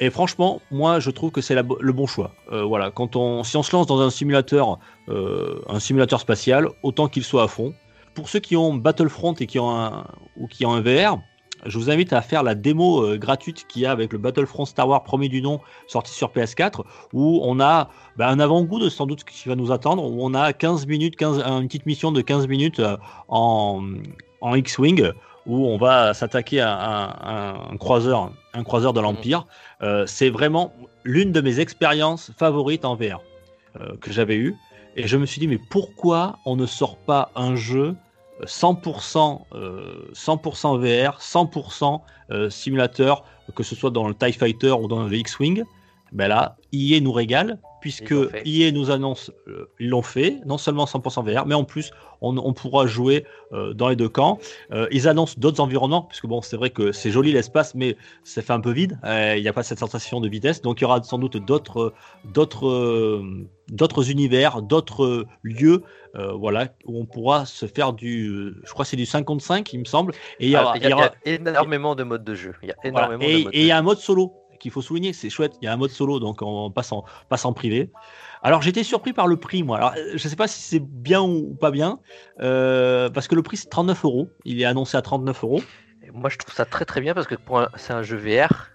Et 0.00 0.08
franchement, 0.08 0.62
moi, 0.70 0.98
je 0.98 1.10
trouve 1.10 1.30
que 1.30 1.42
c'est 1.42 1.54
le 1.54 1.92
bon 1.92 2.06
choix. 2.06 2.30
voilà, 2.50 2.90
quand 2.90 3.16
on, 3.16 3.42
si 3.44 3.58
on 3.58 3.62
se 3.62 3.76
lance 3.76 3.86
dans 3.86 4.00
un 4.00 4.08
simulateur, 4.08 4.78
un 5.08 5.78
simulateur 5.78 6.20
spatial, 6.20 6.68
autant 6.82 7.06
qu'il 7.08 7.22
soit 7.22 7.42
à 7.42 7.48
fond. 7.48 7.74
Pour 8.18 8.28
ceux 8.28 8.40
qui 8.40 8.56
ont 8.56 8.74
Battlefront 8.74 9.34
et 9.34 9.46
qui 9.46 9.60
ont 9.60 9.70
un, 9.70 10.04
ou 10.36 10.48
qui 10.48 10.66
ont 10.66 10.72
un 10.72 10.80
VR, 10.80 11.20
je 11.66 11.78
vous 11.78 11.88
invite 11.88 12.12
à 12.12 12.20
faire 12.20 12.42
la 12.42 12.56
démo 12.56 13.04
euh, 13.04 13.16
gratuite 13.16 13.64
qu'il 13.68 13.82
y 13.82 13.86
a 13.86 13.92
avec 13.92 14.12
le 14.12 14.18
Battlefront 14.18 14.64
Star 14.64 14.88
Wars 14.88 15.04
premier 15.04 15.28
du 15.28 15.40
nom 15.40 15.60
sorti 15.86 16.12
sur 16.12 16.32
PS4 16.32 16.82
où 17.12 17.40
on 17.44 17.60
a 17.60 17.90
bah, 18.16 18.28
un 18.28 18.40
avant-goût 18.40 18.80
de 18.80 18.88
sans 18.88 19.06
doute 19.06 19.20
ce 19.20 19.24
qui 19.24 19.48
va 19.48 19.54
nous 19.54 19.70
attendre 19.70 20.02
où 20.02 20.18
on 20.20 20.34
a 20.34 20.52
15 20.52 20.88
minutes 20.88 21.14
15, 21.14 21.44
une 21.46 21.68
petite 21.68 21.86
mission 21.86 22.10
de 22.10 22.20
15 22.20 22.48
minutes 22.48 22.80
euh, 22.80 22.96
en, 23.28 23.84
en 24.40 24.54
X-Wing 24.56 25.12
où 25.46 25.68
on 25.68 25.78
va 25.78 26.12
s'attaquer 26.12 26.60
à, 26.60 27.68
un, 27.70 27.76
croiseur 27.76 28.32
un 28.52 28.64
croiseur 28.64 28.92
de 28.94 29.00
l'Empire. 29.00 29.42
Mmh. 29.42 29.84
Euh, 29.84 30.06
c'est 30.06 30.28
vraiment 30.28 30.72
l'une 31.04 31.30
de 31.30 31.40
mes 31.40 31.60
expériences 31.60 32.32
favorites 32.36 32.84
en 32.84 32.96
VR 32.96 33.20
que 34.00 34.10
j'avais 34.10 34.34
eu 34.34 34.56
et 34.96 35.06
je 35.06 35.16
me 35.16 35.24
suis 35.24 35.38
dit 35.38 35.46
mais 35.46 35.60
pourquoi 35.70 36.40
on 36.46 36.56
ne 36.56 36.66
sort 36.66 36.96
pas 36.96 37.30
un 37.36 37.54
jeu 37.54 37.94
100%, 38.44 39.42
100% 40.12 40.78
VR, 40.78 41.18
100% 41.20 42.50
simulateur, 42.50 43.24
que 43.54 43.62
ce 43.62 43.74
soit 43.74 43.90
dans 43.90 44.08
le 44.08 44.14
TIE 44.14 44.32
Fighter 44.32 44.72
ou 44.72 44.88
dans 44.88 45.04
le 45.04 45.16
X-Wing, 45.16 45.64
ben 46.12 46.28
là, 46.28 46.56
EA 46.72 47.00
nous 47.00 47.12
régale, 47.12 47.58
puisque 47.80 48.14
EA 48.44 48.72
nous 48.72 48.90
annonce, 48.90 49.30
euh, 49.46 49.70
ils 49.78 49.88
l'ont 49.88 50.02
fait, 50.02 50.40
non 50.46 50.58
seulement 50.58 50.84
100% 50.84 51.24
VR, 51.24 51.46
mais 51.46 51.54
en 51.54 51.64
plus, 51.64 51.92
on, 52.20 52.52
pourra 52.52 52.86
jouer 52.86 53.24
euh, 53.52 53.72
dans 53.74 53.88
les 53.88 53.94
deux 53.94 54.08
camps. 54.08 54.38
Euh, 54.72 54.88
ils 54.90 55.06
annoncent 55.06 55.34
d'autres 55.38 55.60
environnements, 55.60 56.02
puisque 56.02 56.26
bon, 56.26 56.42
c'est 56.42 56.56
vrai 56.56 56.70
que 56.70 56.90
c'est 56.90 57.12
joli 57.12 57.32
l'espace, 57.32 57.76
mais 57.76 57.96
ça 58.24 58.42
fait 58.42 58.52
un 58.52 58.60
peu 58.60 58.72
vide. 58.72 58.98
Il 59.04 59.40
n'y 59.40 59.48
a 59.48 59.52
pas 59.52 59.62
cette 59.62 59.78
sensation 59.78 60.20
de 60.20 60.28
vitesse, 60.28 60.60
donc 60.60 60.80
il 60.80 60.82
y 60.82 60.84
aura 60.84 61.02
sans 61.02 61.18
doute 61.18 61.36
d'autres, 61.36 61.92
d'autres, 62.24 63.22
d'autres 63.68 64.10
univers, 64.10 64.62
d'autres 64.62 65.26
lieux, 65.44 65.84
voilà, 66.14 66.68
où 66.84 66.98
on 67.00 67.04
pourra 67.04 67.46
se 67.46 67.66
faire 67.66 67.92
du, 67.92 68.54
je 68.64 68.70
crois 68.72 68.84
que 68.84 68.90
c'est 68.90 68.96
du 68.96 69.06
55, 69.06 69.72
il 69.72 69.78
me 69.78 69.84
semble. 69.84 70.12
Et 70.40 70.46
il 70.46 70.50
y, 70.50 70.56
aura, 70.56 70.74
énormément 71.24 71.94
de 71.94 72.02
modes 72.02 72.24
de 72.24 72.34
jeu. 72.34 72.54
Il 72.62 72.68
y 72.68 72.72
a 72.72 72.76
énormément 72.82 73.22
et 73.22 73.46
il 73.52 73.66
y 73.66 73.70
a 73.70 73.78
un 73.78 73.82
mode 73.82 73.98
solo 73.98 74.32
qu'il 74.58 74.70
faut 74.70 74.82
souligner, 74.82 75.12
c'est 75.12 75.30
chouette. 75.30 75.56
Il 75.62 75.66
y 75.66 75.68
a 75.68 75.72
un 75.72 75.76
mode 75.76 75.90
solo, 75.90 76.20
donc 76.20 76.42
on 76.42 76.70
passe 76.70 76.92
en, 76.92 77.04
passe 77.28 77.44
en 77.44 77.52
privé. 77.52 77.90
Alors 78.42 78.62
j'étais 78.62 78.84
surpris 78.84 79.12
par 79.12 79.26
le 79.26 79.36
prix, 79.36 79.62
moi. 79.62 79.78
Alors 79.78 79.94
je 79.96 80.12
ne 80.12 80.18
sais 80.18 80.36
pas 80.36 80.48
si 80.48 80.60
c'est 80.60 80.82
bien 80.82 81.22
ou 81.22 81.56
pas 81.58 81.70
bien, 81.70 81.98
euh, 82.40 83.10
parce 83.10 83.28
que 83.28 83.34
le 83.34 83.42
prix 83.42 83.56
c'est 83.56 83.68
39 83.68 84.04
euros. 84.04 84.28
Il 84.44 84.60
est 84.60 84.64
annoncé 84.64 84.96
à 84.96 85.02
39 85.02 85.44
euros. 85.44 85.62
Moi 86.12 86.30
je 86.30 86.38
trouve 86.38 86.54
ça 86.54 86.64
très 86.64 86.84
très 86.84 87.00
bien 87.00 87.14
parce 87.14 87.26
que 87.26 87.34
c'est 87.76 87.92
un 87.92 88.02
jeu 88.02 88.16
VR. 88.16 88.68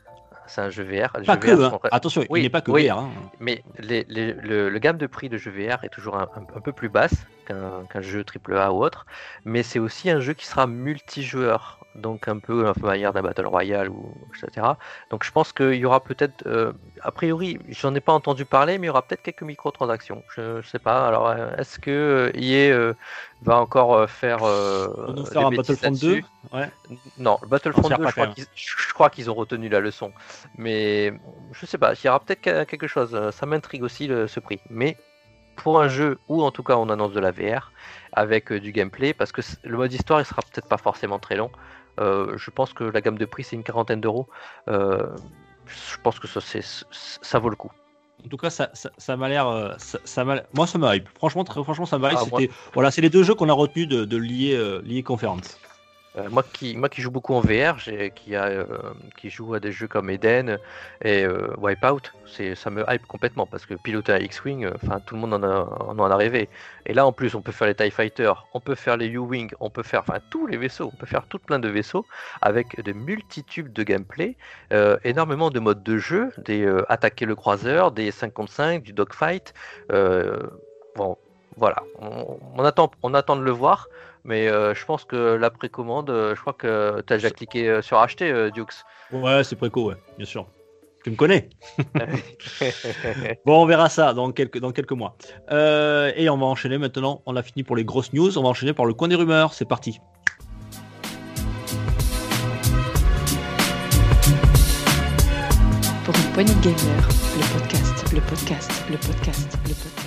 C'est 0.46 0.62
un 0.62 0.70
jeu 0.70 0.84
VR. 0.84 1.12
Pas 1.26 1.38
que, 1.38 1.64
hein. 1.64 1.80
attention, 1.92 2.24
il 2.36 2.44
n'est 2.44 2.50
pas 2.50 2.62
que 2.62 2.72
VR. 2.72 3.00
Hein. 3.00 3.10
Mais 3.40 3.64
le, 3.80 4.78
gamme 4.78 4.98
de 4.98 5.08
prix 5.08 5.30
de 5.30 5.38
jeu 5.38 5.52
VR 5.52 5.84
est 5.84 5.90
toujours 5.90 6.18
un, 6.18 6.28
peu 6.62 6.72
plus 6.72 6.90
basse 6.90 7.26
qu'un 7.46 8.02
jeu 8.02 8.24
AAA 8.24 8.72
ou 8.72 8.84
autre. 8.84 9.06
Mais 9.46 9.64
c'est 9.64 9.80
aussi 9.80 10.10
un 10.10 10.20
jeu 10.20 10.34
qui 10.34 10.46
sera 10.46 10.68
multijoueur 10.68 11.84
donc 11.96 12.28
un 12.28 12.40
peu 12.40 12.68
un 12.68 12.74
peu 12.74 12.88
manière 12.88 13.14
d'un 13.14 13.22
battle 13.22 13.46
royale 13.46 13.90
ou 13.90 14.14
etc. 14.36 14.68
Donc 15.10 15.24
je 15.24 15.32
pense 15.32 15.54
qu'il 15.54 15.76
y 15.76 15.86
aura 15.86 16.00
peut-être, 16.00 16.46
euh, 16.48 16.74
a 17.02 17.12
priori, 17.12 17.60
j'en 17.70 17.94
ai 17.96 18.00
pas 18.00 18.14
entendu 18.14 18.46
parler, 18.46 18.78
mais 18.78 18.86
il 18.86 18.88
y 18.88 18.90
aura 18.90 19.04
peut-être 19.04 19.22
quelques 19.22 19.44
microtransactions. 19.44 20.24
Je, 20.36 20.62
sais 20.64 20.80
pas. 20.80 21.08
Alors 21.08 21.28
euh, 21.28 21.56
est-ce 21.58 21.80
que 21.80 22.32
EA 22.36 22.74
euh, 22.74 22.94
va 23.44 23.58
encore 23.58 24.10
faire, 24.10 24.40
faire 24.40 25.48
un 25.48 25.52
Battlefront 25.52 25.92
2 25.92 26.22
ouais. 26.54 26.72
Non, 27.18 27.38
Battlefront 27.48 27.90
2, 27.90 27.96
je 28.56 28.94
crois, 28.94 29.10
qu'ils 29.10 29.30
ont 29.30 29.36
retenu 29.36 29.70
la 29.70 29.80
leçon. 29.80 30.12
Mais 30.58 31.14
je 31.52 31.66
sais 31.66 31.78
pas, 31.78 31.94
il 31.94 32.06
y 32.06 32.10
aura 32.10 32.20
peut-être 32.20 32.68
quelque 32.68 32.88
chose. 32.88 33.18
Ça 33.32 33.46
m'intrigue 33.46 33.84
aussi 33.84 34.08
ce 34.08 34.40
prix. 34.40 34.60
Mais 34.70 34.98
pour 35.56 35.82
un 35.82 35.88
jeu 35.88 36.18
où 36.28 36.44
en 36.44 36.52
tout 36.52 36.64
cas 36.64 36.76
on 36.76 36.90
annonce 36.90 37.14
de 37.14 37.20
la 37.20 37.32
VR 37.32 37.72
avec 38.12 38.52
du 38.54 38.72
gameplay, 38.72 39.14
parce 39.14 39.32
que 39.32 39.42
le 39.64 39.78
mode 39.78 39.94
histoire 39.94 40.20
il 40.22 40.26
sera 40.26 40.42
peut-être 40.42 40.68
pas 40.68 40.78
forcément 40.78 41.20
très 41.20 41.36
long. 41.36 41.52
Euh, 42.00 42.38
je 42.38 42.50
pense 42.50 42.74
que 42.74 42.84
la 42.84 43.02
gamme 43.02 43.18
de 43.18 43.26
prix, 43.26 43.44
c'est 43.44 43.56
une 43.56 43.64
quarantaine 43.64 44.02
d'euros. 44.02 44.28
Euh, 44.68 45.08
je 45.68 45.98
pense 46.02 46.20
que 46.20 46.28
ça, 46.28 46.40
ça 46.42 47.40
vaut 47.40 47.50
le 47.50 47.56
coup. 47.56 47.72
En 48.26 48.30
tout 48.30 48.38
cas, 48.38 48.50
ça, 48.50 49.18
m'a 49.18 49.30
l'air. 49.30 49.48
Euh, 49.48 49.74
ça, 49.78 50.24
moi, 50.54 50.68
ça 50.68 50.78
m'a 50.78 50.96
hype. 50.96 51.10
Franchement, 51.16 51.44
très 51.44 51.62
franchement, 51.64 51.86
ça 51.86 51.98
m'a 51.98 52.14
hype. 52.14 52.20
Ah, 52.34 52.54
voilà, 52.74 52.90
c'est 52.90 53.02
les 53.02 53.10
deux 53.10 53.24
jeux 53.24 53.36
qu'on 53.36 53.50
a 53.50 53.54
retenus 53.54 53.88
de, 53.88 54.06
de 54.06 54.18
lier, 54.18 54.80
lier 54.84 55.04
conférence. 55.04 55.60
Euh, 56.16 56.30
moi, 56.30 56.44
qui, 56.44 56.78
moi 56.78 56.90
qui 56.90 57.02
joue 57.02 57.10
beaucoup 57.10 57.34
en 57.34 57.40
VR, 57.40 57.78
qui, 58.14 58.36
a, 58.36 58.46
euh, 58.46 58.66
qui 59.18 59.30
joue 59.32 59.56
à 59.56 59.60
des 59.60 59.72
jeux 59.72 59.88
comme 59.88 60.12
Eden 60.12 60.60
et 61.04 61.24
euh, 61.26 61.54
Wipeout, 61.58 62.02
ça 62.56 62.70
me 62.70 62.86
hype 62.88 63.06
complètement 63.08 63.48
parce 63.48 63.66
que 63.66 63.74
piloter 63.74 64.14
un 64.14 64.20
X-Wing, 64.20 64.70
tout 65.06 65.16
le 65.16 65.22
monde 65.22 65.34
en 65.34 65.44
a, 65.44 65.86
en 65.88 66.00
a 66.00 66.16
rêvé. 66.16 66.50
Et 66.86 66.94
là 66.94 67.08
en 67.08 67.12
plus, 67.12 67.34
on 67.34 67.42
peut 67.42 67.52
faire 67.52 67.68
les 67.68 67.76
TIE 67.76 67.90
Fighters, 67.90 68.46
on 68.54 68.60
peut 68.60 68.76
faire 68.76 68.98
les 68.98 69.08
U-Wing, 69.08 69.52
on 69.60 69.72
peut 69.72 69.84
faire 69.84 70.04
tous 70.30 70.46
les 70.46 70.58
vaisseaux, 70.58 70.92
on 70.94 70.96
peut 70.96 71.08
faire 71.08 71.26
tout 71.28 71.40
plein 71.40 71.60
de 71.60 71.70
vaisseaux 71.70 72.06
avec 72.42 72.82
de 72.82 72.94
multitudes 72.94 73.74
de 73.74 73.84
gameplay, 73.84 74.36
énormément 75.04 75.50
de 75.50 75.60
modes 75.60 75.84
de 75.84 75.98
jeu, 75.98 76.32
des 76.38 76.68
attaquer 76.90 77.26
le 77.26 77.36
croiseur, 77.36 77.92
des 77.92 78.12
55, 78.12 78.84
du 78.84 78.94
dogfight. 78.94 79.54
bon, 79.90 81.18
voilà, 81.58 81.84
on, 82.00 82.64
attend, 82.64 82.92
on 83.04 83.14
attend 83.14 83.36
de 83.36 83.44
le 83.44 83.52
voir. 83.52 83.88
Mais 84.26 84.48
euh, 84.48 84.74
je 84.74 84.86
pense 84.86 85.04
que 85.04 85.36
la 85.36 85.50
précommande, 85.50 86.10
euh, 86.10 86.34
je 86.36 86.42
crois 86.42 86.54
que 86.54 87.02
tu 87.06 87.14
as 87.14 87.18
déjà 87.18 87.30
cliqué 87.30 87.68
euh, 87.68 87.82
sur 87.82 88.00
acheter, 88.00 88.50
Dukes. 88.54 88.84
Ouais, 89.12 89.44
c'est 89.44 89.56
préco, 89.56 89.90
ouais, 89.90 89.96
bien 90.18 90.26
sûr. 90.26 90.48
Tu 91.04 91.12
me 91.12 91.18
connais. 91.18 91.50
bon, 93.46 93.62
on 93.62 93.66
verra 93.66 93.90
ça 93.90 94.14
dans 94.14 94.32
quelques, 94.32 94.60
dans 94.60 94.72
quelques 94.72 94.94
mois. 94.94 95.18
et 95.52 96.30
on 96.30 96.38
va 96.38 96.46
enchaîner 96.46 96.78
maintenant. 96.78 97.22
On 97.26 97.36
a 97.36 97.44
fini 97.44 97.64
pour 97.64 97.76
les 97.76 97.84
grosses 97.84 98.14
news. 98.14 98.38
On 98.38 98.44
va 98.44 98.50
enchaîner 98.50 98.72
par 98.72 98.86
le 98.86 98.94
coin 98.94 99.10
des 99.10 99.16
rumeurs. 99.16 99.54
C'est 99.54 99.68
parti. 99.68 100.00
Pour 106.06 106.16
une 106.16 106.32
poignée 106.32 106.54
de 106.54 106.62
gamer, 106.62 107.10
le 107.36 107.60
podcast, 107.60 108.14
le 108.14 108.22
podcast, 108.22 108.84
le 108.90 108.98
podcast, 108.98 109.58
le 109.68 109.74
podcast. 109.74 110.03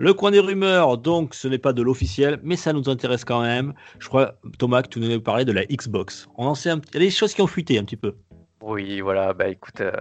Le 0.00 0.14
coin 0.14 0.30
des 0.30 0.40
rumeurs, 0.40 0.96
donc 0.96 1.34
ce 1.34 1.46
n'est 1.46 1.58
pas 1.58 1.74
de 1.74 1.82
l'officiel, 1.82 2.40
mais 2.42 2.56
ça 2.56 2.72
nous 2.72 2.88
intéresse 2.88 3.22
quand 3.22 3.42
même. 3.42 3.74
Je 3.98 4.08
crois, 4.08 4.32
Thomas, 4.58 4.80
que 4.80 4.88
tu 4.88 4.98
nous 4.98 5.20
parlé 5.20 5.44
de 5.44 5.52
la 5.52 5.66
Xbox. 5.66 6.26
On. 6.38 6.54
Il 6.54 6.68
y 6.94 6.96
a 6.96 7.00
des 7.00 7.10
choses 7.10 7.34
qui 7.34 7.42
ont 7.42 7.46
fuité 7.46 7.78
un 7.78 7.84
petit 7.84 7.98
peu. 7.98 8.14
Oui, 8.62 9.02
voilà, 9.02 9.34
bah 9.34 9.48
écoute, 9.48 9.82
euh, 9.82 9.92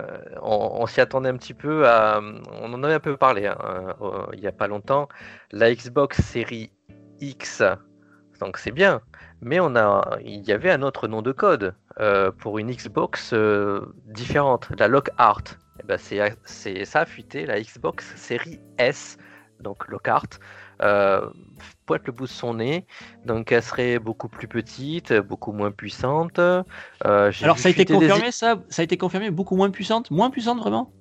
on, 0.41 0.85
s'y 0.85 1.01
attendait 1.01 1.27
un 1.27 1.35
petit 1.35 1.53
peu. 1.53 1.83
On 1.85 2.73
en 2.73 2.81
avait 2.81 2.93
un 2.93 3.01
peu 3.01 3.17
parlé 3.17 3.47
hein, 3.47 3.57
euh, 4.01 4.25
il 4.31 4.39
n'y 4.39 4.47
a 4.47 4.53
pas 4.53 4.67
longtemps. 4.67 5.09
La 5.51 5.75
Xbox 5.75 6.21
série 6.21 6.71
X, 7.19 7.61
donc 8.39 8.57
c'est 8.57 8.71
bien, 8.71 9.01
mais 9.41 9.59
on 9.59 9.75
a, 9.75 10.17
il 10.23 10.47
y 10.47 10.53
avait 10.53 10.71
un 10.71 10.81
autre 10.81 11.09
nom 11.09 11.21
de 11.21 11.33
code 11.33 11.75
euh, 11.99 12.31
pour 12.31 12.57
une 12.57 12.71
Xbox 12.71 13.33
différente, 14.05 14.69
la 14.79 14.87
Lockhart. 14.87 15.43
Et 15.49 15.81
eh 15.83 15.87
ben 15.87 15.97
c'est, 16.45 16.85
ça 16.85 17.01
a 17.01 17.05
fuité, 17.05 17.45
la 17.45 17.59
Xbox 17.59 18.15
série 18.15 18.61
S 18.77 19.17
donc 19.59 19.87
Lockhart, 19.87 20.27
euh, 20.81 21.29
pointe 21.85 22.01
le 22.05 22.13
bout 22.13 22.25
de 22.25 22.29
son 22.29 22.55
nez, 22.55 22.85
donc 23.25 23.51
elle 23.51 23.63
serait 23.63 23.99
beaucoup 23.99 24.29
plus 24.29 24.47
petite, 24.47 25.13
beaucoup 25.13 25.51
moins 25.51 25.71
puissante. 25.71 26.39
Euh, 26.39 26.63
Alors 27.41 27.57
ça 27.57 27.69
a 27.69 27.71
été 27.71 27.85
confirmé 27.85 28.31
ça? 28.31 28.61
Ça 28.69 28.81
a 28.81 28.83
été 28.83 28.97
confirmé 28.97 29.31
beaucoup 29.31 29.55
moins 29.55 29.69
puissante? 29.69 30.11
Moins 30.11 30.29
puissante 30.29 30.59
vraiment? 30.59 30.91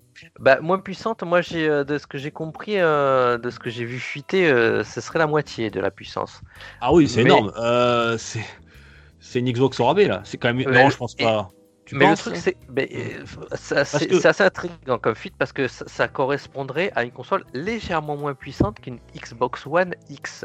Bah, 0.40 0.61
moins 0.61 0.81
puissante, 0.81 1.23
moi 1.23 1.40
j'ai 1.40 1.68
euh, 1.68 1.85
de 1.85 1.97
ce 1.97 2.07
que 2.09 2.18
j'ai 2.18 2.33
compris, 2.33 2.75
de 2.75 3.51
ce 3.51 3.59
que 3.59 3.71
j'ai 3.71 3.85
vu 3.85 3.99
fuiter, 3.99 4.49
ce 4.85 5.01
serait 5.01 5.18
la 5.18 5.27
moitié 5.27 5.71
de 5.71 5.81
la 5.81 5.90
puissance. 5.90 6.40
Ah 6.81 6.92
oui, 6.92 7.09
c'est 7.09 7.23
énorme. 7.23 7.53
c'est 8.18 8.44
c'est 9.21 9.40
une 9.40 9.51
Xbox 9.51 9.79
au 9.81 9.85
rabais 9.85 10.07
là. 10.07 10.23
C'est 10.25 10.38
quand 10.38 10.53
même. 10.53 10.68
non, 10.71 10.90
je 10.90 10.97
pense 10.97 11.14
pas 11.14 11.49
mais 11.92 12.11
le 12.11 12.16
truc, 12.16 12.37
c'est 12.37 12.57
euh, 12.79 13.24
c'est 13.55 14.27
assez 14.27 14.42
intriguant 14.42 14.98
comme 14.98 15.14
fuite 15.14 15.35
parce 15.38 15.53
que 15.53 15.68
ça, 15.68 16.09
correspondrait 16.09 16.92
à 16.94 17.05
une 17.05 17.12
console 17.12 17.44
légèrement 17.55 18.16
moins 18.16 18.35
puissante 18.35 18.81
qu'une 18.81 18.98
Xbox 19.14 19.66
One 19.66 19.94
X. 20.09 20.44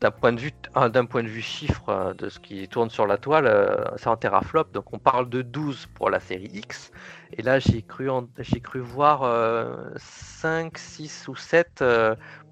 D'un 0.00 0.10
point 0.10 0.34
de 0.34 0.40
vue, 0.40 0.52
d'un 0.74 1.06
point 1.06 1.22
de 1.22 1.28
vue 1.28 1.40
chiffre 1.40 1.88
euh, 1.88 2.12
de 2.12 2.28
ce 2.28 2.38
qui 2.38 2.68
tourne 2.68 2.90
sur 2.90 3.06
la 3.06 3.16
toile, 3.16 3.46
euh, 3.46 3.82
c'est 3.96 4.08
en 4.08 4.16
teraflop, 4.18 4.64
donc 4.64 4.92
on 4.92 4.98
parle 4.98 5.30
de 5.30 5.40
12 5.40 5.86
pour 5.94 6.10
la 6.10 6.20
série 6.20 6.50
X. 6.52 6.90
Et 7.32 7.40
là, 7.40 7.58
j'ai 7.58 7.80
cru, 7.80 8.10
j'ai 8.38 8.60
cru 8.60 8.80
voir 8.80 9.20
5, 9.96 10.76
6 10.76 11.28
ou 11.28 11.36
7 11.36 11.82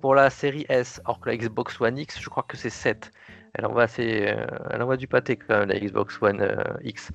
pour 0.01 0.15
la 0.15 0.31
série 0.31 0.65
S, 0.71 1.03
alors 1.05 1.21
que 1.21 1.29
la 1.29 1.37
Xbox 1.37 1.79
One 1.79 1.99
X, 1.99 2.19
je 2.19 2.29
crois 2.31 2.45
que 2.49 2.57
c'est 2.57 2.71
7 2.71 3.11
elle 3.55 3.67
envoie, 3.67 3.83
assez, 3.83 4.33
elle 4.71 4.81
envoie 4.81 4.97
du 4.97 5.09
pâté 5.09 5.37
quand 5.37 5.59
même, 5.59 5.69
la 5.69 5.81
Xbox 5.81 6.23
One 6.23 6.47
X. 6.85 7.11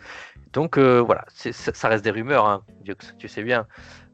Donc 0.56 0.78
euh, 0.78 1.01
voilà, 1.01 1.26
ça 1.30 1.88
reste 1.89 2.03
des 2.03 2.12
rumeurs, 2.12 2.45
hein, 2.47 2.64
tu 3.20 3.28
sais 3.28 3.43
bien. 3.43 3.68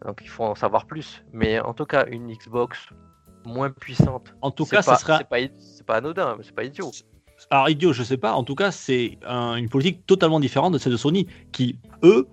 Donc 0.05 0.19
il 0.23 0.27
faut 0.27 0.43
en 0.43 0.55
savoir 0.55 0.87
plus. 0.87 1.23
Mais 1.31 1.59
en 1.59 1.73
tout 1.73 1.85
cas, 1.85 2.05
une 2.07 2.33
Xbox 2.33 2.89
moins 3.45 3.69
puissante. 3.69 4.33
En 4.41 4.49
tout 4.51 4.65
cas, 4.65 4.77
pas- 4.77 4.81
ça 4.81 4.97
sera. 4.97 5.17
C'est 5.19 5.29
pas, 5.29 5.37
pas 5.85 5.95
anodin, 5.97 6.37
c'est 6.41 6.53
pas 6.55 6.63
idiot. 6.63 6.91
Alors, 7.49 7.69
idiot, 7.69 7.93
je 7.93 8.03
sais 8.03 8.17
pas. 8.17 8.33
En 8.33 8.43
tout 8.43 8.55
cas, 8.55 8.71
c'est 8.71 9.17
un- 9.25 9.55
une 9.55 9.69
politique 9.69 10.05
totalement 10.05 10.39
différente 10.39 10.73
de 10.73 10.77
celle 10.79 10.91
de 10.91 10.97
Sony, 10.97 11.27
qui, 11.51 11.79
eux, 12.03 12.27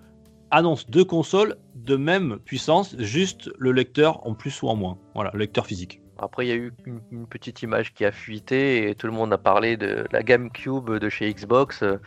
annoncent 0.50 0.86
deux 0.88 1.04
consoles 1.04 1.56
de 1.74 1.96
même 1.96 2.38
puissance, 2.44 2.96
juste 2.98 3.50
le 3.58 3.72
lecteur 3.72 4.26
en 4.26 4.34
plus 4.34 4.62
ou 4.62 4.68
en 4.68 4.76
moins. 4.76 4.98
Voilà, 5.14 5.30
le 5.34 5.40
lecteur 5.40 5.66
physique. 5.66 6.00
Après, 6.18 6.46
il 6.46 6.48
y 6.48 6.52
a 6.52 6.56
eu 6.56 6.72
une, 6.86 7.00
une 7.12 7.26
petite 7.26 7.62
image 7.62 7.92
qui 7.94 8.04
a 8.06 8.12
fuité 8.12 8.88
et 8.88 8.94
tout 8.94 9.06
le 9.06 9.12
monde 9.12 9.32
a 9.32 9.38
parlé 9.38 9.76
de 9.76 10.06
la 10.12 10.22
GameCube 10.22 10.90
de 10.98 11.08
chez 11.10 11.32
Xbox. 11.32 11.82
euh, 11.82 11.98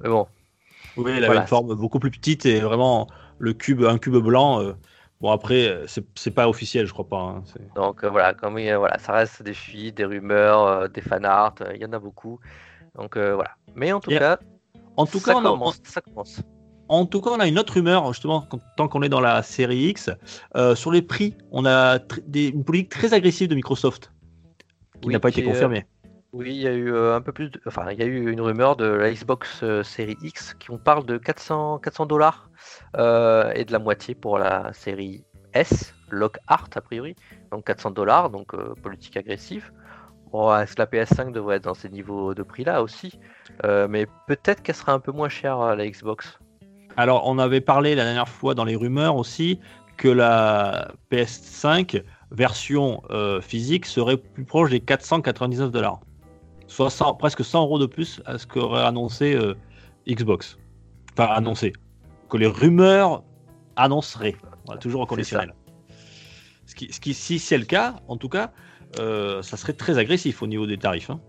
Mais 0.00 0.08
bon, 0.08 0.26
Oui, 0.96 1.10
il 1.12 1.16
avait 1.18 1.26
Voilà. 1.26 1.40
une 1.42 1.46
forme 1.46 1.74
beaucoup 1.74 1.98
plus 1.98 2.10
petite 2.10 2.46
et 2.46 2.60
vraiment 2.60 3.08
le 3.38 3.52
cube, 3.52 3.82
un 3.84 3.98
cube 3.98 4.16
blanc. 4.16 4.60
euh, 4.62 4.72
bon, 5.20 5.30
après, 5.30 5.68
euh, 5.68 5.86
c'est 6.14 6.30
pas 6.30 6.48
officiel, 6.48 6.86
je 6.86 6.92
crois 6.92 7.08
pas. 7.08 7.20
hein, 7.20 7.42
donc 7.74 8.04
euh, 8.04 8.10
voilà, 8.10 8.34
comme 8.34 8.54
voilà, 8.54 8.98
ça 8.98 9.12
reste 9.12 9.42
des 9.42 9.54
fuites, 9.54 9.96
des 9.96 10.04
rumeurs, 10.04 10.88
des 10.88 11.00
fanarts, 11.00 11.54
il 11.74 11.80
y 11.80 11.84
en 11.84 11.92
a 11.92 11.98
beaucoup. 11.98 12.38
Donc 12.96 13.16
voilà. 13.16 13.50
Mais 13.74 13.92
en 13.92 14.00
tout 14.00 14.10
Et- 14.10 14.18
cas, 14.18 14.38
En 14.96 15.06
tout 15.06 15.18
ça, 15.18 15.32
cas, 15.32 15.38
on 15.40 15.44
a- 15.44 15.50
commence, 15.50 15.80
ça 15.84 16.00
commence. 16.00 16.40
En 16.88 17.06
tout 17.06 17.20
cas, 17.22 17.30
on 17.30 17.40
a 17.40 17.48
une 17.48 17.58
autre 17.58 17.72
rumeur, 17.72 18.06
justement, 18.12 18.46
tant 18.76 18.86
qu'on 18.88 19.02
est 19.02 19.08
dans 19.08 19.20
la 19.20 19.42
série 19.42 19.86
X, 19.88 20.10
euh, 20.56 20.74
sur 20.76 20.92
les 20.92 21.02
prix. 21.02 21.34
On 21.50 21.64
a 21.64 21.98
des- 22.26 22.48
une 22.48 22.62
politique 22.62 22.90
très 22.90 23.14
agressive 23.14 23.48
de 23.48 23.54
Microsoft, 23.56 24.12
qui 25.00 25.08
Oui, 25.08 25.14
n'a 25.14 25.18
pas 25.18 25.30
été 25.30 25.42
confirmée. 25.42 25.86
Oui, 26.34 26.48
il 26.48 26.62
y 26.62 26.66
a 26.66 26.72
eu 26.72 26.92
euh, 26.92 27.14
un 27.14 27.20
peu 27.20 27.30
plus 27.30 27.48
de... 27.48 27.60
Enfin, 27.64 27.92
il 27.92 27.98
y 28.00 28.02
a 28.02 28.06
eu 28.06 28.28
une 28.28 28.40
rumeur 28.40 28.74
de 28.74 28.86
la 28.86 29.12
Xbox 29.12 29.60
euh, 29.62 29.84
série 29.84 30.16
X 30.20 30.54
qui 30.54 30.72
on 30.72 30.78
parle 30.78 31.06
de 31.06 31.16
400 31.16 31.78
400 31.78 32.06
dollars 32.06 32.50
euh, 32.96 33.52
et 33.54 33.64
de 33.64 33.70
la 33.70 33.78
moitié 33.78 34.16
pour 34.16 34.40
la 34.40 34.72
série 34.72 35.22
S, 35.52 35.94
Lockhart 36.10 36.70
a 36.74 36.80
priori, 36.80 37.14
donc 37.52 37.64
400 37.66 37.92
dollars, 37.92 38.30
donc 38.30 38.52
politique 38.82 39.16
agressive. 39.16 39.70
Bon, 40.32 40.52
est-ce 40.56 40.74
que 40.74 40.82
la 40.82 40.86
PS5 40.86 41.30
devrait 41.30 41.58
être 41.58 41.64
dans 41.64 41.74
ces 41.74 41.88
niveaux 41.88 42.34
de 42.34 42.42
prix 42.42 42.64
là 42.64 42.82
aussi 42.82 43.20
Mais 43.62 44.08
peut-être 44.26 44.60
qu'elle 44.64 44.74
sera 44.74 44.92
un 44.92 44.98
peu 44.98 45.12
moins 45.12 45.28
chère 45.28 45.76
la 45.76 45.88
Xbox. 45.88 46.40
Alors, 46.96 47.28
on 47.28 47.38
avait 47.38 47.60
parlé 47.60 47.94
la 47.94 48.02
dernière 48.02 48.28
fois 48.28 48.56
dans 48.56 48.64
les 48.64 48.74
rumeurs 48.74 49.14
aussi 49.14 49.60
que 49.96 50.08
la 50.08 50.90
PS5 51.12 52.02
version 52.32 53.02
physique 53.40 53.86
serait 53.86 54.16
plus 54.16 54.44
proche 54.44 54.70
des 54.70 54.80
499 54.80 55.70
dollars. 55.70 56.00
Soit 56.74 56.90
100 56.90 57.14
presque 57.14 57.44
100 57.44 57.62
euros 57.62 57.78
de 57.78 57.86
plus 57.86 58.20
à 58.26 58.36
ce 58.36 58.48
qu'aurait 58.48 58.82
annoncé 58.82 59.36
euh, 59.36 59.54
Xbox. 60.08 60.58
Enfin, 61.12 61.30
annoncé. 61.32 61.72
Que 62.28 62.36
les 62.36 62.48
rumeurs 62.48 63.22
annonceraient. 63.76 64.34
Voilà, 64.66 64.80
toujours 64.80 65.02
C'est 65.02 65.08
conditionnel. 65.14 65.54
Ce 66.66 66.74
qui, 66.74 66.92
ce 66.92 66.98
qui, 66.98 67.14
si 67.14 67.38
c'est 67.38 67.58
le 67.58 67.64
cas, 67.64 67.94
en 68.08 68.16
tout 68.16 68.28
cas, 68.28 68.50
euh, 68.98 69.40
ça 69.40 69.56
serait 69.56 69.74
très 69.74 69.98
agressif 69.98 70.42
au 70.42 70.48
niveau 70.48 70.66
des 70.66 70.76
tarifs. 70.76 71.10
hein. 71.10 71.20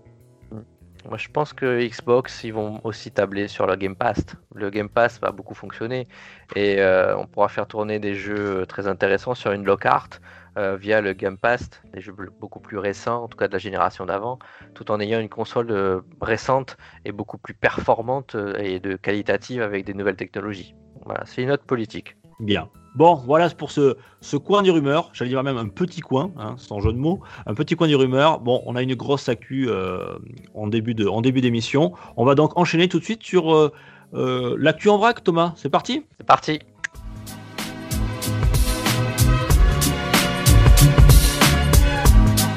Moi, 1.07 1.19
je 1.19 1.27
pense 1.27 1.53
que 1.53 1.87
Xbox, 1.87 2.43
ils 2.43 2.51
vont 2.51 2.81
aussi 2.83 3.11
tabler 3.11 3.47
sur 3.47 3.67
le 3.67 3.75
Game 3.75 3.95
Pass. 3.95 4.25
Le 4.55 4.71
Game 4.71 4.89
Pass 4.89 5.19
va 5.19 5.31
beaucoup 5.31 5.53
fonctionner 5.53 6.07
et 6.55 6.79
euh, 6.79 7.15
on 7.15 7.27
pourra 7.27 7.49
faire 7.49 7.67
tourner 7.67 7.99
des 7.99 8.15
jeux 8.15 8.65
très 8.65 8.87
intéressants 8.87 9.35
sur 9.35 9.51
une 9.51 9.63
Lockhart 9.63 10.09
euh, 10.57 10.77
via 10.77 11.01
le 11.01 11.13
Game 11.13 11.37
Pass, 11.37 11.69
des 11.93 12.01
jeux 12.01 12.15
beaucoup 12.39 12.59
plus 12.59 12.77
récents, 12.77 13.23
en 13.23 13.27
tout 13.27 13.37
cas 13.37 13.47
de 13.47 13.53
la 13.53 13.59
génération 13.59 14.05
d'avant, 14.05 14.39
tout 14.73 14.91
en 14.91 14.99
ayant 14.99 15.19
une 15.19 15.29
console 15.29 15.71
euh, 15.71 16.01
récente 16.21 16.77
et 17.05 17.11
beaucoup 17.11 17.37
plus 17.37 17.53
performante 17.53 18.35
euh, 18.35 18.55
et 18.57 18.79
de 18.79 18.95
qualitative 18.95 19.61
avec 19.61 19.85
des 19.85 19.93
nouvelles 19.93 20.15
technologies. 20.15 20.75
Voilà, 21.05 21.23
c'est 21.25 21.43
une 21.43 21.51
autre 21.51 21.65
politique. 21.65 22.15
Bien. 22.39 22.69
Bon, 22.95 23.15
voilà 23.15 23.49
pour 23.49 23.71
ce, 23.71 23.97
ce 24.21 24.37
coin 24.37 24.61
du 24.61 24.71
rumeur. 24.71 25.09
J'allais 25.13 25.29
dire 25.29 25.43
même 25.43 25.57
un 25.57 25.67
petit 25.67 25.99
coin, 25.99 26.31
hein, 26.37 26.55
sans 26.57 26.79
jeu 26.79 26.93
de 26.93 26.97
mots. 26.97 27.19
Un 27.45 27.53
petit 27.53 27.75
coin 27.75 27.87
du 27.87 27.95
rumeur. 27.95 28.39
Bon, 28.39 28.63
on 28.65 28.75
a 28.75 28.81
une 28.81 28.95
grosse 28.95 29.27
actu 29.27 29.67
euh, 29.69 30.17
en 30.53 30.67
début 30.67 30.95
de- 30.95 31.05
en 31.07 31.21
début 31.21 31.41
d'émission. 31.41 31.93
On 32.15 32.23
va 32.23 32.35
donc 32.35 32.57
enchaîner 32.57 32.87
tout 32.87 32.99
de 32.99 33.03
suite 33.03 33.21
sur 33.21 33.53
euh, 33.53 34.55
l'actu 34.57 34.87
en 34.87 34.97
vrac, 34.97 35.23
Thomas. 35.23 35.53
C'est 35.57 35.69
parti? 35.69 36.05
C'est 36.17 36.25
parti 36.25 36.59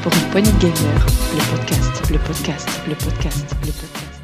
Pour 0.08 0.16
une 0.16 0.30
poignée 0.30 0.52
de 0.52 0.58
gamer, 0.58 1.06
le 1.34 1.50
podcast, 1.58 2.10
le 2.10 2.18
podcast, 2.18 2.80
le 2.88 2.94
podcast, 2.94 3.56
le 3.60 3.66
podcast. 3.66 4.22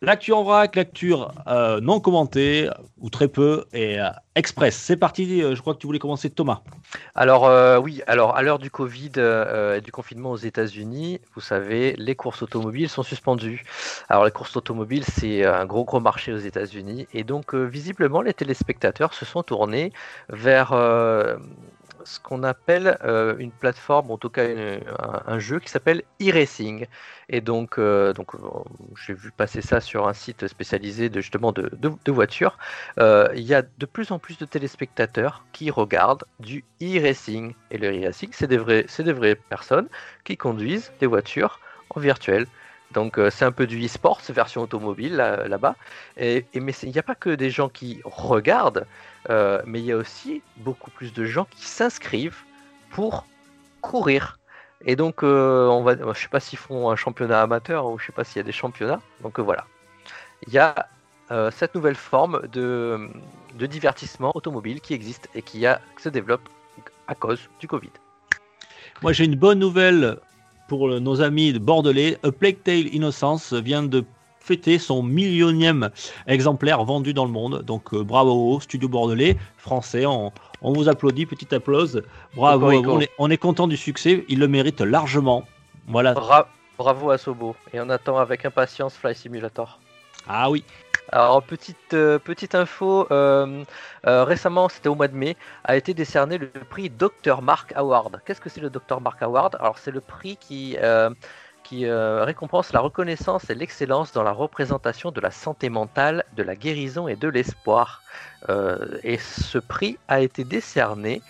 L'actu 0.00 0.32
en 0.32 0.44
vrac, 0.44 0.76
l'actu 0.76 1.12
euh, 1.48 1.80
non 1.80 1.98
commentée, 1.98 2.70
ou 2.98 3.10
très 3.10 3.26
peu, 3.26 3.64
et 3.72 3.98
euh, 4.00 4.10
express. 4.36 4.76
C'est 4.76 4.96
parti. 4.96 5.42
euh, 5.42 5.56
je 5.56 5.60
crois 5.60 5.74
que 5.74 5.80
tu 5.80 5.88
voulais 5.88 5.98
commencer, 5.98 6.30
Thomas. 6.30 6.60
Alors 7.16 7.46
euh, 7.46 7.80
oui, 7.80 8.00
alors 8.06 8.36
à 8.36 8.42
l'heure 8.42 8.60
du 8.60 8.70
Covid 8.70 9.10
euh, 9.16 9.78
et 9.78 9.80
du 9.80 9.90
confinement 9.90 10.30
aux 10.30 10.36
États-Unis, 10.36 11.20
vous 11.34 11.40
savez, 11.40 11.96
les 11.98 12.14
courses 12.14 12.42
automobiles 12.42 12.88
sont 12.88 13.02
suspendues. 13.02 13.64
Alors 14.08 14.24
les 14.24 14.30
courses 14.30 14.56
automobiles, 14.56 15.04
c'est 15.04 15.44
un 15.44 15.66
gros 15.66 15.84
gros 15.84 15.98
marché 15.98 16.32
aux 16.32 16.38
États-Unis 16.38 17.08
et 17.12 17.24
donc 17.24 17.56
euh, 17.56 17.64
visiblement 17.64 18.22
les 18.22 18.34
téléspectateurs 18.34 19.14
se 19.14 19.24
sont 19.24 19.42
tournés 19.42 19.92
vers 20.28 20.72
euh, 20.74 21.38
ce 22.04 22.20
qu'on 22.20 22.42
appelle 22.42 22.98
euh, 23.04 23.36
une 23.38 23.50
plateforme, 23.50 24.10
en 24.10 24.18
tout 24.18 24.30
cas 24.30 24.44
un, 25.26 25.38
jeu 25.38 25.60
qui 25.60 25.68
s'appelle 25.68 26.02
e-racing. 26.20 26.86
Et 27.28 27.40
donc, 27.40 27.78
euh, 27.78 28.12
donc 28.12 28.34
euh, 28.34 28.38
j'ai 29.06 29.14
vu 29.14 29.30
passer 29.30 29.60
ça 29.60 29.80
sur 29.80 30.08
un 30.08 30.12
site 30.12 30.46
spécialisé 30.48 31.08
de 31.08 31.20
justement 31.20 31.52
de, 31.52 31.70
de- 31.72 32.10
voitures. 32.10 32.58
Il 32.98 33.42
y 33.42 33.54
a 33.54 33.62
de 33.62 33.86
plus 33.86 34.10
en 34.10 34.18
plus 34.18 34.38
de 34.38 34.44
téléspectateurs 34.46 35.44
qui 35.52 35.70
regardent 35.70 36.24
du 36.40 36.64
e-racing. 36.82 37.54
Et 37.70 37.78
le 37.78 37.90
e-racing, 37.90 38.30
c'est 38.32 38.46
des, 38.46 38.58
des 38.58 39.12
vraies 39.12 39.34
personnes 39.36 39.88
qui 40.24 40.36
conduisent 40.36 40.92
des 41.00 41.06
voitures 41.06 41.60
en 41.90 42.00
virtuel. 42.00 42.46
Donc 42.90 43.20
c'est 43.30 43.44
un 43.44 43.52
peu 43.52 43.66
du 43.66 43.84
e-sport, 43.84 44.22
version 44.30 44.62
automobile 44.62 45.16
là- 45.16 45.46
là-bas. 45.46 45.76
et, 46.16 46.46
et 46.54 46.60
mais 46.60 46.72
il 46.82 46.90
n'y 46.90 46.98
a 46.98 47.02
pas 47.02 47.14
que 47.14 47.30
des 47.30 47.50
gens 47.50 47.68
qui 47.68 48.00
regardent, 48.04 48.86
euh, 49.30 49.60
mais 49.66 49.80
il 49.80 49.84
y 49.84 49.92
a 49.92 49.96
aussi 49.96 50.42
beaucoup 50.58 50.90
plus 50.90 51.12
de 51.12 51.24
gens 51.24 51.46
qui 51.50 51.66
s'inscrivent 51.66 52.42
pour 52.90 53.26
courir. 53.80 54.38
Et 54.84 54.96
donc, 54.96 55.22
euh, 55.22 55.66
on 55.66 55.82
va, 55.82 55.96
je 56.14 56.18
sais 56.18 56.28
pas 56.28 56.40
s'ils 56.40 56.58
font 56.58 56.90
un 56.90 56.96
championnat 56.96 57.42
amateur 57.42 57.86
ou 57.86 57.98
je 57.98 58.06
sais 58.06 58.12
pas 58.12 58.24
s'il 58.24 58.36
y 58.36 58.40
a 58.40 58.44
des 58.44 58.52
championnats. 58.52 59.00
Donc 59.22 59.38
euh, 59.38 59.42
voilà, 59.42 59.66
il 60.46 60.52
y 60.52 60.58
a 60.58 60.74
cette 61.50 61.74
nouvelle 61.74 61.94
forme 61.94 62.40
de, 62.52 63.10
divertissement 63.54 64.34
automobile 64.34 64.80
qui 64.80 64.94
existe 64.94 65.28
et 65.34 65.42
qui, 65.42 65.66
a, 65.66 65.78
qui 65.94 66.04
se 66.04 66.08
développe 66.08 66.48
à 67.06 67.14
cause 67.14 67.50
du 67.60 67.68
Covid. 67.68 67.90
Moi, 69.02 69.12
j'ai 69.12 69.26
une 69.26 69.34
bonne 69.34 69.58
nouvelle 69.58 70.16
pour 70.68 70.88
nos 70.88 71.20
amis 71.20 71.52
de 71.52 71.58
Bordelais. 71.58 72.16
A 72.22 72.32
Plague 72.32 72.62
Tale 72.62 72.94
Innocence 72.94 73.52
vient 73.52 73.82
de 73.82 74.06
fêter 74.48 74.78
son 74.78 75.02
millionième 75.02 75.90
exemplaire 76.26 76.82
vendu 76.82 77.12
dans 77.12 77.26
le 77.26 77.30
monde. 77.30 77.62
Donc, 77.62 77.92
euh, 77.92 78.02
bravo, 78.02 78.58
Studio 78.60 78.88
Bordelais, 78.88 79.36
français. 79.58 80.06
On, 80.06 80.32
on 80.62 80.72
vous 80.72 80.88
applaudit, 80.88 81.26
petit 81.26 81.54
applause. 81.54 82.02
Bravo, 82.34 82.70
on 82.70 83.00
est, 83.00 83.10
on 83.18 83.30
est 83.30 83.36
content 83.36 83.68
du 83.68 83.76
succès. 83.76 84.24
Il 84.28 84.38
le 84.38 84.48
mérite 84.48 84.80
largement. 84.80 85.44
Voilà. 85.86 86.14
Bra- 86.14 86.48
bravo 86.78 87.10
à 87.10 87.18
Sobo 87.18 87.56
et 87.74 87.80
on 87.80 87.90
attend 87.90 88.16
avec 88.16 88.46
impatience 88.46 88.94
Fly 88.96 89.14
Simulator. 89.14 89.80
Ah 90.26 90.48
oui. 90.50 90.64
Alors, 91.12 91.42
petite, 91.42 91.92
euh, 91.94 92.18
petite 92.18 92.54
info, 92.54 93.06
euh, 93.10 93.64
euh, 94.06 94.24
récemment, 94.24 94.68
c'était 94.68 94.88
au 94.88 94.94
mois 94.94 95.08
de 95.08 95.16
mai, 95.16 95.36
a 95.64 95.76
été 95.76 95.92
décerné 95.94 96.38
le 96.38 96.48
prix 96.48 96.90
Dr. 96.90 97.40
Mark 97.42 97.72
Award. 97.76 98.20
Qu'est-ce 98.24 98.40
que 98.40 98.48
c'est 98.50 98.60
le 98.60 98.70
Dr. 98.70 99.00
Mark 99.00 99.22
Award? 99.22 99.56
Alors, 99.60 99.78
c'est 99.78 99.90
le 99.90 100.00
prix 100.00 100.36
qui, 100.38 100.76
qui 101.68 101.84
euh, 101.84 102.24
récompense 102.24 102.72
la 102.72 102.80
reconnaissance 102.80 103.50
et 103.50 103.54
l'excellence 103.54 104.12
dans 104.12 104.22
la 104.22 104.32
représentation 104.32 105.10
de 105.10 105.20
la 105.20 105.30
santé 105.30 105.68
mentale, 105.68 106.24
de 106.34 106.42
la 106.42 106.56
guérison 106.56 107.08
et 107.08 107.16
de 107.16 107.28
l'espoir. 107.28 108.02
Euh, 108.48 108.98
et 109.02 109.18
ce 109.18 109.58
prix 109.58 109.98
a 110.08 110.20
été 110.20 110.44
décerné 110.44 111.20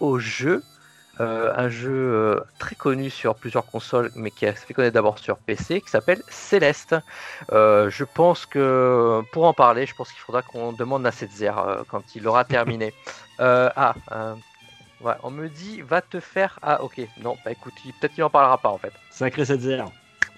au 0.00 0.18
jeu, 0.18 0.62
euh, 1.20 1.50
un 1.56 1.70
jeu 1.70 2.42
très 2.58 2.74
connu 2.74 3.08
sur 3.08 3.36
plusieurs 3.36 3.64
consoles, 3.64 4.10
mais 4.16 4.30
qui 4.30 4.44
a 4.44 4.52
fait 4.52 4.74
connaître 4.74 4.94
d'abord 4.94 5.18
sur 5.18 5.38
PC, 5.38 5.80
qui 5.80 5.88
s'appelle 5.88 6.22
Céleste. 6.28 6.94
Je 7.50 8.04
pense 8.04 8.44
que 8.44 9.22
pour 9.32 9.44
en 9.44 9.54
parler, 9.54 9.86
je 9.86 9.94
pense 9.94 10.12
qu'il 10.12 10.20
faudra 10.20 10.42
qu'on 10.42 10.72
demande 10.72 11.06
à 11.06 11.12
Setzer 11.12 11.52
quand 11.88 12.14
il 12.14 12.28
aura 12.28 12.44
terminé. 12.44 12.92
Ah, 13.38 13.94
euh, 14.12 14.34
on 15.22 15.30
me 15.30 15.48
dit 15.48 15.80
va 15.82 16.00
te 16.00 16.20
faire. 16.20 16.58
Ah, 16.62 16.82
ok, 16.82 17.00
non, 17.22 17.36
bah 17.44 17.52
écoute, 17.52 17.74
peut-être 18.00 18.14
qu'il 18.14 18.24
en 18.24 18.30
parlera 18.30 18.58
pas 18.58 18.70
en 18.70 18.78
fait. 18.78 18.92
Sacré 19.10 19.44
7 19.44 19.60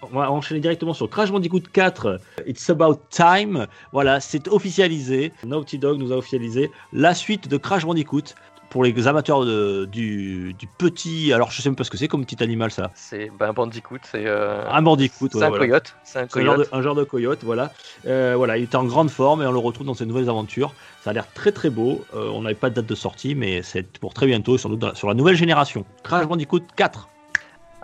On 0.02 0.06
va 0.18 0.30
enchaîner 0.30 0.60
directement 0.60 0.94
sur 0.94 1.08
Crash 1.08 1.30
Bandicoot 1.30 1.62
4. 1.72 2.20
It's 2.46 2.68
About 2.70 3.00
Time. 3.10 3.66
Voilà, 3.92 4.20
c'est 4.20 4.48
officialisé. 4.48 5.32
Naughty 5.44 5.78
Dog 5.78 5.98
nous 5.98 6.12
a 6.12 6.16
officialisé 6.16 6.70
la 6.92 7.14
suite 7.14 7.48
de 7.48 7.56
Crash 7.56 7.84
Bandicoot. 7.84 8.34
Pour 8.70 8.84
les 8.84 9.06
amateurs 9.08 9.44
de- 9.46 9.86
du, 9.90 10.52
du 10.52 10.66
petit. 10.66 11.32
Alors, 11.32 11.50
je 11.50 11.62
sais 11.62 11.68
même 11.70 11.76
pas 11.76 11.84
ce 11.84 11.90
que 11.90 11.96
c'est 11.96 12.06
comme 12.08 12.24
petit 12.26 12.42
animal, 12.42 12.70
ça. 12.70 12.90
C'est 12.94 13.30
ben, 13.38 13.48
un 13.48 13.52
Bandicoot, 13.54 13.98
c'est 14.02 14.26
euh, 14.26 14.62
Un 14.70 14.82
Bandicoot, 14.82 15.28
c'est 15.32 15.38
ouais, 15.38 15.44
un 15.44 15.48
voilà. 15.48 15.64
coyote, 15.64 15.96
c'est 16.04 16.18
un 16.18 16.26
coyote. 16.26 16.58
de, 16.58 16.76
un 16.76 16.82
genre 16.82 16.94
de 16.94 17.04
coyote, 17.04 17.38
voilà. 17.44 17.72
Euh, 18.06 18.34
voilà, 18.36 18.58
il 18.58 18.64
était 18.64 18.76
en 18.76 18.84
grande 18.84 19.08
forme 19.10 19.42
et 19.42 19.46
on 19.46 19.52
le 19.52 19.58
retrouve 19.58 19.86
dans 19.86 19.94
ses 19.94 20.04
nouvelles 20.04 20.28
aventures. 20.28 20.74
Ça 21.02 21.10
a 21.10 21.12
l'air 21.14 21.32
très 21.32 21.52
très 21.52 21.70
beau. 21.70 22.04
Euh, 22.14 22.28
on 22.34 22.42
n'avait 22.42 22.54
pas 22.54 22.68
de 22.68 22.74
date 22.74 22.86
de 22.86 22.94
sortie, 22.94 23.34
mais 23.34 23.62
c'est 23.62 23.98
pour 23.98 24.12
très 24.12 24.26
bientôt, 24.26 24.58
sans 24.58 24.68
doute 24.68 24.80
dans- 24.80 24.94
sur 24.94 25.08
la 25.08 25.14
nouvelle 25.14 25.36
génération. 25.36 25.86
Crash 26.02 26.26
Bandicoot 26.26 26.60
4. 26.76 27.08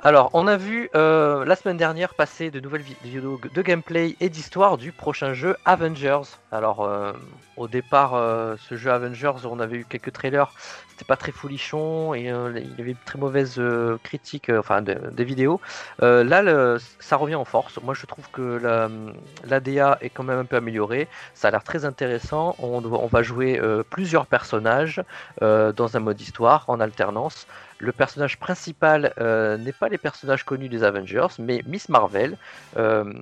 Alors, 0.07 0.29
on 0.35 0.47
a 0.47 0.59
vu 0.59 0.91
euh, 0.95 1.47
la 1.47 1.57
semaine 1.57 1.79
dernière 1.79 2.13
passer 2.13 2.51
de 2.51 2.61
nouvelles 2.61 2.83
vidéos 2.83 3.41
de 3.55 3.63
gameplay 3.63 4.17
et 4.21 4.29
d'histoire 4.29 4.77
du 4.77 4.93
prochain 4.93 5.33
jeu 5.33 5.57
Avengers. 5.65 6.21
Alors, 6.53 6.83
euh, 6.83 7.13
au 7.57 7.69
départ, 7.69 8.15
euh, 8.15 8.57
ce 8.69 8.77
jeu 8.77 8.91
Avengers, 8.91 9.45
on 9.45 9.61
avait 9.61 9.79
eu 9.79 9.85
quelques 9.85 10.13
trailers, 10.13 10.53
c'était 10.91 11.05
pas 11.05 11.17
très 11.17 11.33
folichon 11.33 12.15
et 12.15 12.25
il 12.25 12.75
y 12.79 12.81
avait 12.81 12.97
très 13.05 13.19
mauvaises 13.19 13.61
critiques, 14.05 14.51
enfin 14.51 14.81
des 14.83 15.25
vidéos. 15.25 15.61
là, 16.01 16.79
ça 17.01 17.17
revient 17.17 17.35
en 17.35 17.45
force. 17.45 17.81
Moi, 17.83 17.95
je 17.95 18.07
trouve 18.07 18.31
que 18.31 18.61
l'ADA 19.45 19.99
est 20.01 20.11
quand 20.11 20.23
même 20.23 20.39
un 20.39 20.45
peu 20.45 20.55
améliorée. 20.57 21.09
Ça 21.35 21.49
a 21.49 21.51
l'air 21.51 21.65
très 21.65 21.85
intéressant. 21.85 22.55
On, 22.61 22.85
on 22.85 23.07
va 23.09 23.23
jouer 23.25 23.61
plusieurs 23.91 24.27
personnages 24.27 25.03
dans 25.41 25.97
un 25.97 26.01
mode 26.01 26.21
histoire 26.21 26.65
en 26.69 26.79
alternance 26.79 27.49
le 27.79 27.93
personnage 27.93 28.39
principal 28.39 29.13
euh, 29.19 29.57
n'est 29.59 29.73
pas 29.73 29.89
les 29.89 29.99
personnages 29.99 30.45
connus 30.45 30.69
des 30.69 30.83
Avengers, 30.83 31.29
mais 31.39 31.63
Miss 31.67 31.89
Marvel, 31.89 32.37
euh, 32.77 33.13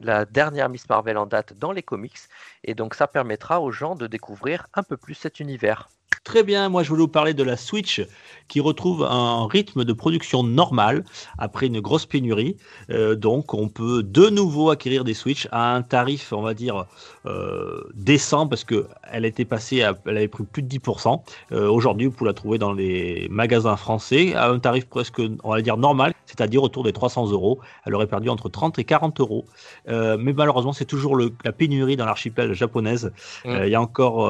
la 0.00 0.24
dernière 0.24 0.68
Miss 0.68 0.88
Marvel 0.88 1.18
en 1.18 1.26
date 1.26 1.54
dans 1.58 1.72
les 1.72 1.82
comics. 1.82 2.18
Et 2.64 2.74
donc 2.74 2.94
ça 2.94 3.06
permettra 3.06 3.60
aux 3.60 3.70
de 3.84 4.06
découvrir 4.06 4.66
un 4.72 4.82
peu 4.82 4.96
plus 4.96 5.14
cet 5.14 5.38
univers. 5.38 5.90
Très 6.26 6.42
bien, 6.42 6.68
moi 6.68 6.82
je 6.82 6.88
voulais 6.88 7.02
vous 7.02 7.06
parler 7.08 7.34
de 7.34 7.44
la 7.44 7.56
Switch 7.56 8.02
qui 8.48 8.58
retrouve 8.58 9.04
un 9.04 9.46
rythme 9.46 9.84
de 9.84 9.92
production 9.92 10.42
normal 10.42 11.04
après 11.38 11.66
une 11.66 11.80
grosse 11.80 12.04
pénurie. 12.04 12.56
Euh, 12.90 13.14
donc 13.14 13.54
on 13.54 13.68
peut 13.68 14.02
de 14.02 14.28
nouveau 14.28 14.70
acquérir 14.70 15.04
des 15.04 15.14
Switch 15.14 15.46
à 15.52 15.76
un 15.76 15.82
tarif, 15.82 16.32
on 16.32 16.42
va 16.42 16.52
dire, 16.52 16.86
euh, 17.26 17.80
décent 17.94 18.48
parce 18.48 18.64
qu'elle 18.64 19.24
était 19.24 19.44
passée, 19.44 19.82
à, 19.82 19.94
elle 20.06 20.16
avait 20.16 20.26
pris 20.26 20.42
plus 20.42 20.62
de 20.62 20.68
10%. 20.68 21.22
Euh, 21.52 21.68
aujourd'hui, 21.68 22.08
vous 22.08 22.12
pouvez 22.12 22.30
la 22.30 22.34
trouver 22.34 22.58
dans 22.58 22.72
les 22.72 23.28
magasins 23.30 23.76
français 23.76 24.34
à 24.34 24.48
un 24.48 24.58
tarif 24.58 24.86
presque, 24.86 25.22
on 25.44 25.50
va 25.50 25.62
dire, 25.62 25.76
normal, 25.76 26.12
c'est-à-dire 26.26 26.60
autour 26.60 26.82
des 26.82 26.92
300 26.92 27.30
euros. 27.30 27.60
Elle 27.84 27.94
aurait 27.94 28.08
perdu 28.08 28.30
entre 28.30 28.48
30 28.48 28.80
et 28.80 28.84
40 28.84 29.20
euros. 29.20 29.44
mais 29.86 30.32
malheureusement, 30.32 30.72
c'est 30.72 30.86
toujours 30.86 31.14
le, 31.14 31.32
la 31.44 31.52
pénurie 31.52 31.96
dans 31.96 32.04
l'archipel 32.04 32.52
japonaise. 32.52 33.12
Mmh. 33.44 33.58
Il 33.64 33.68
y 33.70 33.76
a 33.76 33.80
encore, 33.80 34.28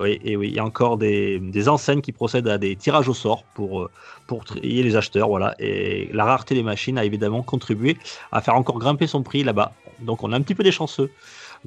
oui, 0.00 0.18
et 0.24 0.36
oui, 0.36 0.48
il 0.48 0.54
y 0.54 0.58
a 0.58 0.64
encore 0.64 0.96
des 0.96 1.25
des, 1.40 1.68
enseignes 1.68 2.00
qui 2.00 2.12
procèdent 2.12 2.48
à 2.48 2.58
des 2.58 2.76
tirages 2.76 3.08
au 3.08 3.14
sort 3.14 3.44
pour, 3.54 3.82
euh, 3.82 3.90
pour 4.26 4.44
trier 4.44 4.82
les 4.82 4.96
acheteurs. 4.96 5.28
Voilà. 5.28 5.54
Et 5.58 6.08
la 6.12 6.24
rareté 6.24 6.54
des 6.54 6.62
machines 6.62 6.98
a 6.98 7.04
évidemment 7.04 7.42
contribué 7.42 7.96
à 8.32 8.40
faire 8.40 8.54
encore 8.54 8.78
grimper 8.78 9.06
son 9.06 9.22
prix 9.22 9.44
là-bas. 9.44 9.72
Donc 10.00 10.22
on 10.22 10.32
a 10.32 10.36
un 10.36 10.42
petit 10.42 10.54
peu 10.54 10.62
des 10.62 10.72
chanceux. 10.72 11.10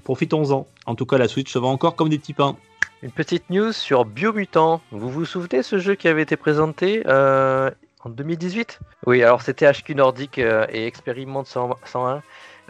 Profitons-en. 0.03 0.67
En 0.85 0.95
tout 0.95 1.05
cas, 1.05 1.17
la 1.17 1.27
Switch 1.27 1.51
se 1.51 1.59
vend 1.59 1.71
encore 1.71 1.95
comme 1.95 2.09
des 2.09 2.19
petits 2.19 2.33
pains. 2.33 2.55
Une 3.01 3.11
petite 3.11 3.49
news 3.49 3.71
sur 3.71 4.05
Biomutant. 4.05 4.81
Vous 4.91 5.09
vous 5.09 5.25
souvenez 5.25 5.63
ce 5.63 5.77
jeu 5.77 5.95
qui 5.95 6.07
avait 6.07 6.21
été 6.21 6.35
présenté 6.35 7.03
euh, 7.07 7.71
en 8.03 8.09
2018 8.09 8.79
Oui, 9.05 9.23
alors 9.23 9.41
c'était 9.41 9.71
HQ 9.71 9.95
Nordic 9.95 10.37
euh, 10.37 10.65
et 10.69 10.85
Expérimente 10.85 11.47
101 11.47 12.21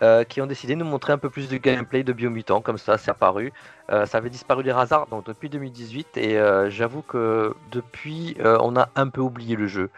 euh, 0.02 0.24
qui 0.24 0.40
ont 0.40 0.46
décidé 0.46 0.76
de 0.76 0.80
nous 0.80 0.86
montrer 0.86 1.12
un 1.12 1.18
peu 1.18 1.30
plus 1.30 1.50
de 1.50 1.58
gameplay 1.58 2.04
de 2.04 2.14
Biomutant, 2.14 2.62
comme 2.62 2.78
ça 2.78 2.98
c'est 2.98 3.12
apparu. 3.12 3.52
Euh, 3.92 4.06
ça 4.06 4.20
avait 4.20 4.30
disparu 4.30 4.64
des 4.64 4.72
hasards 4.72 5.08
donc 5.08 5.26
depuis 5.26 5.50
2018 5.50 6.16
et 6.16 6.38
euh, 6.38 6.70
j'avoue 6.70 7.02
que 7.02 7.54
depuis 7.72 8.38
on 8.42 8.78
a 8.78 8.90
un 8.96 9.10
peu 9.10 9.20
oublié 9.20 9.58
le 9.58 9.68
jeu. 9.68 9.90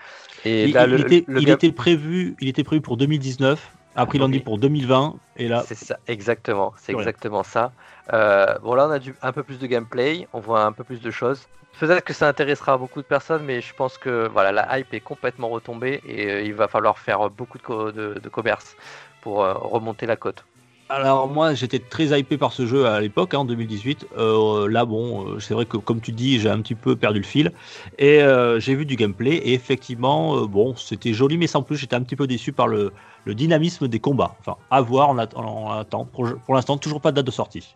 Et 0.43 0.69
il, 0.69 0.73
le, 0.73 1.01
était, 1.01 1.25
il 1.29 1.49
était, 1.49 1.71
prévu, 1.71 2.35
il 2.39 2.47
était 2.47 2.63
prévu 2.63 2.81
pour 2.81 2.97
2019. 2.97 3.71
Après, 3.95 4.17
il 4.17 4.23
en 4.23 4.29
dit 4.29 4.39
pour 4.39 4.57
2020, 4.57 5.15
et 5.35 5.49
là. 5.49 5.63
C'est 5.67 5.75
ça, 5.75 5.99
exactement, 6.07 6.73
c'est 6.77 6.93
exactement 6.93 7.43
ça. 7.43 7.73
bon, 8.09 8.73
là, 8.73 8.87
on 8.87 8.91
a 8.91 8.99
du, 8.99 9.13
un 9.21 9.33
peu 9.33 9.43
plus 9.43 9.59
de 9.59 9.67
gameplay, 9.67 10.27
on 10.33 10.39
voit 10.39 10.63
un 10.63 10.71
peu 10.71 10.83
plus 10.83 11.01
de 11.01 11.11
choses. 11.11 11.47
Peut-être 11.79 12.03
que 12.03 12.13
ça 12.13 12.27
intéressera 12.27 12.77
beaucoup 12.77 13.01
de 13.01 13.07
personnes, 13.07 13.43
mais 13.43 13.61
je 13.61 13.73
pense 13.73 13.97
que 13.97 14.27
voilà, 14.29 14.51
la 14.51 14.79
hype 14.79 14.93
est 14.93 14.99
complètement 14.99 15.49
retombée 15.49 16.01
et 16.07 16.45
il 16.45 16.53
va 16.53 16.67
falloir 16.67 16.97
faire 16.97 17.29
beaucoup 17.29 17.57
de, 17.57 18.19
de 18.19 18.29
commerce 18.29 18.75
pour 19.21 19.43
euh, 19.43 19.53
remonter 19.53 20.05
la 20.05 20.15
cote. 20.15 20.45
Alors 20.89 21.29
moi 21.29 21.53
j'étais 21.53 21.79
très 21.79 22.19
hypé 22.19 22.37
par 22.37 22.51
ce 22.51 22.65
jeu 22.65 22.85
à 22.85 22.99
l'époque, 22.99 23.33
hein, 23.33 23.39
en 23.39 23.45
2018. 23.45 24.07
Euh, 24.17 24.67
là 24.67 24.83
bon, 24.83 25.25
euh, 25.25 25.39
c'est 25.39 25.53
vrai 25.53 25.65
que 25.65 25.77
comme 25.77 26.01
tu 26.01 26.11
dis, 26.11 26.37
j'ai 26.39 26.49
un 26.49 26.59
petit 26.59 26.75
peu 26.75 26.97
perdu 26.97 27.19
le 27.19 27.25
fil. 27.25 27.53
Et 27.97 28.19
j'ai 28.57 28.75
vu 28.75 28.85
du 28.85 28.97
gameplay 28.97 29.35
et 29.35 29.53
effectivement, 29.53 30.45
bon, 30.47 30.75
c'était 30.75 31.13
joli, 31.13 31.37
mais 31.37 31.47
sans 31.47 31.63
plus, 31.63 31.77
j'étais 31.77 31.95
un 31.95 32.01
petit 32.01 32.17
peu 32.17 32.27
déçu 32.27 32.51
par 32.51 32.67
le, 32.67 32.91
dynamisme 33.25 33.87
des 33.87 33.99
combats. 33.99 34.35
Enfin, 34.41 34.57
à 34.69 34.81
voir, 34.81 35.11
on, 35.11 35.17
attend. 35.17 36.05
pour 36.05 36.53
l'instant, 36.53 36.77
toujours 36.77 36.99
pas 36.99 37.11
de 37.11 37.17
date 37.17 37.25
de 37.25 37.31
sortie. 37.31 37.75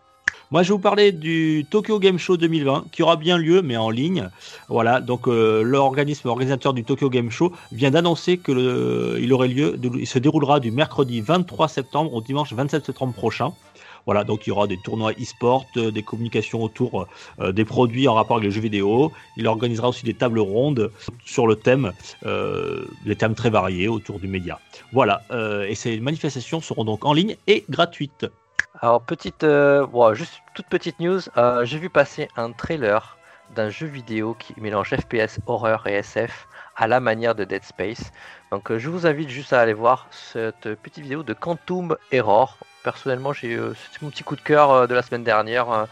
Moi, 0.52 0.62
je 0.62 0.68
vais 0.68 0.74
vous 0.74 0.80
parler 0.80 1.10
du 1.10 1.66
Tokyo 1.68 1.98
Game 1.98 2.18
Show 2.18 2.36
2020 2.36 2.86
qui 2.92 3.02
aura 3.02 3.16
bien 3.16 3.36
lieu, 3.36 3.62
mais 3.62 3.76
en 3.76 3.90
ligne. 3.90 4.30
Voilà, 4.68 5.00
donc 5.00 5.26
euh, 5.26 5.62
l'organisme 5.62 6.28
organisateur 6.28 6.72
du 6.72 6.84
Tokyo 6.84 7.10
Game 7.10 7.32
Show 7.32 7.52
vient 7.72 7.90
d'annoncer 7.90 8.38
que 8.38 9.18
il 9.20 9.32
aurait 9.32 9.48
lieu, 9.48 9.76
il 9.98 10.06
se 10.06 10.20
déroulera 10.20 10.60
du 10.60 10.70
mercredi 10.70 11.20
23 11.20 11.66
septembre 11.66 12.14
au 12.14 12.20
dimanche 12.20 12.52
27 12.52 12.86
septembre 12.86 13.12
prochain. 13.12 13.54
Voilà, 14.04 14.22
donc 14.22 14.46
il 14.46 14.50
y 14.50 14.52
aura 14.52 14.68
des 14.68 14.76
tournois 14.76 15.10
e-sport, 15.20 15.66
euh, 15.78 15.90
des 15.90 16.04
communications 16.04 16.62
autour 16.62 17.08
euh, 17.40 17.50
des 17.50 17.64
produits 17.64 18.06
en 18.06 18.14
rapport 18.14 18.36
avec 18.36 18.46
les 18.46 18.52
jeux 18.52 18.60
vidéo. 18.60 19.10
Il 19.36 19.48
organisera 19.48 19.88
aussi 19.88 20.04
des 20.04 20.14
tables 20.14 20.38
rondes 20.38 20.92
sur 21.24 21.48
le 21.48 21.56
thème, 21.56 21.90
les 23.04 23.16
thèmes 23.16 23.34
très 23.34 23.50
variés 23.50 23.88
autour 23.88 24.20
du 24.20 24.28
média. 24.28 24.60
Voilà, 24.92 25.22
et 25.68 25.74
ces 25.74 25.98
manifestations 25.98 26.60
seront 26.60 26.84
donc 26.84 27.04
en 27.04 27.12
ligne 27.12 27.36
et 27.48 27.64
gratuites. 27.68 28.26
Alors, 28.82 29.00
petite, 29.00 29.42
euh, 29.42 30.14
juste 30.14 30.42
toute 30.54 30.66
petite 30.66 31.00
news, 31.00 31.20
euh, 31.38 31.64
j'ai 31.64 31.78
vu 31.78 31.88
passer 31.88 32.28
un 32.36 32.52
trailer 32.52 33.16
d'un 33.54 33.70
jeu 33.70 33.86
vidéo 33.86 34.34
qui 34.38 34.54
mélange 34.60 34.94
FPS, 34.94 35.38
horreur 35.46 35.86
et 35.86 35.94
SF 35.94 36.46
à 36.76 36.86
la 36.86 37.00
manière 37.00 37.34
de 37.34 37.44
Dead 37.44 37.64
Space. 37.64 38.12
Donc, 38.50 38.70
euh, 38.70 38.78
je 38.78 38.90
vous 38.90 39.06
invite 39.06 39.30
juste 39.30 39.54
à 39.54 39.60
aller 39.60 39.72
voir 39.72 40.08
cette 40.10 40.74
petite 40.74 41.04
vidéo 41.04 41.22
de 41.22 41.32
Quantum 41.32 41.96
Error. 42.12 42.58
Personnellement, 42.84 43.32
j'ai 43.32 43.58
c'est 43.92 44.02
mon 44.02 44.10
petit 44.10 44.24
coup 44.24 44.36
de 44.36 44.42
cœur 44.42 44.86
de 44.86 44.94
la 44.94 45.02
semaine 45.02 45.24
dernière 45.24 45.88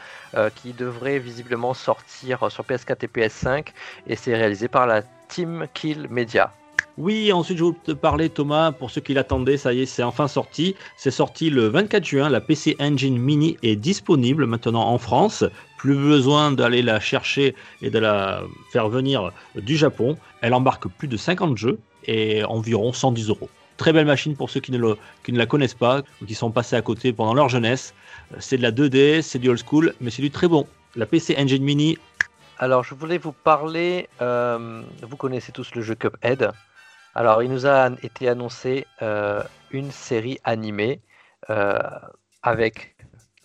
qui 0.55 0.72
devrait 0.72 1.18
visiblement 1.18 1.74
sortir 1.74 2.53
sur 2.53 2.62
PS4 2.62 3.05
et 3.05 3.09
PS5 3.09 3.68
et 4.07 4.14
c'est 4.14 4.37
réalisé 4.37 4.68
par 4.68 4.87
la 4.87 5.03
Team 5.26 5.66
Kill 5.74 6.07
Media. 6.09 6.53
Oui, 6.97 7.33
ensuite 7.33 7.59
je 7.59 7.65
vais 7.65 7.73
te 7.83 7.91
parler 7.91 8.31
Thomas, 8.31 8.71
pour 8.71 8.93
ceux 8.93 9.01
qui 9.01 9.15
l'attendaient, 9.15 9.57
ça 9.57 9.73
y 9.73 9.83
est, 9.83 9.87
c'est 9.87 10.05
enfin 10.05 10.29
sorti. 10.29 10.77
C'est 10.97 11.11
sorti 11.11 11.51
le 11.51 11.67
24 11.67 12.05
juin, 12.05 12.29
la 12.29 12.41
PC 12.41 12.77
Engine 12.79 13.19
Mini 13.19 13.57
est 13.65 13.75
disponible 13.75 14.47
maintenant 14.47 14.89
en 14.89 14.99
France. 14.99 15.45
Plus 15.77 15.97
besoin 15.97 16.53
d'aller 16.53 16.83
la 16.83 17.01
chercher 17.01 17.57
et 17.83 17.91
de 17.91 17.99
la 17.99 18.45
faire 18.71 18.89
venir 18.89 19.33
du 19.57 19.77
Japon. 19.77 20.17
Elle 20.41 20.55
embarque 20.55 20.87
plus 20.87 21.09
de 21.09 21.17
50 21.17 21.59
jeux 21.59 21.81
et 22.07 22.45
environ 22.45 22.93
110 22.93 23.29
euros. 23.29 23.49
Très 23.77 23.93
belle 23.93 24.07
machine 24.07 24.37
pour 24.37 24.49
ceux 24.49 24.61
qui 24.61 24.71
ne, 24.71 24.79
le, 24.79 24.97
qui 25.25 25.33
ne 25.33 25.39
la 25.39 25.47
connaissent 25.47 25.75
pas 25.75 26.03
ou 26.23 26.27
qui 26.27 26.35
sont 26.35 26.53
passés 26.53 26.77
à 26.77 26.83
côté 26.83 27.13
pendant 27.13 27.35
leur 27.35 27.49
jeunesse. 27.49 27.93
C'est 28.39 28.57
de 28.57 28.63
la 28.63 28.71
2D, 28.71 29.21
c'est 29.21 29.41
du 29.41 29.49
old 29.49 29.59
school, 29.59 29.95
mais 30.01 30.11
c'est 30.11 30.23
du 30.23 30.31
très 30.31 30.47
bon. 30.47 30.69
La 30.95 31.07
PC 31.07 31.35
Engine 31.37 31.65
Mini. 31.65 31.99
Alors 32.59 32.85
je 32.85 32.95
voulais 32.95 33.19
vous 33.19 33.33
parler, 33.33 34.09
euh, 34.23 34.83
vous 35.03 35.17
connaissez 35.17 35.51
tous 35.51 35.75
le 35.75 35.83
jeu 35.83 35.97
Cuphead. 35.97 36.53
Alors, 37.15 37.43
il 37.43 37.51
nous 37.51 37.67
a 37.67 37.91
été 38.03 38.29
annoncé 38.29 38.87
euh, 39.03 39.43
une 39.71 39.93
série 39.93 40.41
animée 40.43 41.01
euh, 41.49 41.79
avec 42.43 42.97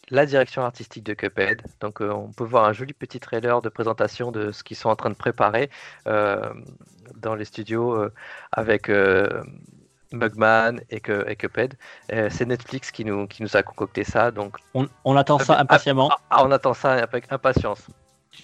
la 0.09 0.25
direction 0.25 0.63
artistique 0.63 1.03
de 1.03 1.13
Cuphead. 1.13 1.61
Donc, 1.79 2.01
euh, 2.01 2.11
on 2.11 2.31
peut 2.31 2.43
voir 2.43 2.65
un 2.65 2.73
joli 2.73 2.93
petit 2.93 3.19
trailer 3.19 3.61
de 3.61 3.69
présentation 3.69 4.31
de 4.31 4.51
ce 4.51 4.63
qu'ils 4.63 4.77
sont 4.77 4.89
en 4.89 4.95
train 4.95 5.11
de 5.11 5.15
préparer 5.15 5.69
dans 6.05 7.35
les 7.35 7.45
studios 7.45 8.09
avec 8.51 8.89
Mugman 10.11 10.81
et, 10.89 10.99
Cuphead. 10.99 11.75
C'est 12.09 12.45
Netflix 12.45 12.91
qui 12.91 13.05
nous, 13.05 13.27
qui 13.27 13.43
nous 13.43 13.55
a 13.55 13.61
concocté 13.61 14.03
ça. 14.03 14.31
Donc, 14.31 14.57
on 14.73 15.15
attend 15.15 15.37
ça 15.37 15.59
impatiemment. 15.59 16.09
Ah, 16.31 16.43
on 16.43 16.51
attend 16.51 16.73
ça 16.73 16.93
avec 16.93 17.31
impatience 17.31 17.87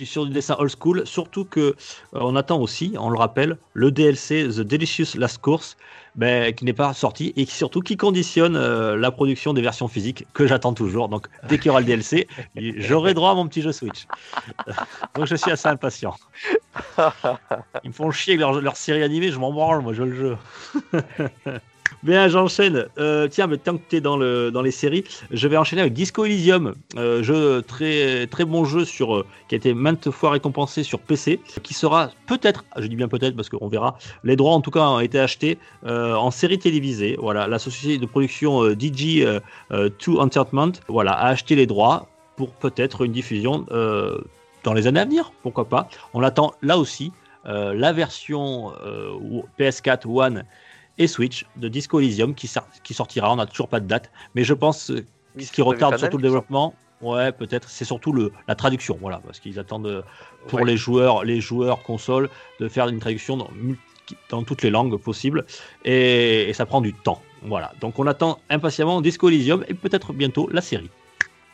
sur 0.03 0.25
du 0.25 0.33
dessin 0.33 0.55
old 0.59 0.71
school, 0.77 1.03
surtout 1.05 1.45
que 1.45 1.59
euh, 1.59 1.73
on 2.13 2.35
attend 2.35 2.59
aussi, 2.59 2.93
on 2.99 3.09
le 3.09 3.17
rappelle, 3.17 3.57
le 3.73 3.91
DLC 3.91 4.47
The 4.47 4.61
Delicious 4.61 5.17
Last 5.17 5.37
Course, 5.37 5.77
ben, 6.15 6.53
qui 6.53 6.65
n'est 6.65 6.73
pas 6.73 6.93
sorti 6.93 7.33
et 7.35 7.45
qui 7.45 7.53
surtout 7.53 7.81
qui 7.81 7.97
conditionne 7.97 8.55
euh, 8.55 8.95
la 8.95 9.11
production 9.11 9.53
des 9.53 9.61
versions 9.61 9.87
physiques 9.87 10.25
que 10.33 10.47
j'attends 10.47 10.73
toujours. 10.73 11.09
Donc 11.09 11.27
dès 11.47 11.57
qu'il 11.57 11.67
y 11.67 11.69
aura 11.69 11.79
le 11.79 11.85
DLC, 11.85 12.27
j'aurai 12.55 13.13
droit 13.13 13.31
à 13.31 13.35
mon 13.35 13.47
petit 13.47 13.61
jeu 13.61 13.71
Switch. 13.71 14.07
Donc 15.15 15.25
je 15.25 15.35
suis 15.35 15.51
assez 15.51 15.67
impatient. 15.67 16.15
Ils 17.83 17.89
me 17.89 17.93
font 17.93 18.11
chier 18.11 18.33
avec 18.33 18.41
leur, 18.41 18.61
leur 18.61 18.77
série 18.77 19.03
animée, 19.03 19.31
je 19.31 19.39
m'en 19.39 19.51
branle, 19.51 19.81
moi 19.81 19.93
je 19.93 20.03
le 20.03 20.15
jeu. 20.15 20.37
Bien, 22.05 22.27
j'enchaîne. 22.27 22.85
Euh, 22.99 23.27
tiens, 23.27 23.47
mais 23.47 23.57
tant 23.57 23.77
que 23.77 23.83
tu 23.89 23.95
es 23.95 24.01
dans, 24.01 24.15
le, 24.15 24.51
dans 24.51 24.61
les 24.61 24.69
séries, 24.69 25.03
je 25.31 25.47
vais 25.47 25.57
enchaîner 25.57 25.81
avec 25.81 25.93
Disco 25.93 26.23
Elysium, 26.23 26.75
euh, 26.97 27.23
jeu 27.23 27.63
très, 27.63 28.27
très 28.27 28.45
bon 28.45 28.63
jeu 28.63 28.85
sur, 28.85 29.15
euh, 29.15 29.25
qui 29.47 29.55
a 29.55 29.57
été 29.57 29.73
maintes 29.73 30.11
fois 30.11 30.29
récompensé 30.29 30.83
sur 30.83 30.99
PC, 30.99 31.39
qui 31.63 31.73
sera 31.73 32.11
peut-être, 32.27 32.63
je 32.77 32.85
dis 32.85 32.95
bien 32.95 33.07
peut-être 33.07 33.35
parce 33.35 33.49
qu'on 33.49 33.67
verra, 33.67 33.97
les 34.23 34.35
droits 34.35 34.53
en 34.53 34.61
tout 34.61 34.69
cas 34.69 34.81
ont 34.81 34.99
été 34.99 35.19
achetés 35.19 35.57
en 35.83 36.29
série 36.29 36.59
télévisée. 36.59 37.17
Voilà, 37.19 37.47
la 37.47 37.57
société 37.57 37.97
de 37.97 38.05
production 38.05 38.69
DJ 38.71 39.25
2 39.71 39.91
Entertainment 40.17 40.73
voilà, 40.87 41.13
a 41.13 41.29
acheté 41.29 41.55
les 41.55 41.65
droits 41.65 42.07
pour 42.35 42.51
peut-être 42.51 43.03
une 43.03 43.11
diffusion 43.11 43.65
dans 44.63 44.73
les 44.73 44.87
années 44.87 44.99
à 44.99 45.05
venir, 45.05 45.31
pourquoi 45.41 45.65
pas. 45.65 45.89
On 46.13 46.21
attend 46.21 46.53
là 46.61 46.77
aussi 46.77 47.11
la 47.45 47.93
version 47.93 48.73
PS4 49.59 50.07
One 50.07 50.43
et 50.97 51.07
Switch 51.07 51.45
de 51.55 51.67
Disco 51.67 51.99
Elysium 51.99 52.33
qui, 52.35 52.51
qui 52.83 52.93
sortira. 52.93 53.31
On 53.31 53.35
n'a 53.35 53.45
toujours 53.45 53.67
pas 53.67 53.79
de 53.79 53.87
date, 53.87 54.11
mais 54.33 54.43
je 54.43 54.53
pense 54.53 54.91
euh, 54.91 55.05
ce 55.39 55.51
qui 55.51 55.61
retarde 55.61 55.97
surtout 55.97 56.17
le 56.17 56.23
développement. 56.23 56.73
Ouais, 57.01 57.31
peut-être. 57.31 57.69
C'est 57.69 57.85
surtout 57.85 58.13
le, 58.13 58.31
la 58.47 58.55
traduction, 58.55 58.97
voilà, 59.01 59.21
parce 59.25 59.39
qu'ils 59.39 59.59
attendent 59.59 59.87
euh, 59.87 60.01
pour 60.47 60.65
les 60.65 60.77
joueurs, 60.77 61.23
les 61.23 61.41
joueurs 61.41 61.83
console, 61.83 62.29
de 62.59 62.69
faire 62.69 62.87
une 62.87 62.99
traduction 62.99 63.37
dans, 63.37 63.49
dans 64.29 64.43
toutes 64.43 64.61
les 64.61 64.69
langues 64.69 64.97
possibles, 64.97 65.45
et, 65.83 66.49
et, 66.49 66.53
ça 66.53 66.65
prend 66.65 66.81
du 66.81 66.93
temps. 66.93 67.21
Voilà. 67.43 67.73
Donc 67.81 67.99
on 67.99 68.07
attend 68.07 68.39
impatiemment 68.49 69.01
Disco 69.01 69.27
Elysium 69.27 69.65
et 69.67 69.73
peut-être 69.73 70.13
bientôt 70.13 70.49
la 70.51 70.61
série. 70.61 70.89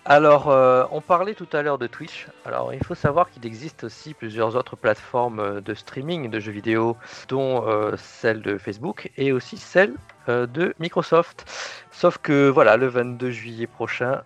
Alors, 0.05 0.49
euh, 0.49 0.85
on 0.91 0.99
parlait 0.99 1.35
tout 1.35 1.47
à 1.53 1.61
l'heure 1.61 1.77
de 1.77 1.85
Twitch. 1.85 2.25
Alors, 2.45 2.73
il 2.73 2.83
faut 2.83 2.95
savoir 2.95 3.29
qu'il 3.29 3.45
existe 3.45 3.83
aussi 3.83 4.15
plusieurs 4.15 4.55
autres 4.55 4.75
plateformes 4.75 5.39
euh, 5.39 5.61
de 5.61 5.75
streaming 5.75 6.31
de 6.31 6.39
jeux 6.39 6.51
vidéo, 6.51 6.97
dont 7.27 7.67
euh, 7.67 7.95
celle 7.97 8.41
de 8.41 8.57
Facebook 8.57 9.11
et 9.17 9.31
aussi 9.31 9.57
celle 9.57 9.93
de 10.27 10.73
Microsoft. 10.79 11.45
Sauf 11.91 12.17
que, 12.19 12.49
voilà, 12.49 12.77
le 12.77 12.87
22 12.87 13.31
juillet 13.31 13.67
prochain, 13.67 14.21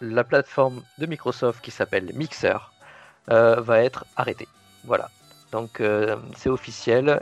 la 0.00 0.24
plateforme 0.24 0.82
de 0.98 1.06
Microsoft 1.06 1.62
qui 1.62 1.70
s'appelle 1.70 2.10
Mixer 2.14 2.72
va 3.28 3.82
être 3.82 4.06
arrêtée. 4.16 4.48
Voilà. 4.84 5.10
Donc, 5.52 5.82
c'est 6.34 6.48
officiel. 6.48 7.20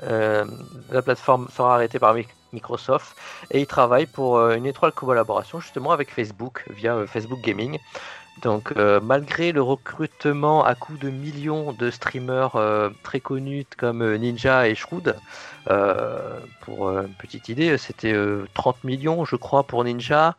la 0.91 1.03
plateforme 1.03 1.49
sera 1.49 1.75
arrêtée 1.75 1.99
par 1.99 2.15
Microsoft 2.15 2.44
Microsoft 2.55 3.17
et 3.51 3.61
ils 3.61 3.67
travaillent 3.67 4.07
pour 4.07 4.39
euh, 4.39 4.57
une 4.57 4.67
étroite 4.67 4.95
collaboration 4.95 5.61
justement 5.61 5.91
avec 5.91 6.11
Facebook 6.11 6.65
via 6.71 6.95
euh, 6.95 7.07
Facebook 7.07 7.41
Gaming. 7.41 7.79
Donc 8.43 8.73
euh, 8.77 9.01
malgré 9.01 9.53
le 9.53 9.63
recrutement 9.63 10.65
à 10.65 10.75
coût 10.75 10.97
de 10.97 11.09
millions 11.09 11.73
de 11.73 11.91
streamers 11.91 12.59
très 13.05 13.21
connus 13.21 13.67
comme 13.77 14.17
Ninja 14.17 14.69
et 14.69 14.75
Shroud, 14.75 15.15
pour 16.63 16.91
une 16.91 17.15
petite 17.15 17.49
idée, 17.49 17.79
c'était 17.79 18.17
30 18.55 18.83
millions 18.83 19.25
je 19.25 19.37
crois 19.37 19.63
pour 19.63 19.85
Ninja, 19.85 20.35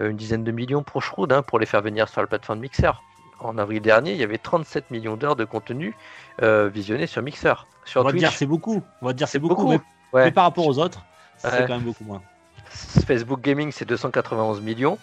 une 0.00 0.16
dizaine 0.16 0.44
de 0.44 0.52
millions 0.52 0.84
pour 0.84 1.02
Shroud 1.02 1.32
hein, 1.32 1.42
pour 1.42 1.58
les 1.58 1.66
faire 1.66 1.82
venir 1.82 2.08
sur 2.08 2.20
la 2.20 2.28
plateforme 2.28 2.60
Mixer. 2.60 2.92
En 3.40 3.58
avril 3.58 3.82
dernier, 3.82 4.12
il 4.12 4.18
y 4.18 4.22
avait 4.22 4.38
37 4.38 4.92
millions 4.92 5.16
d'heures 5.16 5.34
de 5.34 5.44
contenu 5.44 5.96
visionné 6.40 7.08
sur 7.08 7.20
Mixer. 7.20 7.66
Sur 7.84 8.02
on 8.02 8.04
va 8.04 8.12
dire 8.12 8.30
c'est 8.30 8.46
beaucoup, 8.46 8.80
on 9.02 9.06
va 9.06 9.12
dire 9.12 9.26
c'est 9.26 9.40
beaucoup, 9.40 9.72
mais, 10.12 10.30
par 10.30 10.44
rapport 10.44 10.66
aux 10.66 10.78
autres, 10.78 11.04
c'est 11.42 11.66
quand 11.66 11.76
même 11.76 11.82
beaucoup 11.82 12.04
moins. 12.04 12.22
Facebook 12.70 13.40
Gaming, 13.40 13.72
c'est 13.72 13.84
291 13.84 14.60
millions. 14.60 14.98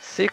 C'est 0.00 0.30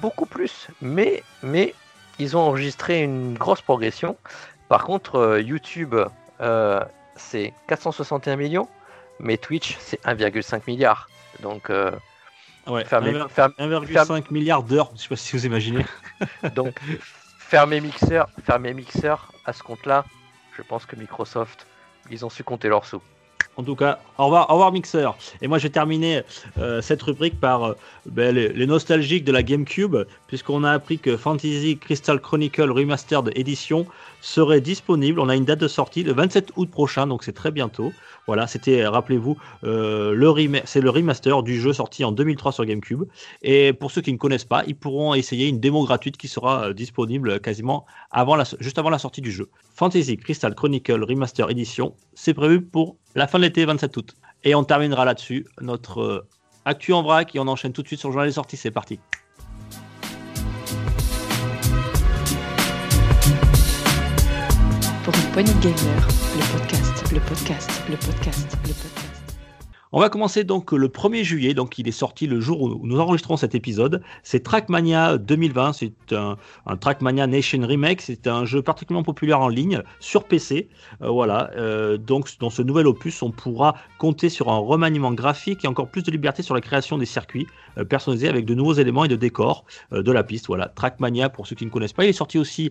beaucoup 0.00 0.26
plus. 0.26 0.68
Mais, 0.82 1.22
mais 1.42 1.74
ils 2.18 2.36
ont 2.36 2.40
enregistré 2.40 3.02
une 3.02 3.34
grosse 3.34 3.62
progression. 3.62 4.16
Par 4.68 4.84
contre, 4.84 5.16
euh, 5.16 5.40
YouTube, 5.40 5.94
euh, 6.40 6.80
c'est 7.16 7.52
461 7.68 8.36
millions. 8.36 8.68
Mais 9.18 9.36
Twitch, 9.36 9.76
c'est 9.80 10.00
1,5 10.04 10.62
milliard. 10.66 11.08
Donc, 11.42 11.70
euh, 11.70 11.90
ouais, 12.66 12.84
1,5 12.84 14.30
milliard 14.30 14.62
d'heures. 14.62 14.90
Je 14.94 15.02
sais 15.02 15.08
pas 15.08 15.16
si 15.16 15.36
vous 15.36 15.46
imaginez. 15.46 15.84
Donc, 16.54 16.78
fermer 17.38 17.80
Mixer, 17.80 18.24
fermer 18.44 18.72
Mixer 18.72 19.16
à 19.44 19.52
ce 19.52 19.62
compte-là, 19.62 20.04
je 20.56 20.62
pense 20.62 20.86
que 20.86 20.96
Microsoft, 20.96 21.66
ils 22.10 22.24
ont 22.24 22.30
su 22.30 22.44
compter 22.44 22.68
leurs 22.68 22.86
sous. 22.86 23.02
En 23.56 23.62
tout 23.62 23.74
cas, 23.74 23.98
au 24.16 24.26
revoir, 24.26 24.48
au 24.50 24.72
Mixer. 24.72 25.10
Et 25.42 25.48
moi, 25.48 25.58
je 25.58 25.64
vais 25.64 25.70
terminer 25.70 26.22
euh, 26.58 26.80
cette 26.80 27.02
rubrique 27.02 27.38
par 27.38 27.64
euh, 27.64 27.74
ben, 28.06 28.34
les, 28.34 28.66
nostalgiques 28.66 29.24
de 29.24 29.32
la 29.32 29.42
GameCube, 29.42 29.96
puisqu'on 30.28 30.64
a 30.64 30.70
appris 30.70 30.98
que 30.98 31.16
Fantasy 31.16 31.76
Crystal 31.78 32.20
Chronicle 32.20 32.70
Remastered 32.70 33.32
Edition 33.36 33.86
serait 34.20 34.60
disponible. 34.60 35.20
On 35.20 35.28
a 35.28 35.36
une 35.36 35.44
date 35.44 35.60
de 35.60 35.68
sortie 35.68 36.02
le 36.02 36.12
27 36.12 36.52
août 36.56 36.70
prochain, 36.70 37.06
donc 37.06 37.24
c'est 37.24 37.32
très 37.32 37.50
bientôt. 37.50 37.92
Voilà, 38.26 38.46
c'était, 38.46 38.86
rappelez-vous, 38.86 39.36
euh, 39.64 40.60
c'est 40.64 40.80
le 40.80 40.90
remaster 40.90 41.42
du 41.42 41.60
jeu 41.60 41.72
sorti 41.72 42.04
en 42.04 42.12
2003 42.12 42.52
sur 42.52 42.64
GameCube. 42.64 43.04
Et 43.42 43.72
pour 43.72 43.90
ceux 43.90 44.02
qui 44.02 44.12
ne 44.12 44.18
connaissent 44.18 44.44
pas, 44.44 44.62
ils 44.66 44.76
pourront 44.76 45.14
essayer 45.14 45.48
une 45.48 45.60
démo 45.60 45.84
gratuite 45.84 46.16
qui 46.16 46.28
sera 46.28 46.68
euh, 46.68 46.72
disponible 46.72 47.40
quasiment 47.40 47.86
juste 48.60 48.78
avant 48.78 48.90
la 48.90 48.98
sortie 48.98 49.20
du 49.20 49.32
jeu. 49.32 49.48
Fantasy 49.74 50.16
Crystal 50.16 50.54
Chronicle 50.54 51.02
Remaster 51.02 51.50
Edition, 51.50 51.94
c'est 52.14 52.34
prévu 52.34 52.60
pour 52.60 52.96
la 53.14 53.26
fin 53.26 53.38
de 53.38 53.44
l'été, 53.44 53.64
27 53.64 53.96
août. 53.96 54.14
Et 54.44 54.54
on 54.54 54.64
terminera 54.64 55.04
là-dessus 55.04 55.46
notre 55.60 56.00
euh, 56.00 56.26
actu 56.64 56.92
en 56.92 57.02
vrac 57.02 57.34
et 57.34 57.38
on 57.38 57.48
enchaîne 57.48 57.72
tout 57.72 57.82
de 57.82 57.86
suite 57.86 58.00
sur 58.00 58.08
le 58.08 58.12
journal 58.12 58.28
des 58.28 58.34
sorties. 58.34 58.56
C'est 58.56 58.70
parti. 58.70 58.98
Gamer, 65.36 66.08
le 66.36 66.58
podcast, 66.58 67.12
le 67.12 67.20
podcast, 67.20 67.82
le 67.88 67.96
podcast, 67.96 68.58
le 68.66 68.74
podcast. 68.74 69.10
On 69.92 69.98
va 69.98 70.08
commencer 70.08 70.44
donc 70.44 70.70
le 70.70 70.86
1er 70.86 71.24
juillet, 71.24 71.54
donc 71.54 71.78
il 71.78 71.88
est 71.88 71.92
sorti 71.92 72.28
le 72.28 72.40
jour 72.40 72.62
où 72.62 72.86
nous 72.86 73.00
enregistrons 73.00 73.36
cet 73.36 73.56
épisode. 73.56 74.02
C'est 74.22 74.44
Trackmania 74.44 75.18
2020, 75.18 75.72
c'est 75.72 75.92
un, 76.12 76.36
Trackmania 76.76 77.26
Nation 77.26 77.66
Remake, 77.66 78.00
c'est 78.00 78.28
un 78.28 78.44
jeu 78.44 78.62
particulièrement 78.62 79.02
populaire 79.02 79.40
en 79.40 79.48
ligne 79.48 79.82
sur 79.98 80.24
PC. 80.24 80.68
Euh, 81.02 81.08
voilà, 81.08 81.50
euh, 81.56 81.96
donc 81.96 82.28
dans 82.38 82.50
ce 82.50 82.62
nouvel 82.62 82.86
opus, 82.86 83.20
on 83.22 83.32
pourra 83.32 83.74
compter 83.98 84.28
sur 84.28 84.48
un 84.48 84.58
remaniement 84.58 85.12
graphique 85.12 85.64
et 85.64 85.68
encore 85.68 85.88
plus 85.88 86.04
de 86.04 86.10
liberté 86.12 86.42
sur 86.44 86.54
la 86.54 86.60
création 86.60 86.96
des 86.96 87.06
circuits 87.06 87.48
euh, 87.76 87.84
personnalisés 87.84 88.28
avec 88.28 88.44
de 88.44 88.54
nouveaux 88.54 88.74
éléments 88.74 89.04
et 89.04 89.08
de 89.08 89.16
décors 89.16 89.64
de 89.90 90.12
la 90.12 90.22
piste. 90.22 90.46
Voilà, 90.46 90.68
Trackmania 90.68 91.30
pour 91.30 91.48
ceux 91.48 91.56
qui 91.56 91.66
ne 91.66 91.70
connaissent 91.70 91.92
pas, 91.92 92.04
il 92.04 92.10
est 92.10 92.12
sorti 92.12 92.38
aussi 92.38 92.70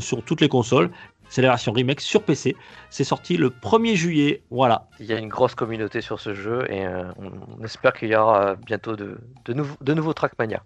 sur 0.00 0.22
toutes 0.22 0.40
les 0.40 0.48
consoles 0.48 0.90
c'est 1.28 1.42
la 1.42 1.48
version 1.48 1.72
remake 1.72 2.00
sur 2.00 2.22
PC. 2.22 2.56
C'est 2.90 3.04
sorti 3.04 3.36
le 3.36 3.50
1er 3.50 3.94
juillet. 3.94 4.42
Voilà. 4.50 4.88
Il 4.98 5.06
y 5.06 5.12
a 5.12 5.18
une 5.18 5.28
grosse 5.28 5.54
communauté 5.54 6.00
sur 6.00 6.20
ce 6.20 6.34
jeu 6.34 6.64
et 6.70 6.86
euh, 6.86 7.04
on, 7.18 7.64
espère 7.64 7.92
qu'il 7.92 8.08
y 8.08 8.16
aura 8.16 8.54
bientôt 8.54 8.96
de, 8.96 9.18
nouveaux 9.86 10.12
Trackmania. 10.12 10.62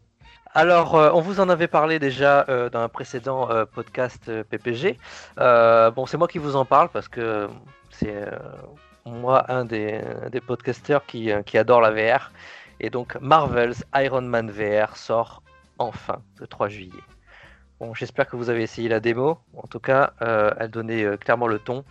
Alors, 0.54 0.94
euh, 0.94 1.10
on 1.14 1.20
vous 1.20 1.40
en 1.40 1.48
avait 1.48 1.68
parlé 1.68 1.98
déjà 1.98 2.44
euh, 2.48 2.68
dans 2.68 2.80
un 2.80 2.88
précédent 2.88 3.48
podcast 3.72 4.30
PPG. 4.44 4.98
bon, 5.36 6.06
c'est 6.06 6.16
moi 6.16 6.28
qui 6.28 6.38
vous 6.38 6.56
en 6.56 6.64
parle 6.64 6.88
parce 6.90 7.08
que 7.08 7.48
c'est 7.90 8.24
moi 9.04 9.50
un 9.50 9.64
des, 9.64 10.00
des 10.30 10.40
podcasters 10.40 11.04
qui, 11.06 11.30
qui 11.46 11.58
adore 11.58 11.80
la 11.80 11.90
VR. 11.90 12.30
Et 12.80 12.90
donc, 12.90 13.16
Marvel's 13.20 13.84
Iron 13.94 14.22
Man 14.22 14.50
VR 14.50 14.96
sort 14.96 15.42
enfin 15.78 16.18
le 16.38 16.46
3 16.46 16.68
juillet 16.68 17.02
j'espère 17.94 18.28
que 18.28 18.36
vous 18.36 18.50
avez 18.50 18.62
essayé 18.62 18.88
la 18.88 19.00
démo. 19.00 19.38
En 19.56 19.66
tout 19.66 19.80
cas, 19.80 20.12
euh, 20.22 20.50
elle 20.58 20.70
donnait 20.70 21.04
euh, 21.04 21.16
clairement 21.16 21.46
le 21.46 21.58
ton. 21.58 21.84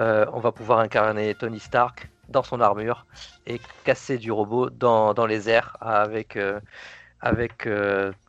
Euh, 0.00 0.24
on 0.32 0.40
va 0.40 0.52
pouvoir 0.52 0.78
incarner 0.78 1.34
Tony 1.34 1.60
Stark 1.60 2.08
dans 2.28 2.42
son 2.42 2.60
armure 2.60 3.04
et 3.46 3.60
casser 3.84 4.16
du 4.16 4.32
robot 4.32 4.70
dans, 4.70 5.26
les 5.26 5.50
airs 5.50 5.76
avec, 5.80 6.38
avec 7.20 7.68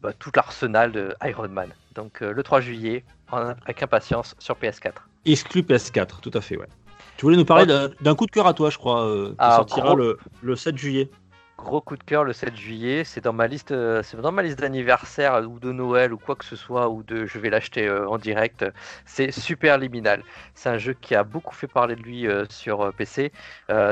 bah, 0.01 0.11
tout 0.19 0.31
l'arsenal 0.35 0.91
de 0.91 1.15
Iron 1.23 1.47
Man. 1.47 1.69
Donc 1.95 2.19
le 2.19 2.43
3 2.43 2.59
juillet, 2.59 3.05
avec 3.31 3.81
impatience 3.81 4.35
sur 4.39 4.55
PS4. 4.55 4.91
Exclu 5.25 5.61
PS4, 5.61 6.19
tout 6.19 6.31
à 6.33 6.41
fait, 6.41 6.57
ouais. 6.57 6.67
Tu 7.15 7.25
voulais 7.25 7.37
nous 7.37 7.45
parler 7.45 7.65
d'un 8.01 8.15
coup 8.15 8.25
de 8.25 8.31
cœur 8.31 8.45
à 8.47 8.53
toi, 8.53 8.69
je 8.69 8.77
crois, 8.77 9.05
qui 9.29 9.35
ah, 9.37 9.55
sortira 9.55 9.95
le, 9.95 10.17
le 10.41 10.55
7 10.57 10.77
juillet 10.77 11.09
gros 11.57 11.81
coup 11.81 11.97
de 11.97 12.03
cœur 12.03 12.23
le 12.23 12.33
7 12.33 12.55
juillet. 12.55 13.03
C'est 13.03 13.21
dans 13.21 13.33
ma 13.33 13.47
liste, 13.47 13.71
euh, 13.71 14.01
c'est 14.03 14.19
dans 14.19 14.31
ma 14.31 14.43
liste 14.43 14.59
d'anniversaire 14.59 15.41
ou 15.49 15.59
de 15.59 15.71
Noël 15.71 16.13
ou 16.13 16.17
quoi 16.17 16.35
que 16.35 16.45
ce 16.45 16.55
soit 16.55 16.89
ou 16.89 17.03
de 17.03 17.25
je 17.25 17.39
vais 17.39 17.49
l'acheter 17.49 17.87
euh, 17.87 18.07
en 18.07 18.17
direct. 18.17 18.65
C'est 19.05 19.31
super 19.31 19.77
liminal. 19.77 20.23
C'est 20.53 20.69
un 20.69 20.77
jeu 20.77 20.93
qui 20.93 21.15
a 21.15 21.23
beaucoup 21.23 21.55
fait 21.55 21.67
parler 21.67 21.95
de 21.95 22.01
lui 22.01 22.27
euh, 22.27 22.45
sur 22.49 22.93
PC. 22.93 23.31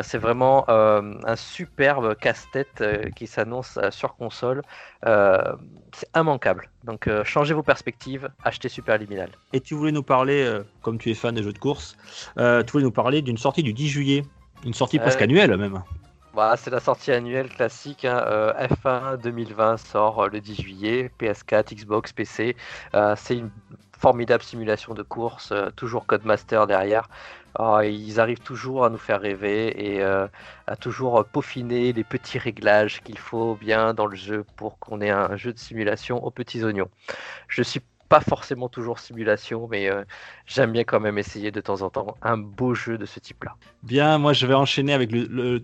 c'est 0.03 0.18
vraiment 0.18 0.66
un 0.70 1.36
superbe 1.36 2.16
casse-tête 2.16 2.84
qui 3.16 3.28
s'annonce 3.28 3.80
sur 3.89 4.16
console. 4.16 4.62
c'est 5.03 6.09
immanquable. 6.16 6.70
Donc 6.84 7.09
changez 7.24 7.53
vos 7.53 7.64
perspectives, 7.64 8.30
achetez 8.43 8.70
Super 8.70 8.97
Liminal. 8.97 9.30
Et 9.53 9.62
tu 9.62 9.76
voulais 9.76 9.91
nous 9.91 10.03
parler, 10.03 10.59
comme 10.82 10.97
tu 10.97 11.09
es 11.09 11.14
fan 11.14 11.36
des 11.36 11.43
jeux 11.43 11.53
de 11.53 11.59
course, 11.59 11.97
tu 12.38 12.72
voulais 12.72 12.84
nous 12.84 12.91
parler 12.91 13.22
d'une 13.22 13.38
sortie 13.38 13.64
du 13.64 13.74
10 13.74 13.88
juillet, 13.88 14.24
une 14.66 14.74
sortie 14.74 14.99
presque 14.99 15.22
annuelle 15.22 15.55
même. 15.57 15.82
Voilà, 16.34 16.55
c'est 16.55 16.69
la 16.69 16.79
sortie 16.79 17.11
annuelle 17.11 17.49
classique. 17.49 18.05
Hein. 18.05 18.23
Euh, 18.25 18.53
F1 18.53 19.17
2020 19.17 19.75
sort 19.77 20.23
euh, 20.23 20.27
le 20.29 20.39
10 20.39 20.61
juillet, 20.61 21.11
PS4, 21.19 21.75
Xbox, 21.75 22.13
PC. 22.13 22.55
Euh, 22.93 23.15
c'est 23.17 23.36
une 23.36 23.49
formidable 23.99 24.41
simulation 24.41 24.93
de 24.93 25.03
course, 25.03 25.53
toujours 25.75 26.05
Codemaster 26.07 26.65
derrière. 26.67 27.09
Ah, 27.59 27.82
ils 27.86 28.19
arrivent 28.19 28.39
toujours 28.39 28.86
à 28.86 28.89
nous 28.89 28.97
faire 28.97 29.19
rêver 29.21 29.95
et 29.97 30.01
à 30.01 30.75
toujours 30.79 31.23
peaufiner 31.25 31.93
les 31.93 32.03
petits 32.03 32.39
réglages 32.39 33.01
qu'il 33.03 33.19
faut 33.19 33.55
bien 33.55 33.93
dans 33.93 34.07
le 34.07 34.15
jeu 34.15 34.43
pour 34.55 34.79
qu'on 34.79 35.01
ait 35.01 35.11
un 35.11 35.36
jeu 35.36 35.53
de 35.53 35.59
simulation 35.59 36.23
aux 36.25 36.32
petits 36.32 36.63
oignons. 36.63 36.89
Je 37.47 37.61
suis 37.61 37.82
pas 38.12 38.20
forcément 38.20 38.68
toujours 38.68 38.99
simulation, 38.99 39.70
mais 39.72 39.89
euh, 39.89 40.03
j'aime 40.45 40.74
bien 40.74 40.84
quand 40.84 40.99
même 40.99 41.18
essayer 41.18 41.49
de 41.49 41.62
temps 41.62 41.82
en 41.82 41.89
temps 41.89 42.18
un 42.22 42.38
beau 42.38 42.74
jeu 42.74 42.97
de 42.97 43.05
ce 43.05 43.22
type-là. 43.22 43.55
Bien, 43.84 44.18
moi 44.18 44.34
je 44.34 44.45
vais 44.45 44.53
enchaîner 44.53 44.91
avec 44.91 45.12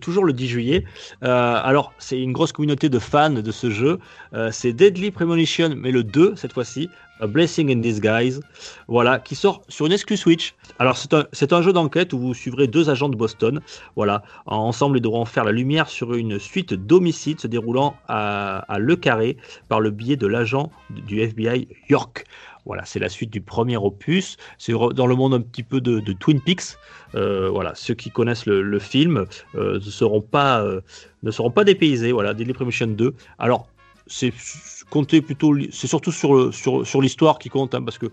toujours 0.00 0.24
le 0.24 0.32
10 0.32 0.48
juillet. 0.48 0.84
Euh, 1.22 1.60
alors, 1.62 1.92
c'est 1.98 2.18
une 2.18 2.32
grosse 2.32 2.52
communauté 2.52 2.88
de 2.88 2.98
fans 2.98 3.28
de 3.28 3.52
ce 3.52 3.68
jeu. 3.68 3.98
Euh, 4.32 4.48
c'est 4.50 4.72
Deadly 4.72 5.10
Premonition, 5.10 5.74
mais 5.76 5.90
le 5.90 6.02
2 6.02 6.36
cette 6.36 6.54
fois-ci, 6.54 6.88
A 7.20 7.26
Blessing 7.26 7.72
in 7.72 7.80
Disguise, 7.80 8.40
voilà, 8.86 9.18
qui 9.18 9.34
sort 9.34 9.62
sur 9.68 9.86
une 9.86 9.92
exclu 9.92 10.16
Switch. 10.16 10.54
Alors 10.78 10.96
c'est 10.96 11.52
un, 11.52 11.62
jeu 11.62 11.72
d'enquête 11.72 12.12
où 12.12 12.18
vous 12.18 12.34
suivrez 12.34 12.66
deux 12.66 12.90
agents 12.90 13.08
de 13.08 13.16
Boston. 13.16 13.60
Voilà, 13.96 14.22
ensemble 14.46 14.98
ils 14.98 15.02
devront 15.02 15.24
faire 15.24 15.44
la 15.44 15.52
lumière 15.52 15.88
sur 15.88 16.14
une 16.14 16.38
suite 16.38 16.74
d'homicides 16.74 17.40
se 17.40 17.46
déroulant 17.46 17.96
à, 18.08 18.64
Le 18.78 18.96
Carré 18.96 19.36
par 19.68 19.80
le 19.80 19.90
biais 19.90 20.16
de 20.16 20.26
l'agent 20.26 20.70
du 20.90 21.20
FBI 21.20 21.68
York. 21.88 22.24
Voilà, 22.64 22.84
c'est 22.84 22.98
la 22.98 23.08
suite 23.08 23.30
du 23.30 23.40
premier 23.40 23.78
opus. 23.78 24.36
C'est 24.58 24.72
dans 24.72 25.06
le 25.06 25.14
monde 25.14 25.32
un 25.32 25.40
petit 25.40 25.62
peu 25.62 25.80
de, 25.80 26.00
Twin 26.12 26.40
Peaks. 26.40 26.76
Euh, 27.14 27.48
voilà, 27.48 27.74
ceux 27.74 27.94
qui 27.94 28.10
connaissent 28.10 28.44
le, 28.44 28.60
le 28.60 28.78
film 28.78 29.24
euh, 29.54 29.74
ne 29.74 29.80
seront 29.80 30.20
pas 30.20 30.60
euh, 30.60 30.82
ne 31.22 31.30
seront 31.30 31.50
pas 31.50 31.64
dépaysés. 31.64 32.12
Voilà, 32.12 32.34
Deadly 32.34 32.52
Premonition 32.52 32.88
2. 32.88 33.14
Alors 33.38 33.68
c'est 34.08 34.32
compté 34.90 35.20
plutôt, 35.20 35.54
c'est 35.70 35.86
surtout 35.86 36.12
sur 36.12 36.34
le, 36.34 36.52
sur, 36.52 36.86
sur 36.86 37.00
l'histoire 37.02 37.38
qui 37.38 37.48
compte, 37.50 37.74
hein, 37.74 37.82
parce 37.82 37.98
que 37.98 38.06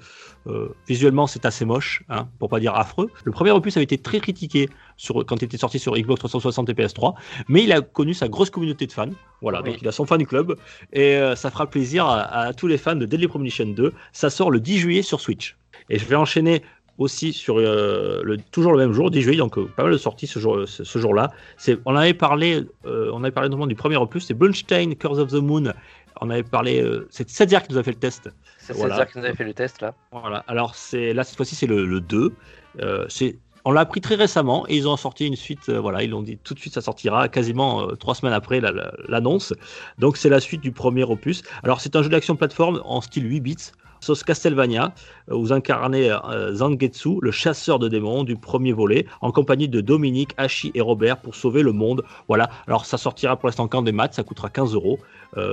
euh, 0.47 0.69
visuellement 0.87 1.25
c'est 1.25 1.45
assez 1.45 1.65
moche, 1.65 2.03
hein, 2.09 2.27
pour 2.39 2.49
pas 2.49 2.59
dire 2.59 2.75
affreux. 2.75 3.09
Le 3.23 3.31
premier 3.31 3.51
opus 3.51 3.77
avait 3.77 3.83
été 3.85 3.97
très 3.97 4.19
critiqué 4.19 4.69
sur, 4.97 5.25
quand 5.25 5.37
il 5.41 5.45
était 5.45 5.57
sorti 5.57 5.79
sur 5.79 5.95
Xbox 5.95 6.19
360 6.19 6.69
et 6.69 6.73
PS3, 6.73 7.13
mais 7.47 7.63
il 7.63 7.71
a 7.71 7.81
connu 7.81 8.13
sa 8.13 8.27
grosse 8.27 8.49
communauté 8.49 8.87
de 8.87 8.91
fans. 8.91 9.09
Voilà, 9.41 9.61
Oui. 9.61 9.71
donc 9.71 9.81
il 9.81 9.87
a 9.87 9.91
son 9.91 10.05
fan 10.05 10.25
club 10.25 10.55
et 10.93 11.15
euh, 11.15 11.35
ça 11.35 11.49
fera 11.49 11.67
plaisir 11.69 12.05
à, 12.05 12.21
à 12.23 12.53
tous 12.53 12.67
les 12.67 12.77
fans 12.77 12.95
de 12.95 13.05
Deadly 13.05 13.27
Premonition 13.27 13.65
2. 13.65 13.93
Ça 14.11 14.29
sort 14.29 14.51
le 14.51 14.59
10 14.59 14.77
juillet 14.79 15.01
sur 15.01 15.19
Switch. 15.21 15.57
Et 15.89 15.99
je 15.99 16.05
vais 16.05 16.15
enchaîner 16.15 16.61
aussi 16.97 17.33
sur 17.33 17.59
euh, 17.59 18.21
le, 18.23 18.37
toujours 18.37 18.71
le 18.71 18.77
même 18.77 18.93
jour, 18.93 19.11
10 19.11 19.21
juillet, 19.21 19.37
donc 19.37 19.57
euh, 19.57 19.65
pas 19.75 19.83
mal 19.83 19.91
de 19.91 19.97
sorties 19.97 20.27
ce, 20.27 20.39
jour, 20.39 20.67
ce, 20.67 20.83
ce 20.83 20.99
jour-là. 20.99 21.31
C'est, 21.57 21.77
on 21.85 21.95
avait 21.95 22.13
parlé, 22.13 22.63
euh, 22.85 23.09
on 23.13 23.23
avait 23.23 23.31
parlé 23.31 23.49
notamment 23.49 23.67
du 23.67 23.75
premier 23.75 23.97
opus, 23.97 24.25
c'est 24.25 24.33
Blunstein, 24.33 24.95
Curse 24.95 25.19
of 25.19 25.31
the 25.31 25.35
Moon. 25.35 25.73
On 26.21 26.29
avait 26.29 26.43
parlé, 26.43 26.81
euh, 26.81 27.07
c'est 27.09 27.29
Césaire 27.29 27.63
qui 27.63 27.73
nous 27.73 27.77
a 27.77 27.83
fait 27.83 27.91
le 27.91 27.99
test. 27.99 28.29
C'est 28.57 28.73
Voilà. 28.73 28.95
César 28.95 29.07
qui 29.11 29.17
nous 29.19 29.25
avait 29.25 29.35
fait 29.35 29.43
le 29.43 29.53
test 29.53 29.81
là. 29.81 29.93
Voilà. 30.11 30.43
Alors 30.47 30.75
c'est 30.75 31.13
là 31.13 31.23
cette 31.23 31.35
fois-ci 31.35 31.55
c'est 31.55 31.67
le, 31.67 31.85
le 31.85 31.99
2. 31.99 32.33
Euh, 32.81 33.05
c'est 33.09 33.37
on 33.65 33.71
l'a 33.71 33.81
appris 33.81 33.99
très 34.01 34.15
récemment 34.15 34.65
et 34.67 34.75
ils 34.77 34.87
ont 34.87 34.95
sorti 34.97 35.25
une 35.25 35.35
suite. 35.35 35.69
euh, 35.69 35.79
voilà, 35.79 36.03
ils 36.03 36.09
l'ont 36.11 36.21
dit 36.21 36.37
tout 36.43 36.53
de 36.53 36.59
suite, 36.59 36.73
ça 36.73 36.81
sortira 36.81 37.27
quasiment 37.29 37.81
euh, 37.81 37.95
trois 37.95 38.15
semaines 38.15 38.33
après 38.33 38.59
la- 38.61 38.71
la- 38.71 38.93
l'annonce. 39.07 39.53
Donc 39.99 40.17
c'est 40.17 40.29
la 40.29 40.39
suite 40.39 40.61
du 40.61 40.71
premier 40.71 41.03
opus. 41.03 41.41
Alors 41.63 41.81
c'est 41.81 41.95
un 41.95 42.03
jeu 42.03 42.09
d'action 42.09 42.35
plateforme 42.35 42.81
en 42.85 43.01
style 43.01 43.29
8 43.29 43.39
bits, 43.41 43.55
sauce 44.01 44.23
Castlevania, 44.23 44.93
vous 45.29 45.51
incarnez 45.51 46.11
euh, 46.11 46.53
Zangetsu, 46.53 47.17
le 47.21 47.31
chasseur 47.31 47.79
de 47.79 47.87
démons 47.89 48.23
du 48.23 48.35
premier 48.35 48.71
volet, 48.71 49.07
en 49.21 49.31
compagnie 49.31 49.67
de 49.67 49.81
Dominique, 49.81 50.31
Hachi 50.37 50.71
et 50.75 50.81
Robert 50.81 51.17
pour 51.17 51.33
sauver 51.33 51.63
le 51.63 51.71
monde. 51.71 52.03
Voilà. 52.27 52.49
Alors 52.67 52.85
ça 52.85 52.97
sortira 52.99 53.35
pour 53.35 53.47
l'instant 53.47 53.67
qu'en 53.67 53.81
des 53.81 53.91
maths, 53.91 54.13
ça 54.13 54.21
coûtera 54.23 54.49
15 54.49 54.75
euros. 54.75 54.99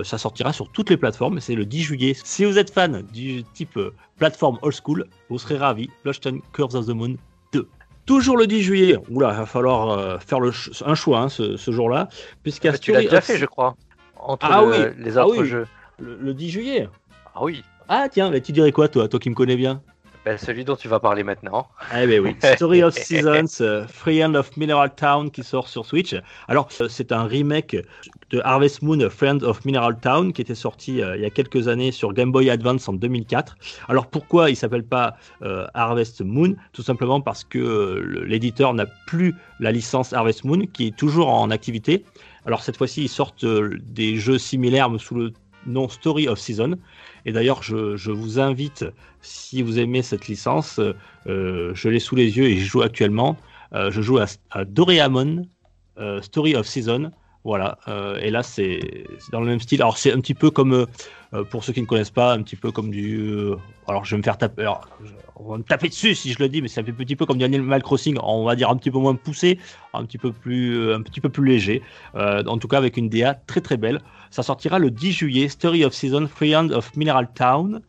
Ça 0.04 0.16
sortira 0.18 0.52
sur 0.52 0.68
toutes 0.70 0.90
les 0.90 0.96
plateformes. 0.96 1.40
C'est 1.40 1.54
le 1.56 1.64
10 1.64 1.82
juillet. 1.82 2.14
Si 2.22 2.44
vous 2.44 2.56
êtes 2.58 2.70
fan 2.70 3.02
du 3.12 3.42
type 3.54 3.78
plateforme 4.18 4.58
old 4.62 4.74
school, 4.74 5.06
vous 5.28 5.38
serez 5.38 5.56
ravis. 5.56 5.88
Blushton 6.04 6.40
Curse 6.52 6.74
of 6.74 6.86
the 6.86 6.90
Moon 6.90 7.08
2. 7.08 7.16
Toujours 8.06 8.36
le 8.36 8.46
10 8.46 8.62
juillet. 8.62 8.96
Oula, 9.10 9.30
il 9.32 9.38
va 9.38 9.46
falloir 9.46 9.90
euh, 9.90 10.18
faire 10.18 10.40
le 10.40 10.50
ch- 10.52 10.82
un 10.84 10.94
choix 10.94 11.20
hein, 11.20 11.28
ce, 11.28 11.56
ce 11.56 11.70
jour-là, 11.70 12.08
tu 12.80 12.92
l'as 12.92 13.00
déjà 13.02 13.20
fait, 13.20 13.38
je 13.38 13.46
crois. 13.46 13.76
Entre 14.16 14.46
Ah 14.50 14.62
le- 14.62 14.68
oui, 14.68 14.94
les 14.98 15.18
ah 15.18 15.26
autres 15.26 15.42
oui. 15.42 15.48
jeux. 15.48 15.66
le, 15.98 16.16
le 16.16 16.34
10 16.34 16.50
juillet. 16.50 16.88
Ah 17.34 17.42
oui. 17.44 17.62
Ah 17.88 18.08
tiens, 18.10 18.30
mais 18.30 18.40
tu 18.40 18.52
dirais 18.52 18.72
quoi 18.72 18.88
toi, 18.88 19.08
toi 19.08 19.18
qui 19.20 19.30
me 19.30 19.34
connais 19.34 19.56
bien 19.56 19.82
Ben, 20.24 20.38
celui 20.38 20.64
dont 20.64 20.76
tu 20.76 20.86
vas 20.86 21.00
parler 21.00 21.24
maintenant. 21.24 21.66
Eh 21.96 22.06
ben 22.06 22.20
oui, 22.20 22.36
Story 22.54 22.84
of 22.84 22.94
Seasons, 22.94 23.60
euh, 23.60 23.84
Friend 23.88 24.36
of 24.36 24.56
Mineral 24.56 24.94
Town 24.94 25.32
qui 25.32 25.42
sort 25.42 25.66
sur 25.68 25.84
Switch. 25.84 26.14
Alors, 26.46 26.68
euh, 26.80 26.88
c'est 26.88 27.10
un 27.10 27.24
remake 27.24 27.76
de 28.30 28.40
Harvest 28.44 28.82
Moon, 28.82 29.10
Friend 29.10 29.42
of 29.42 29.64
Mineral 29.64 29.98
Town, 29.98 30.32
qui 30.32 30.40
était 30.40 30.54
sorti 30.54 31.02
euh, 31.02 31.16
il 31.16 31.22
y 31.22 31.24
a 31.24 31.30
quelques 31.30 31.66
années 31.66 31.90
sur 31.90 32.12
Game 32.12 32.30
Boy 32.30 32.50
Advance 32.50 32.88
en 32.88 32.92
2004. 32.92 33.56
Alors, 33.88 34.06
pourquoi 34.06 34.48
il 34.48 34.54
s'appelle 34.54 34.84
pas 34.84 35.16
euh, 35.42 35.66
Harvest 35.74 36.20
Moon? 36.20 36.54
Tout 36.72 36.82
simplement 36.82 37.20
parce 37.20 37.42
que 37.42 38.22
l'éditeur 38.24 38.74
n'a 38.74 38.86
plus 39.08 39.34
la 39.58 39.72
licence 39.72 40.12
Harvest 40.12 40.44
Moon, 40.44 40.66
qui 40.72 40.86
est 40.86 40.96
toujours 40.96 41.30
en 41.30 41.50
activité. 41.50 42.04
Alors, 42.46 42.62
cette 42.62 42.76
fois-ci, 42.76 43.02
ils 43.02 43.08
sortent 43.08 43.44
des 43.44 44.16
jeux 44.16 44.38
similaires, 44.38 44.88
mais 44.88 44.98
sous 44.98 45.16
le 45.16 45.32
nom 45.66 45.88
Story 45.88 46.28
of 46.28 46.38
Season. 46.38 46.78
Et 47.24 47.32
d'ailleurs, 47.32 47.62
je, 47.62 47.96
je 47.96 48.10
vous 48.10 48.38
invite, 48.38 48.84
si 49.20 49.62
vous 49.62 49.78
aimez 49.78 50.02
cette 50.02 50.28
licence, 50.28 50.80
euh, 51.26 51.72
je 51.74 51.88
l'ai 51.88 52.00
sous 52.00 52.16
les 52.16 52.36
yeux 52.36 52.46
et 52.46 52.56
je 52.56 52.64
joue 52.64 52.82
actuellement. 52.82 53.36
Euh, 53.74 53.90
je 53.90 54.02
joue 54.02 54.18
à, 54.18 54.26
à 54.50 54.64
euh, 55.98 56.22
Story 56.22 56.56
of 56.56 56.66
Season. 56.66 57.10
Voilà. 57.44 57.78
euh, 57.88 58.18
et 58.20 58.30
là, 58.30 58.42
c'est 58.42 59.04
c'est 59.18 59.32
dans 59.32 59.40
le 59.40 59.46
même 59.46 59.60
style. 59.60 59.82
Alors, 59.82 59.98
c'est 59.98 60.12
un 60.12 60.20
petit 60.20 60.34
peu 60.34 60.50
comme, 60.50 60.72
euh, 60.72 60.86
euh, 61.34 61.44
pour 61.44 61.64
ceux 61.64 61.72
qui 61.72 61.80
ne 61.80 61.86
connaissent 61.86 62.10
pas, 62.10 62.32
un 62.32 62.42
petit 62.42 62.56
peu 62.56 62.70
comme 62.70 62.90
du. 62.90 63.52
alors, 63.88 64.04
je 64.04 64.12
vais 64.12 64.18
me 64.18 64.22
faire 64.22 64.38
taper. 64.38 64.72
on 65.36 65.50
va 65.50 65.58
me 65.58 65.62
taper 65.64 65.88
dessus 65.88 66.14
si 66.14 66.32
je 66.32 66.38
le 66.38 66.48
dis, 66.48 66.62
mais 66.62 66.68
fait 66.68 66.80
un 66.80 66.84
petit 66.84 67.16
peu 67.16 67.26
comme 67.26 67.38
du 67.38 67.44
Animal 67.44 67.82
Crossing. 67.82 68.16
On 68.22 68.44
va 68.44 68.54
dire 68.54 68.70
un 68.70 68.76
petit 68.76 68.90
peu 68.90 68.98
moins 68.98 69.16
poussé, 69.16 69.58
un 69.92 70.04
petit 70.04 70.18
peu 70.18 70.32
plus, 70.32 70.92
un 70.92 71.02
petit 71.02 71.20
peu 71.20 71.28
plus 71.28 71.46
léger. 71.46 71.82
En 72.14 72.58
tout 72.58 72.68
cas, 72.68 72.78
avec 72.78 72.96
une 72.96 73.08
DA 73.08 73.34
très 73.34 73.60
très 73.60 73.76
belle. 73.76 74.00
Ça 74.30 74.42
sortira 74.42 74.78
le 74.78 74.90
10 74.90 75.12
juillet. 75.12 75.48
Story 75.48 75.84
of 75.84 75.92
Season, 75.92 76.28
Friend 76.28 76.72
of 76.72 76.94
Mineral 76.96 77.28
Town. 77.34 77.82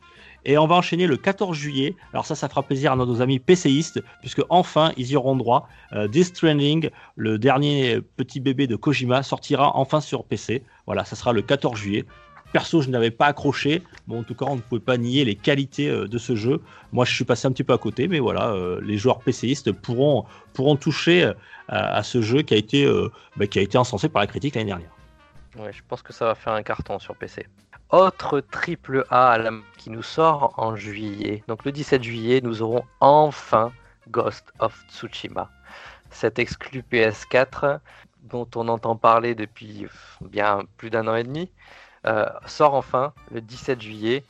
Et 0.45 0.57
on 0.57 0.67
va 0.67 0.75
enchaîner 0.75 1.07
le 1.07 1.17
14 1.17 1.55
juillet. 1.55 1.95
Alors 2.11 2.25
ça, 2.25 2.35
ça 2.35 2.49
fera 2.49 2.63
plaisir 2.63 2.91
à 2.91 2.95
nos 2.95 3.21
amis 3.21 3.39
PCistes, 3.39 4.01
puisque 4.21 4.41
enfin, 4.49 4.91
ils 4.97 5.11
y 5.11 5.15
auront 5.15 5.35
droit. 5.35 5.67
Euh, 5.93 6.07
Death 6.07 6.41
le 7.15 7.37
dernier 7.37 7.99
petit 8.17 8.39
bébé 8.39 8.67
de 8.67 8.75
Kojima, 8.75 9.23
sortira 9.23 9.75
enfin 9.75 10.01
sur 10.01 10.25
PC. 10.25 10.63
Voilà, 10.85 11.05
ça 11.05 11.15
sera 11.15 11.33
le 11.33 11.41
14 11.41 11.77
juillet. 11.77 12.05
Perso, 12.53 12.83
je 12.83 12.89
n'avais 12.89 13.09
pas 13.09 13.25
accroché. 13.25 13.81
Bon, 14.07 14.19
en 14.19 14.23
tout 14.23 14.35
cas, 14.35 14.45
on 14.47 14.55
ne 14.55 14.61
pouvait 14.61 14.79
pas 14.79 14.97
nier 14.97 15.25
les 15.25 15.35
qualités 15.35 15.89
euh, 15.89 16.07
de 16.07 16.17
ce 16.19 16.35
jeu. 16.35 16.61
Moi, 16.91 17.03
je 17.03 17.13
suis 17.13 17.25
passé 17.25 17.47
un 17.47 17.51
petit 17.51 17.63
peu 17.63 17.73
à 17.73 17.79
côté, 17.79 18.07
mais 18.07 18.19
voilà, 18.19 18.51
euh, 18.51 18.79
les 18.81 18.97
joueurs 18.97 19.19
PCistes 19.19 19.71
pourront, 19.71 20.25
toucher 20.79 21.23
euh, 21.23 21.33
à, 21.67 22.03
ce 22.03 22.21
jeu 22.21 22.43
qui 22.43 22.53
a 22.53 22.57
été, 22.57 22.87
bah, 23.35 23.47
qui 23.47 23.57
a 23.57 23.61
été 23.63 23.77
encensé 23.77 24.07
par 24.07 24.21
la 24.21 24.27
critique 24.27 24.53
l'année 24.53 24.67
dernière. 24.67 24.91
Ouais, 25.57 25.73
je 25.73 25.81
pense 25.87 26.03
que 26.03 26.13
ça 26.13 26.25
va 26.25 26.35
faire 26.35 26.53
un 26.53 26.61
carton 26.61 26.99
sur 26.99 27.15
PC. 27.15 27.47
Autre 27.93 28.39
triple 28.39 29.05
A 29.11 29.37
qui 29.77 29.91
nous 29.91 30.01
sort 30.01 30.55
en 30.57 30.75
juillet. 30.75 31.43
Donc 31.47 31.63
le 31.63 31.71
17 31.71 32.01
juillet, 32.01 32.41
nous 32.41 32.63
aurons 32.63 32.83
enfin 33.01 33.71
Ghost 34.09 34.51
of 34.57 34.75
Tsushima. 34.89 35.51
Cet 36.09 36.39
exclu 36.39 36.83
PS4 36.91 37.77
dont 38.23 38.47
on 38.55 38.67
entend 38.67 38.95
parler 38.95 39.35
depuis 39.35 39.85
bien 40.21 40.63
plus 40.77 40.89
d'un 40.89 41.07
an 41.07 41.15
et 41.15 41.23
demi 41.23 41.51
euh, 42.07 42.25
sort 42.47 42.73
enfin 42.73 43.13
le 43.31 43.41
17 43.41 43.79
juillet. 43.79 44.23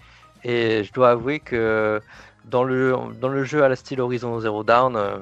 Et 0.44 0.84
je 0.84 0.92
dois 0.92 1.12
avouer 1.12 1.40
que 1.40 2.02
dans 2.44 2.66
le, 2.66 2.98
dans 3.22 3.30
le 3.30 3.46
jeu 3.46 3.64
à 3.64 3.70
la 3.70 3.78
style 3.78 4.02
Horizon 4.02 4.42
Zero 4.42 4.66
Dawn, 4.66 4.98
euh, 4.98 5.20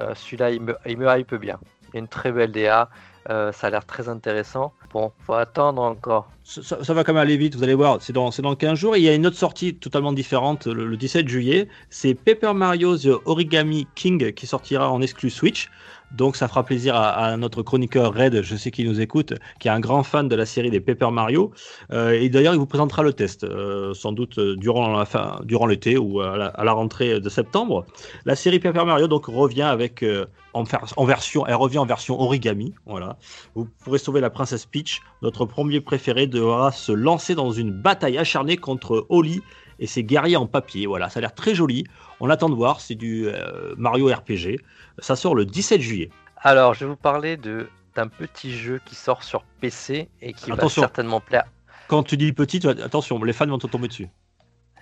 euh, 0.00 0.12
celui-là 0.16 0.50
il 0.50 0.60
me, 0.60 0.76
il 0.86 0.98
me 0.98 1.06
hype 1.06 1.36
bien. 1.36 1.60
Il 1.84 1.94
y 1.94 1.96
a 1.98 2.00
une 2.00 2.08
très 2.08 2.32
belle 2.32 2.50
DA, 2.50 2.90
euh, 3.30 3.52
ça 3.52 3.66
a 3.66 3.70
l'air 3.70 3.84
très 3.84 4.08
intéressant. 4.08 4.72
Bon, 4.92 5.12
faut 5.26 5.34
attendre 5.34 5.82
encore. 5.82 6.30
Ça, 6.44 6.94
va 6.94 7.02
quand 7.02 7.12
même 7.12 7.22
aller 7.22 7.36
vite, 7.36 7.56
vous 7.56 7.64
allez 7.64 7.74
voir, 7.74 7.98
c'est 8.00 8.12
dans, 8.12 8.30
dans 8.30 8.54
15 8.54 8.78
jours. 8.78 8.96
Et 8.96 9.00
il 9.00 9.04
y 9.04 9.08
a 9.08 9.14
une 9.14 9.26
autre 9.26 9.36
sortie 9.36 9.74
totalement 9.74 10.12
différente 10.12 10.66
le, 10.66 10.86
le 10.86 10.96
17 10.96 11.28
juillet. 11.28 11.68
C'est 11.90 12.14
Paper 12.14 12.52
Mario 12.54 12.96
The 12.96 13.20
Origami 13.24 13.88
King 13.94 14.32
qui 14.32 14.46
sortira 14.46 14.90
en 14.90 15.00
exclu 15.02 15.30
Switch. 15.30 15.70
Donc 16.12 16.36
ça 16.36 16.48
fera 16.48 16.64
plaisir 16.64 16.94
à, 16.96 17.36
notre 17.36 17.62
chroniqueur 17.62 18.14
Red, 18.14 18.42
je 18.42 18.56
sais 18.56 18.70
qu'il 18.70 18.88
nous 18.88 19.00
écoute, 19.00 19.34
qui 19.58 19.68
est 19.68 19.70
un 19.70 19.80
grand 19.80 20.02
fan 20.02 20.28
de 20.28 20.36
la 20.36 20.46
série 20.46 20.70
des 20.70 20.80
Paper 20.80 21.10
Mario. 21.10 21.52
Euh, 21.92 22.12
et 22.12 22.28
d'ailleurs, 22.28 22.54
il 22.54 22.58
vous 22.58 22.66
présentera 22.66 23.02
le 23.02 23.12
test, 23.12 23.44
euh, 23.44 23.92
sans 23.94 24.12
doute 24.12 24.38
euh, 24.38 24.56
durant 24.56 24.96
la 24.96 25.04
fin, 25.04 25.40
durant 25.44 25.66
l'été 25.66 25.98
ou 25.98 26.20
à 26.20 26.52
la, 26.56 26.72
rentrée 26.72 27.20
de 27.20 27.28
septembre. 27.28 27.84
La 28.24 28.36
série 28.36 28.58
Paper 28.58 28.84
Mario 28.84 29.08
donc 29.08 29.26
revient 29.26 29.62
avec 29.62 30.04
en 30.52 31.04
version, 31.04 31.46
elle 31.46 31.54
revient 31.54 31.78
en 31.78 31.86
version 31.86 32.20
origami. 32.20 32.74
Voilà. 32.86 33.16
Vous 33.54 33.66
pourrez 33.84 33.98
sauver 33.98 34.20
la 34.20 34.30
princesse 34.30 34.66
Peach. 34.66 35.02
Notre 35.22 35.44
premier 35.44 35.80
préféré 35.80 36.26
devra 36.26 36.72
se 36.72 36.92
lancer 36.92 37.34
dans 37.34 37.50
une 37.50 37.70
bataille 37.70 38.18
acharnée 38.18 38.56
contre 38.56 39.06
Oli 39.08 39.42
et 39.78 39.86
ses 39.86 40.04
guerriers 40.04 40.36
en 40.36 40.46
papier. 40.46 40.86
Voilà, 40.86 41.08
ça 41.08 41.18
a 41.18 41.20
l'air 41.20 41.34
très 41.34 41.54
joli. 41.54 41.84
On 42.20 42.30
attend 42.30 42.48
de 42.48 42.54
voir. 42.54 42.80
C'est 42.80 42.94
du 42.94 43.26
euh, 43.28 43.74
Mario 43.76 44.06
RPG. 44.06 44.60
Ça 44.98 45.16
sort 45.16 45.34
le 45.34 45.44
17 45.44 45.80
juillet. 45.80 46.10
Alors, 46.38 46.74
je 46.74 46.80
vais 46.80 46.90
vous 46.90 46.96
parler 46.96 47.36
de 47.36 47.68
d'un 47.94 48.08
petit 48.08 48.54
jeu 48.56 48.78
qui 48.84 48.94
sort 48.94 49.22
sur 49.22 49.42
PC 49.60 50.10
et 50.20 50.34
qui 50.34 50.52
Attention. 50.52 50.82
va 50.82 50.88
certainement 50.88 51.20
plaire. 51.20 51.44
Quand 51.88 52.02
tu 52.02 52.18
dis 52.18 52.32
petit, 52.34 52.66
attention, 52.68 53.22
les 53.22 53.32
fans 53.32 53.46
vont 53.46 53.58
te 53.58 53.66
tomber 53.66 53.88
dessus. 53.88 54.08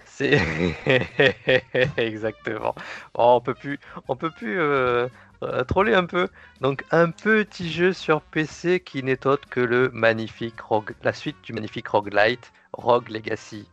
C'est 0.05 0.40
exactement. 1.97 2.74
Oh, 3.14 3.34
on 3.36 3.40
peut 3.40 3.55
plus, 3.55 3.78
on 4.09 4.16
peut 4.16 4.30
plus 4.30 4.59
euh, 4.59 5.09
euh, 5.42 5.64
troller 5.64 5.95
un 5.95 6.07
peu. 6.07 6.28
Donc, 6.61 6.84
un 6.90 7.11
petit 7.11 7.70
jeu 7.70 7.92
sur 7.92 8.20
PC 8.20 8.80
qui 8.80 9.03
n'est 9.03 9.26
autre 9.26 9.49
que 9.49 9.61
le 9.61 9.90
magnifique 9.92 10.61
rogue, 10.61 10.95
la 11.03 11.12
suite 11.12 11.36
du 11.42 11.53
magnifique 11.53 11.88
roguelite, 11.88 12.53
Rogue 12.72 13.09
Legacy. 13.09 13.68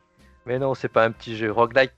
Mais 0.47 0.57
non, 0.57 0.73
c'est 0.73 0.87
pas 0.87 1.03
un 1.05 1.11
petit 1.11 1.37
jeu. 1.37 1.51
Roguelike, 1.51 1.93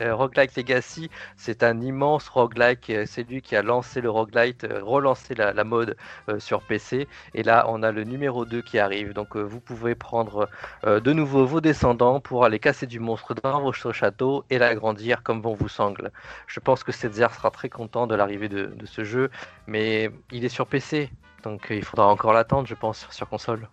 euh, 0.00 0.28
Legacy, 0.56 1.10
c'est 1.36 1.64
un 1.64 1.80
immense 1.80 2.28
roguelike. 2.28 2.90
Euh, 2.90 3.04
c'est 3.06 3.28
lui 3.28 3.42
qui 3.42 3.56
a 3.56 3.62
lancé 3.62 4.00
le 4.00 4.08
roguelite, 4.08 4.64
euh, 4.64 4.80
relancé 4.84 5.34
la, 5.34 5.64
mode 5.64 5.96
sur 6.38 6.62
PC. 6.62 7.08
Et 7.34 7.42
là, 7.42 7.66
on 7.68 7.82
a 7.82 7.90
le 7.90 8.04
numéro 8.04 8.44
2 8.44 8.62
qui 8.62 8.78
arrive. 8.78 9.12
Donc, 9.14 9.36
vous 9.36 9.60
pouvez 9.60 9.94
prendre 9.94 10.48
de 10.84 11.12
nouveau 11.12 11.44
vos 11.44 11.60
descendants 11.60 12.20
pour 12.20 12.44
aller 12.44 12.58
casser 12.58 12.86
du 12.86 13.00
monstre 13.00 13.34
dans 13.34 13.60
votre 13.60 13.92
château 13.92 14.44
et 14.50 14.58
l'agrandir 14.58 15.22
comme 15.22 15.42
bon 15.42 15.54
vous 15.54 15.68
semble. 15.68 16.12
Je 16.46 16.60
pense 16.60 16.84
que 16.84 16.92
Setzer 16.92 17.28
sera 17.34 17.50
très 17.50 17.68
content 17.68 18.06
de 18.06 18.14
l'arrivée 18.14 18.48
de 18.48 18.86
ce 18.86 19.04
jeu. 19.04 19.30
Mais 19.66 20.10
il 20.30 20.44
est 20.44 20.48
sur 20.48 20.66
PC. 20.66 21.10
Donc, 21.42 21.66
il 21.70 21.84
faudra 21.84 22.06
encore 22.06 22.32
l'attendre, 22.32 22.68
je 22.68 22.74
pense, 22.74 23.06
sur 23.10 23.28
console. 23.28 23.68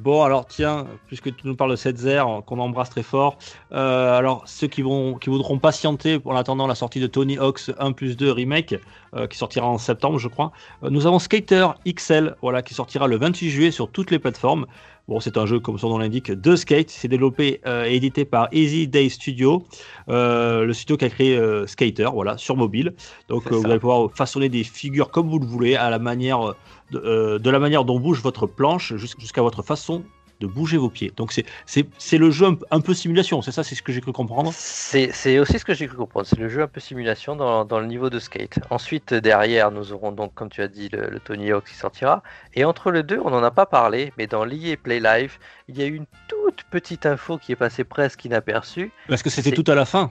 Bon, 0.00 0.22
alors 0.22 0.46
tiens, 0.46 0.86
puisque 1.06 1.34
tu 1.36 1.46
nous 1.46 1.54
parles 1.54 1.70
de 1.70 1.76
Setzer, 1.76 2.22
qu'on 2.46 2.58
embrasse 2.58 2.90
très 2.90 3.02
fort, 3.02 3.38
euh, 3.72 4.16
alors 4.16 4.42
ceux 4.46 4.66
qui, 4.66 4.82
vont, 4.82 5.14
qui 5.14 5.30
voudront 5.30 5.58
patienter 5.58 6.18
en 6.24 6.34
attendant 6.34 6.66
la 6.66 6.74
sortie 6.74 6.98
de 6.98 7.06
Tony 7.06 7.38
Hawk's 7.38 7.70
1 7.78 7.92
plus 7.92 8.16
2 8.16 8.32
Remake, 8.32 8.74
euh, 9.14 9.26
qui 9.26 9.36
sortira 9.36 9.66
en 9.66 9.78
septembre, 9.78 10.18
je 10.18 10.28
crois, 10.28 10.52
euh, 10.82 10.90
nous 10.90 11.06
avons 11.06 11.18
Skater 11.18 11.68
XL, 11.86 12.36
voilà, 12.42 12.62
qui 12.62 12.74
sortira 12.74 13.06
le 13.06 13.16
28 13.16 13.50
juillet 13.50 13.70
sur 13.70 13.90
toutes 13.90 14.10
les 14.10 14.18
plateformes. 14.18 14.66
Bon, 15.08 15.20
c'est 15.20 15.36
un 15.36 15.46
jeu, 15.46 15.58
comme 15.58 15.78
son 15.78 15.88
nom 15.88 15.98
l'indique, 15.98 16.30
de 16.30 16.56
skate. 16.56 16.90
C'est 16.90 17.08
développé 17.08 17.60
et 17.66 17.96
édité 17.96 18.24
par 18.24 18.48
Easy 18.52 18.86
Day 18.86 19.08
Studio, 19.08 19.64
le 20.08 20.72
studio 20.72 20.96
qui 20.96 21.04
a 21.04 21.10
créé 21.10 21.66
Skater, 21.66 22.08
voilà, 22.12 22.38
sur 22.38 22.56
mobile. 22.56 22.94
Donc, 23.28 23.50
vous 23.50 23.66
allez 23.66 23.80
pouvoir 23.80 24.10
façonner 24.14 24.48
des 24.48 24.62
figures 24.62 25.10
comme 25.10 25.28
vous 25.28 25.40
le 25.40 25.46
voulez, 25.46 25.74
à 25.74 25.90
la 25.90 25.98
manière 25.98 26.54
euh, 26.94 27.38
de, 27.38 27.50
la 27.50 27.58
manière 27.58 27.84
dont 27.84 27.98
bouge 27.98 28.20
votre 28.22 28.46
planche 28.46 28.94
jusqu'à 28.96 29.42
votre 29.42 29.62
façon 29.62 30.02
de 30.42 30.46
bouger 30.46 30.76
vos 30.76 30.90
pieds. 30.90 31.12
Donc 31.16 31.32
c'est 31.32 32.18
le 32.18 32.30
jeu 32.30 32.46
un, 32.70 32.80
peu 32.80 32.94
simulation, 32.94 33.42
c'est 33.42 33.52
ça, 33.52 33.62
c'est 33.62 33.74
ce 33.74 33.82
que 33.82 33.92
j'ai 33.92 34.00
cru 34.00 34.12
comprendre? 34.12 34.52
C'est 34.54 35.38
aussi 35.38 35.58
ce 35.58 35.64
que 35.64 35.74
j'ai 35.74 35.86
cru 35.86 35.96
comprendre, 35.96 36.26
c'est 36.26 36.38
le 36.38 36.48
jeu 36.48 36.62
un 36.62 36.68
peu 36.68 36.80
simulation 36.80 37.36
dans, 37.36 37.64
dans, 37.64 37.78
le 37.78 37.86
niveau 37.86 38.10
de 38.10 38.18
skate. 38.18 38.58
Ensuite, 38.70 39.14
derrière, 39.14 39.70
nous 39.70 39.92
aurons 39.92 40.12
donc, 40.12 40.34
comme 40.34 40.50
tu 40.50 40.62
as 40.62 40.68
dit, 40.68 40.88
le, 40.90 41.20
Tony 41.20 41.52
Hawk 41.52 41.64
qui 41.66 41.74
sortira. 41.74 42.22
Et 42.54 42.64
entre 42.64 42.90
les 42.90 43.02
deux, 43.02 43.20
on 43.24 43.30
n'en 43.30 43.42
a 43.42 43.50
pas 43.50 43.66
parlé, 43.66 44.12
mais 44.18 44.26
dans 44.26 44.44
l'EA 44.44 44.76
Play 44.76 45.00
Live, 45.00 45.38
il 45.68 45.78
y 45.78 45.82
a 45.82 45.86
une 45.86 46.06
toute 46.28 46.64
petite 46.70 47.06
info 47.06 47.38
qui 47.38 47.52
est 47.52 47.56
passée 47.56 47.84
presque 47.84 48.24
inaperçue. 48.24 48.90
Parce 49.08 49.22
que 49.22 49.30
c'était 49.30 49.52
tout 49.52 49.70
à 49.70 49.74
la 49.74 49.84
fin 49.84 50.10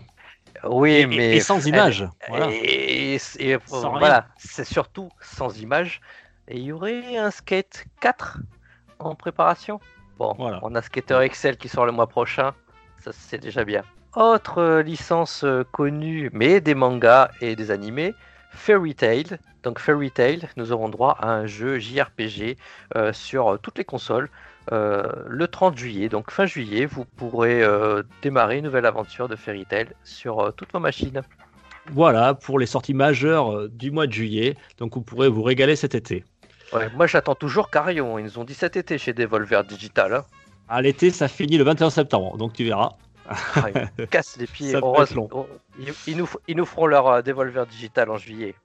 oui, 0.65 1.07
mais. 1.07 1.37
Et 1.37 1.39
sans 1.39 1.65
image. 1.65 2.07
Et, 2.51 3.17
voilà, 3.67 4.27
c'est 4.37 4.65
surtout 4.65 5.09
sans 5.21 5.59
image. 5.59 6.01
Et 6.47 6.57
il 6.57 6.63
y 6.63 6.71
aurait 6.71 7.17
un 7.17 7.31
Skate 7.31 7.85
4 8.01 8.39
en 8.99 9.15
préparation? 9.15 9.79
Bon, 10.21 10.59
on 10.61 10.75
a 10.75 10.81
Skater 10.83 11.19
Excel 11.21 11.57
qui 11.57 11.67
sort 11.67 11.87
le 11.87 11.91
mois 11.91 12.05
prochain. 12.05 12.53
Ça, 12.99 13.11
c'est 13.11 13.39
déjà 13.39 13.63
bien. 13.63 13.83
Autre 14.15 14.59
euh, 14.59 14.83
licence 14.83 15.43
euh, 15.43 15.63
connue, 15.71 16.29
mais 16.31 16.61
des 16.61 16.75
mangas 16.75 17.31
et 17.41 17.55
des 17.55 17.71
animés, 17.71 18.13
Fairy 18.51 18.93
Tail. 18.93 19.39
Donc 19.63 19.79
Fairy 19.79 20.11
Tail, 20.11 20.47
nous 20.57 20.71
aurons 20.71 20.89
droit 20.89 21.17
à 21.19 21.31
un 21.31 21.47
jeu 21.47 21.79
JRPG 21.79 22.57
euh, 22.95 23.13
sur 23.13 23.57
toutes 23.61 23.79
les 23.79 23.85
consoles 23.85 24.29
le 24.69 25.47
30 25.47 25.75
juillet. 25.77 26.07
Donc 26.07 26.29
fin 26.29 26.45
juillet, 26.45 26.85
vous 26.85 27.03
pourrez 27.03 27.61
démarrer 28.21 28.59
une 28.59 28.65
nouvelle 28.65 28.85
aventure 28.85 29.27
de 29.27 29.35
Fairy 29.35 29.65
Tail 29.65 29.87
sur 30.03 30.53
toutes 30.55 30.71
vos 30.71 30.79
machines. 30.79 31.23
Voilà 31.91 32.35
pour 32.35 32.59
les 32.59 32.67
sorties 32.67 32.93
majeures 32.93 33.67
du 33.67 33.91
mois 33.91 34.07
de 34.07 34.13
juillet. 34.13 34.55
Donc 34.77 34.93
vous 34.93 35.01
pourrez 35.01 35.27
vous 35.27 35.41
régaler 35.41 35.75
cet 35.75 35.95
été 35.95 36.23
moi 36.95 37.07
j'attends 37.07 37.35
toujours 37.35 37.69
Carillon. 37.69 38.17
Ils 38.17 38.25
nous 38.25 38.39
ont 38.39 38.43
dit 38.43 38.53
cet 38.53 38.75
été 38.75 38.97
chez 38.97 39.13
Devolver 39.13 39.63
Digital. 39.63 40.13
Hein. 40.13 40.25
À 40.69 40.81
l'été, 40.81 41.11
ça 41.11 41.27
finit 41.27 41.57
le 41.57 41.63
21 41.63 41.89
septembre, 41.89 42.37
donc 42.37 42.53
tu 42.53 42.63
verras. 42.63 42.91
Ah, 43.27 43.67
ils 43.97 44.07
cassent 44.07 44.37
les 44.37 44.47
pieds. 44.47 44.73
Ils, 46.07 46.17
nous, 46.17 46.29
ils, 46.47 46.57
nous, 46.57 46.65
feront 46.65 46.85
leur 46.85 47.07
euh, 47.07 47.21
Devolver 47.21 47.65
Digital 47.65 48.09
en 48.11 48.17
juillet. 48.17 48.55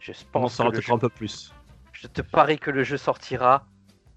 Je 0.00 0.12
pense 0.32 0.58
On 0.60 0.64
en 0.64 0.94
un 0.94 0.98
peu 0.98 1.08
plus. 1.08 1.52
Je 1.92 2.06
te 2.06 2.22
parie 2.22 2.58
que 2.58 2.70
le 2.70 2.84
jeu 2.84 2.96
sortira 2.96 3.66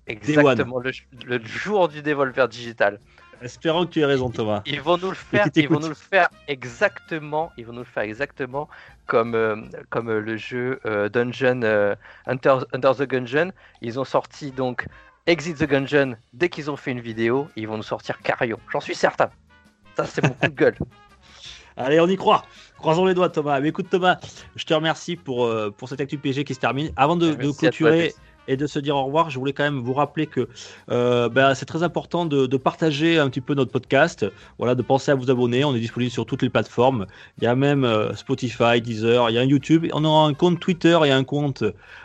exactement 0.08 0.80
le, 0.80 0.92
le, 1.26 1.44
jour 1.46 1.90
du 1.90 2.02
Devolver 2.02 2.48
Digital. 2.48 3.00
Espérons 3.42 3.86
que 3.86 3.92
tu 3.92 4.00
aies 4.00 4.06
raison, 4.06 4.30
Thomas. 4.30 4.62
Ils, 4.66 4.82
vont 4.82 4.98
nous 4.98 5.10
le 5.10 5.16
faire. 5.16 5.48
Ils 5.56 5.70
vont 5.70 5.80
nous 5.80 5.90
le 5.90 5.94
faire 5.94 6.30
exactement. 6.48 7.52
Ils 7.58 7.66
vont 7.66 7.74
nous 7.74 7.80
le 7.80 7.86
faire 7.86 8.04
exactement 8.04 8.68
comme 9.06 9.36
euh, 9.36 9.56
comme 9.90 10.10
euh, 10.10 10.20
le 10.20 10.38
jeu 10.38 10.80
euh, 10.86 11.10
Dungeon 11.10 11.62
Under, 12.26 12.96
the 12.96 13.04
Gungeon. 13.04 13.52
Ils 13.82 14.00
ont 14.00 14.04
sorti 14.04 14.52
donc 14.52 14.88
Exit 15.28 15.58
the 15.58 15.68
Gungeon 15.68 16.16
dès 16.34 16.50
qu'ils 16.50 16.72
ont 16.72 16.78
fait 16.78 16.92
une 16.92 17.02
vidéo. 17.02 17.48
Ils 17.56 17.68
vont 17.68 17.78
nous 17.78 17.84
sortir 17.84 18.22
Carrion. 18.22 18.60
J'en 18.72 18.80
suis 18.80 18.96
certain. 18.96 19.30
Ça, 19.96 20.06
c'est 20.06 20.24
mon 20.24 20.30
coup 20.30 20.48
de 20.48 20.56
gueule. 20.56 20.78
Allez, 21.78 22.00
on 22.00 22.08
y 22.08 22.16
croit. 22.16 22.44
Croisons 22.78 23.06
les 23.06 23.14
doigts, 23.14 23.30
Thomas. 23.30 23.60
Mais 23.60 23.70
écoute, 23.70 23.88
Thomas, 23.90 24.18
je 24.56 24.66
te 24.66 24.74
remercie 24.74 25.16
pour, 25.16 25.48
pour 25.78 25.90
cette 25.90 26.02
actu 26.02 26.18
PG 26.18 26.44
qui 26.44 26.56
se 26.56 26.60
termine. 26.60 26.92
Avant 26.96 27.16
de, 27.16 27.34
de 27.34 27.52
clôturer 27.52 28.16
et 28.48 28.58
de 28.58 28.68
se 28.68 28.80
dire 28.80 28.96
au 28.96 29.06
revoir, 29.06 29.30
je 29.30 29.40
voulais 29.40 29.54
quand 29.54 29.64
même 29.64 29.80
vous 29.80 29.94
rappeler 29.94 30.28
que 30.28 30.48
euh, 30.92 31.30
ben, 31.30 31.54
c'est 31.56 31.66
très 31.66 31.84
important 31.84 32.26
de, 32.26 32.58
partager 32.58 33.20
un 33.20 33.30
petit 33.30 33.42
peu 33.42 33.54
notre 33.54 33.72
podcast. 33.72 34.26
Voilà, 34.58 34.76
de 34.76 34.82
penser 34.82 35.12
à 35.12 35.16
vous 35.16 35.30
abonner. 35.30 35.64
On 35.64 35.76
est 35.76 35.80
disponible 35.80 36.12
sur 36.12 36.26
toutes 36.26 36.42
les 36.42 36.50
plateformes. 36.50 37.06
Il 37.38 37.44
y 37.44 37.48
a 37.48 37.56
même 37.56 37.84
euh, 37.84 38.14
Spotify, 38.16 38.82
Deezer, 38.82 39.30
il 39.30 39.34
y 39.34 39.38
a 39.38 39.42
un 39.42 39.46
YouTube. 39.46 39.86
On 39.94 40.04
aura 40.04 40.28
un 40.28 40.34
compte 40.34 40.60
Twitter 40.60 40.98
et 41.06 41.12
un 41.12 41.24
compte, 41.24 41.64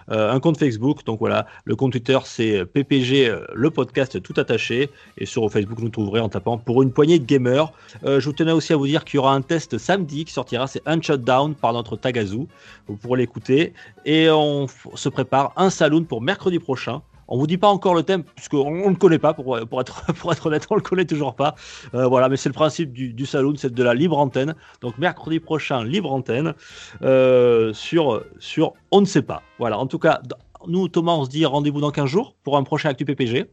un 0.09 0.41
compte 0.41 0.59
Facebook. 0.59 1.05
Donc 1.05 1.21
voilà, 1.21 1.47
le 1.65 1.77
compte 1.77 1.93
Twitter 1.93 2.19
c'est 2.25 2.65
PPG, 2.65 3.35
le 3.55 3.71
podcast 3.71 4.21
tout 4.23 4.35
attaché. 4.37 4.91
Et 5.19 5.27
sur 5.27 5.51
Facebook, 5.51 5.79
vous 5.79 5.85
nous 5.85 5.91
trouverez 5.91 6.21
en 6.21 6.29
tapant 6.29 6.59
pour 6.59 6.83
une 6.83 6.93
poignée 6.93 7.19
de 7.19 7.25
gamers. 7.25 7.73
je 8.05 8.25
vous 8.25 8.33
tenais 8.33 8.53
aussi 8.53 8.73
à 8.73 8.77
vous 8.77 8.87
dire 8.87 9.05
qu'il 9.05 9.17
y 9.17 9.19
aura 9.19 9.35
un 9.35 9.43
test 9.43 9.79
samedi 9.79 10.25
qui 10.25 10.33
sortira. 10.33 10.67
C'est 10.67 10.83
un 10.87 10.99
Down 11.17 11.55
par 11.55 11.73
notre 11.73 11.97
Tagazu. 11.97 12.47
Vous 12.87 12.97
pourrez 12.97 13.21
l'écouter. 13.21 13.73
Et 14.05 14.31
on 14.31 14.67
se 14.95 15.09
prépare 15.09 15.53
un 15.57 15.71
saloon 15.71 16.05
pour 16.05 16.23
mercredi 16.23 16.59
prochain. 16.59 17.03
On 17.33 17.39
vous 17.39 17.47
dit 17.47 17.57
pas 17.57 17.69
encore 17.69 17.95
le 17.95 18.03
thème 18.03 18.25
puisqu'on 18.25 18.71
ne 18.71 18.91
le 18.91 18.95
connaît 18.97 19.19
pas 19.19 19.33
pour, 19.33 19.59
pour, 19.67 19.81
être, 19.81 20.05
pour 20.21 20.31
être 20.33 20.45
honnête, 20.45 20.67
on 20.69 20.75
le 20.75 20.83
connaît 20.83 21.07
toujours 21.07 21.35
pas. 21.35 21.55
Euh, 21.95 22.07
voilà, 22.07 22.29
mais 22.29 22.37
c'est 22.37 22.51
le 22.51 22.55
principe 22.55 22.93
du, 22.93 23.15
du 23.15 23.25
saloon, 23.25 23.55
c'est 23.57 23.73
de 23.73 23.83
la 23.83 23.95
libre 23.95 24.19
antenne. 24.19 24.55
Donc 24.83 24.99
mercredi 24.99 25.41
prochain, 25.41 25.83
libre 25.83 26.13
antenne 26.13 26.53
euh, 27.01 27.73
sur, 27.73 28.23
sur 28.39 28.75
on 28.91 29.01
ne 29.01 29.07
sait 29.07 29.23
pas. 29.23 29.41
Voilà, 29.59 29.79
en 29.79 29.87
tout 29.87 29.99
cas, 29.99 30.21
nous 30.67 30.89
Thomas, 30.89 31.13
on 31.13 31.25
se 31.25 31.31
dit 31.31 31.47
rendez-vous 31.47 31.81
dans 31.81 31.91
15 31.91 32.05
jours 32.05 32.37
pour 32.45 32.59
un 32.59 32.65
prochain 32.65 32.91
Actu 32.91 33.07
PPG. 33.07 33.47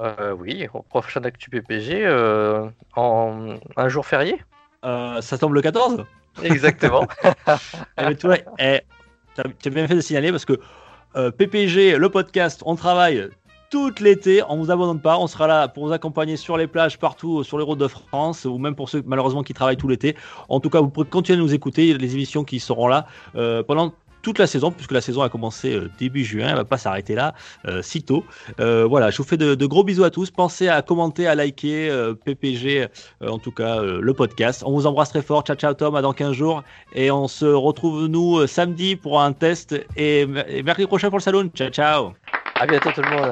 Euh, 0.00 0.30
oui, 0.38 0.68
prochain 0.88 1.24
Actu 1.24 1.50
PPG 1.50 2.06
en 2.94 3.56
un 3.76 3.88
jour 3.88 4.06
férié. 4.06 4.36
ça 4.84 5.38
tombe 5.40 5.54
le 5.54 5.60
14 5.60 6.04
Exactement. 6.44 7.08
et 7.24 8.02
eh, 8.10 8.14
toi, 8.14 8.36
eh, 8.60 8.80
tu 9.34 9.68
as 9.68 9.70
bien 9.72 9.88
fait 9.88 9.96
de 9.96 10.00
signaler 10.00 10.30
parce 10.30 10.44
que 10.44 10.60
euh, 11.16 11.30
PPG, 11.30 11.96
le 11.96 12.08
podcast, 12.08 12.62
on 12.66 12.76
travaille 12.76 13.28
tout 13.70 13.92
l'été. 14.00 14.42
On 14.48 14.56
vous 14.56 14.70
abandonne 14.70 15.00
pas. 15.00 15.18
On 15.18 15.26
sera 15.26 15.46
là 15.46 15.68
pour 15.68 15.86
vous 15.86 15.92
accompagner 15.92 16.36
sur 16.36 16.56
les 16.56 16.66
plages, 16.66 16.98
partout 16.98 17.44
sur 17.44 17.58
les 17.58 17.64
routes 17.64 17.78
de 17.78 17.88
France, 17.88 18.44
ou 18.44 18.58
même 18.58 18.74
pour 18.74 18.88
ceux 18.88 19.02
malheureusement 19.06 19.42
qui 19.42 19.54
travaillent 19.54 19.76
tout 19.76 19.88
l'été. 19.88 20.16
En 20.48 20.60
tout 20.60 20.70
cas, 20.70 20.80
vous 20.80 20.88
pourrez 20.88 21.06
continuer 21.06 21.38
à 21.38 21.42
nous 21.42 21.54
écouter. 21.54 21.92
Les 21.94 22.14
émissions 22.14 22.44
qui 22.44 22.60
seront 22.60 22.88
là 22.88 23.06
euh, 23.36 23.62
pendant 23.62 23.92
toute 24.22 24.38
la 24.38 24.46
saison, 24.46 24.70
puisque 24.70 24.92
la 24.92 25.00
saison 25.00 25.22
a 25.22 25.28
commencé 25.28 25.74
euh, 25.74 25.90
début 25.98 26.24
juin, 26.24 26.48
elle 26.48 26.56
va 26.56 26.64
pas 26.64 26.78
s'arrêter 26.78 27.14
là, 27.14 27.34
euh, 27.66 27.82
si 27.82 28.02
tôt. 28.02 28.24
Euh, 28.60 28.86
voilà, 28.86 29.10
je 29.10 29.18
vous 29.18 29.24
fais 29.24 29.36
de, 29.36 29.66
gros 29.66 29.84
bisous 29.84 30.04
à 30.04 30.10
tous. 30.10 30.30
Pensez 30.30 30.68
à 30.68 30.82
commenter, 30.82 31.26
à 31.26 31.34
liker 31.34 31.90
PPG, 32.24 32.88
en 33.26 33.38
tout 33.38 33.52
cas 33.52 33.82
le 33.82 34.14
podcast. 34.14 34.62
On 34.64 34.72
vous 34.72 34.86
embrasse 34.86 35.10
très 35.10 35.22
fort. 35.22 35.42
Ciao, 35.42 35.56
ciao 35.56 35.74
Tom, 35.74 35.94
à 35.94 36.02
dans 36.02 36.12
15 36.12 36.32
jours. 36.32 36.62
Et 36.94 37.10
on 37.10 37.28
se 37.28 37.44
retrouve 37.44 38.06
nous 38.06 38.46
samedi 38.46 38.96
pour 38.96 39.20
un 39.20 39.32
test 39.32 39.74
et, 39.96 40.26
et 40.48 40.62
mercredi 40.62 40.86
prochain 40.86 41.08
pour 41.08 41.18
le 41.18 41.22
salon. 41.22 41.50
Ciao, 41.54 41.68
ciao. 41.68 42.12
À 42.54 42.66
bientôt 42.66 42.90
tout 42.92 43.02
le 43.02 43.10
monde. 43.10 43.30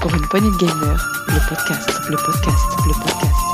Pour 0.00 0.14
une 0.14 0.26
poignée 0.28 0.50
de 0.50 0.66
podcast, 0.66 1.06
le 1.28 1.48
podcast, 1.48 1.90
le 2.08 2.16
podcast, 2.16 2.86
le 2.86 2.92
podcast. 2.92 3.51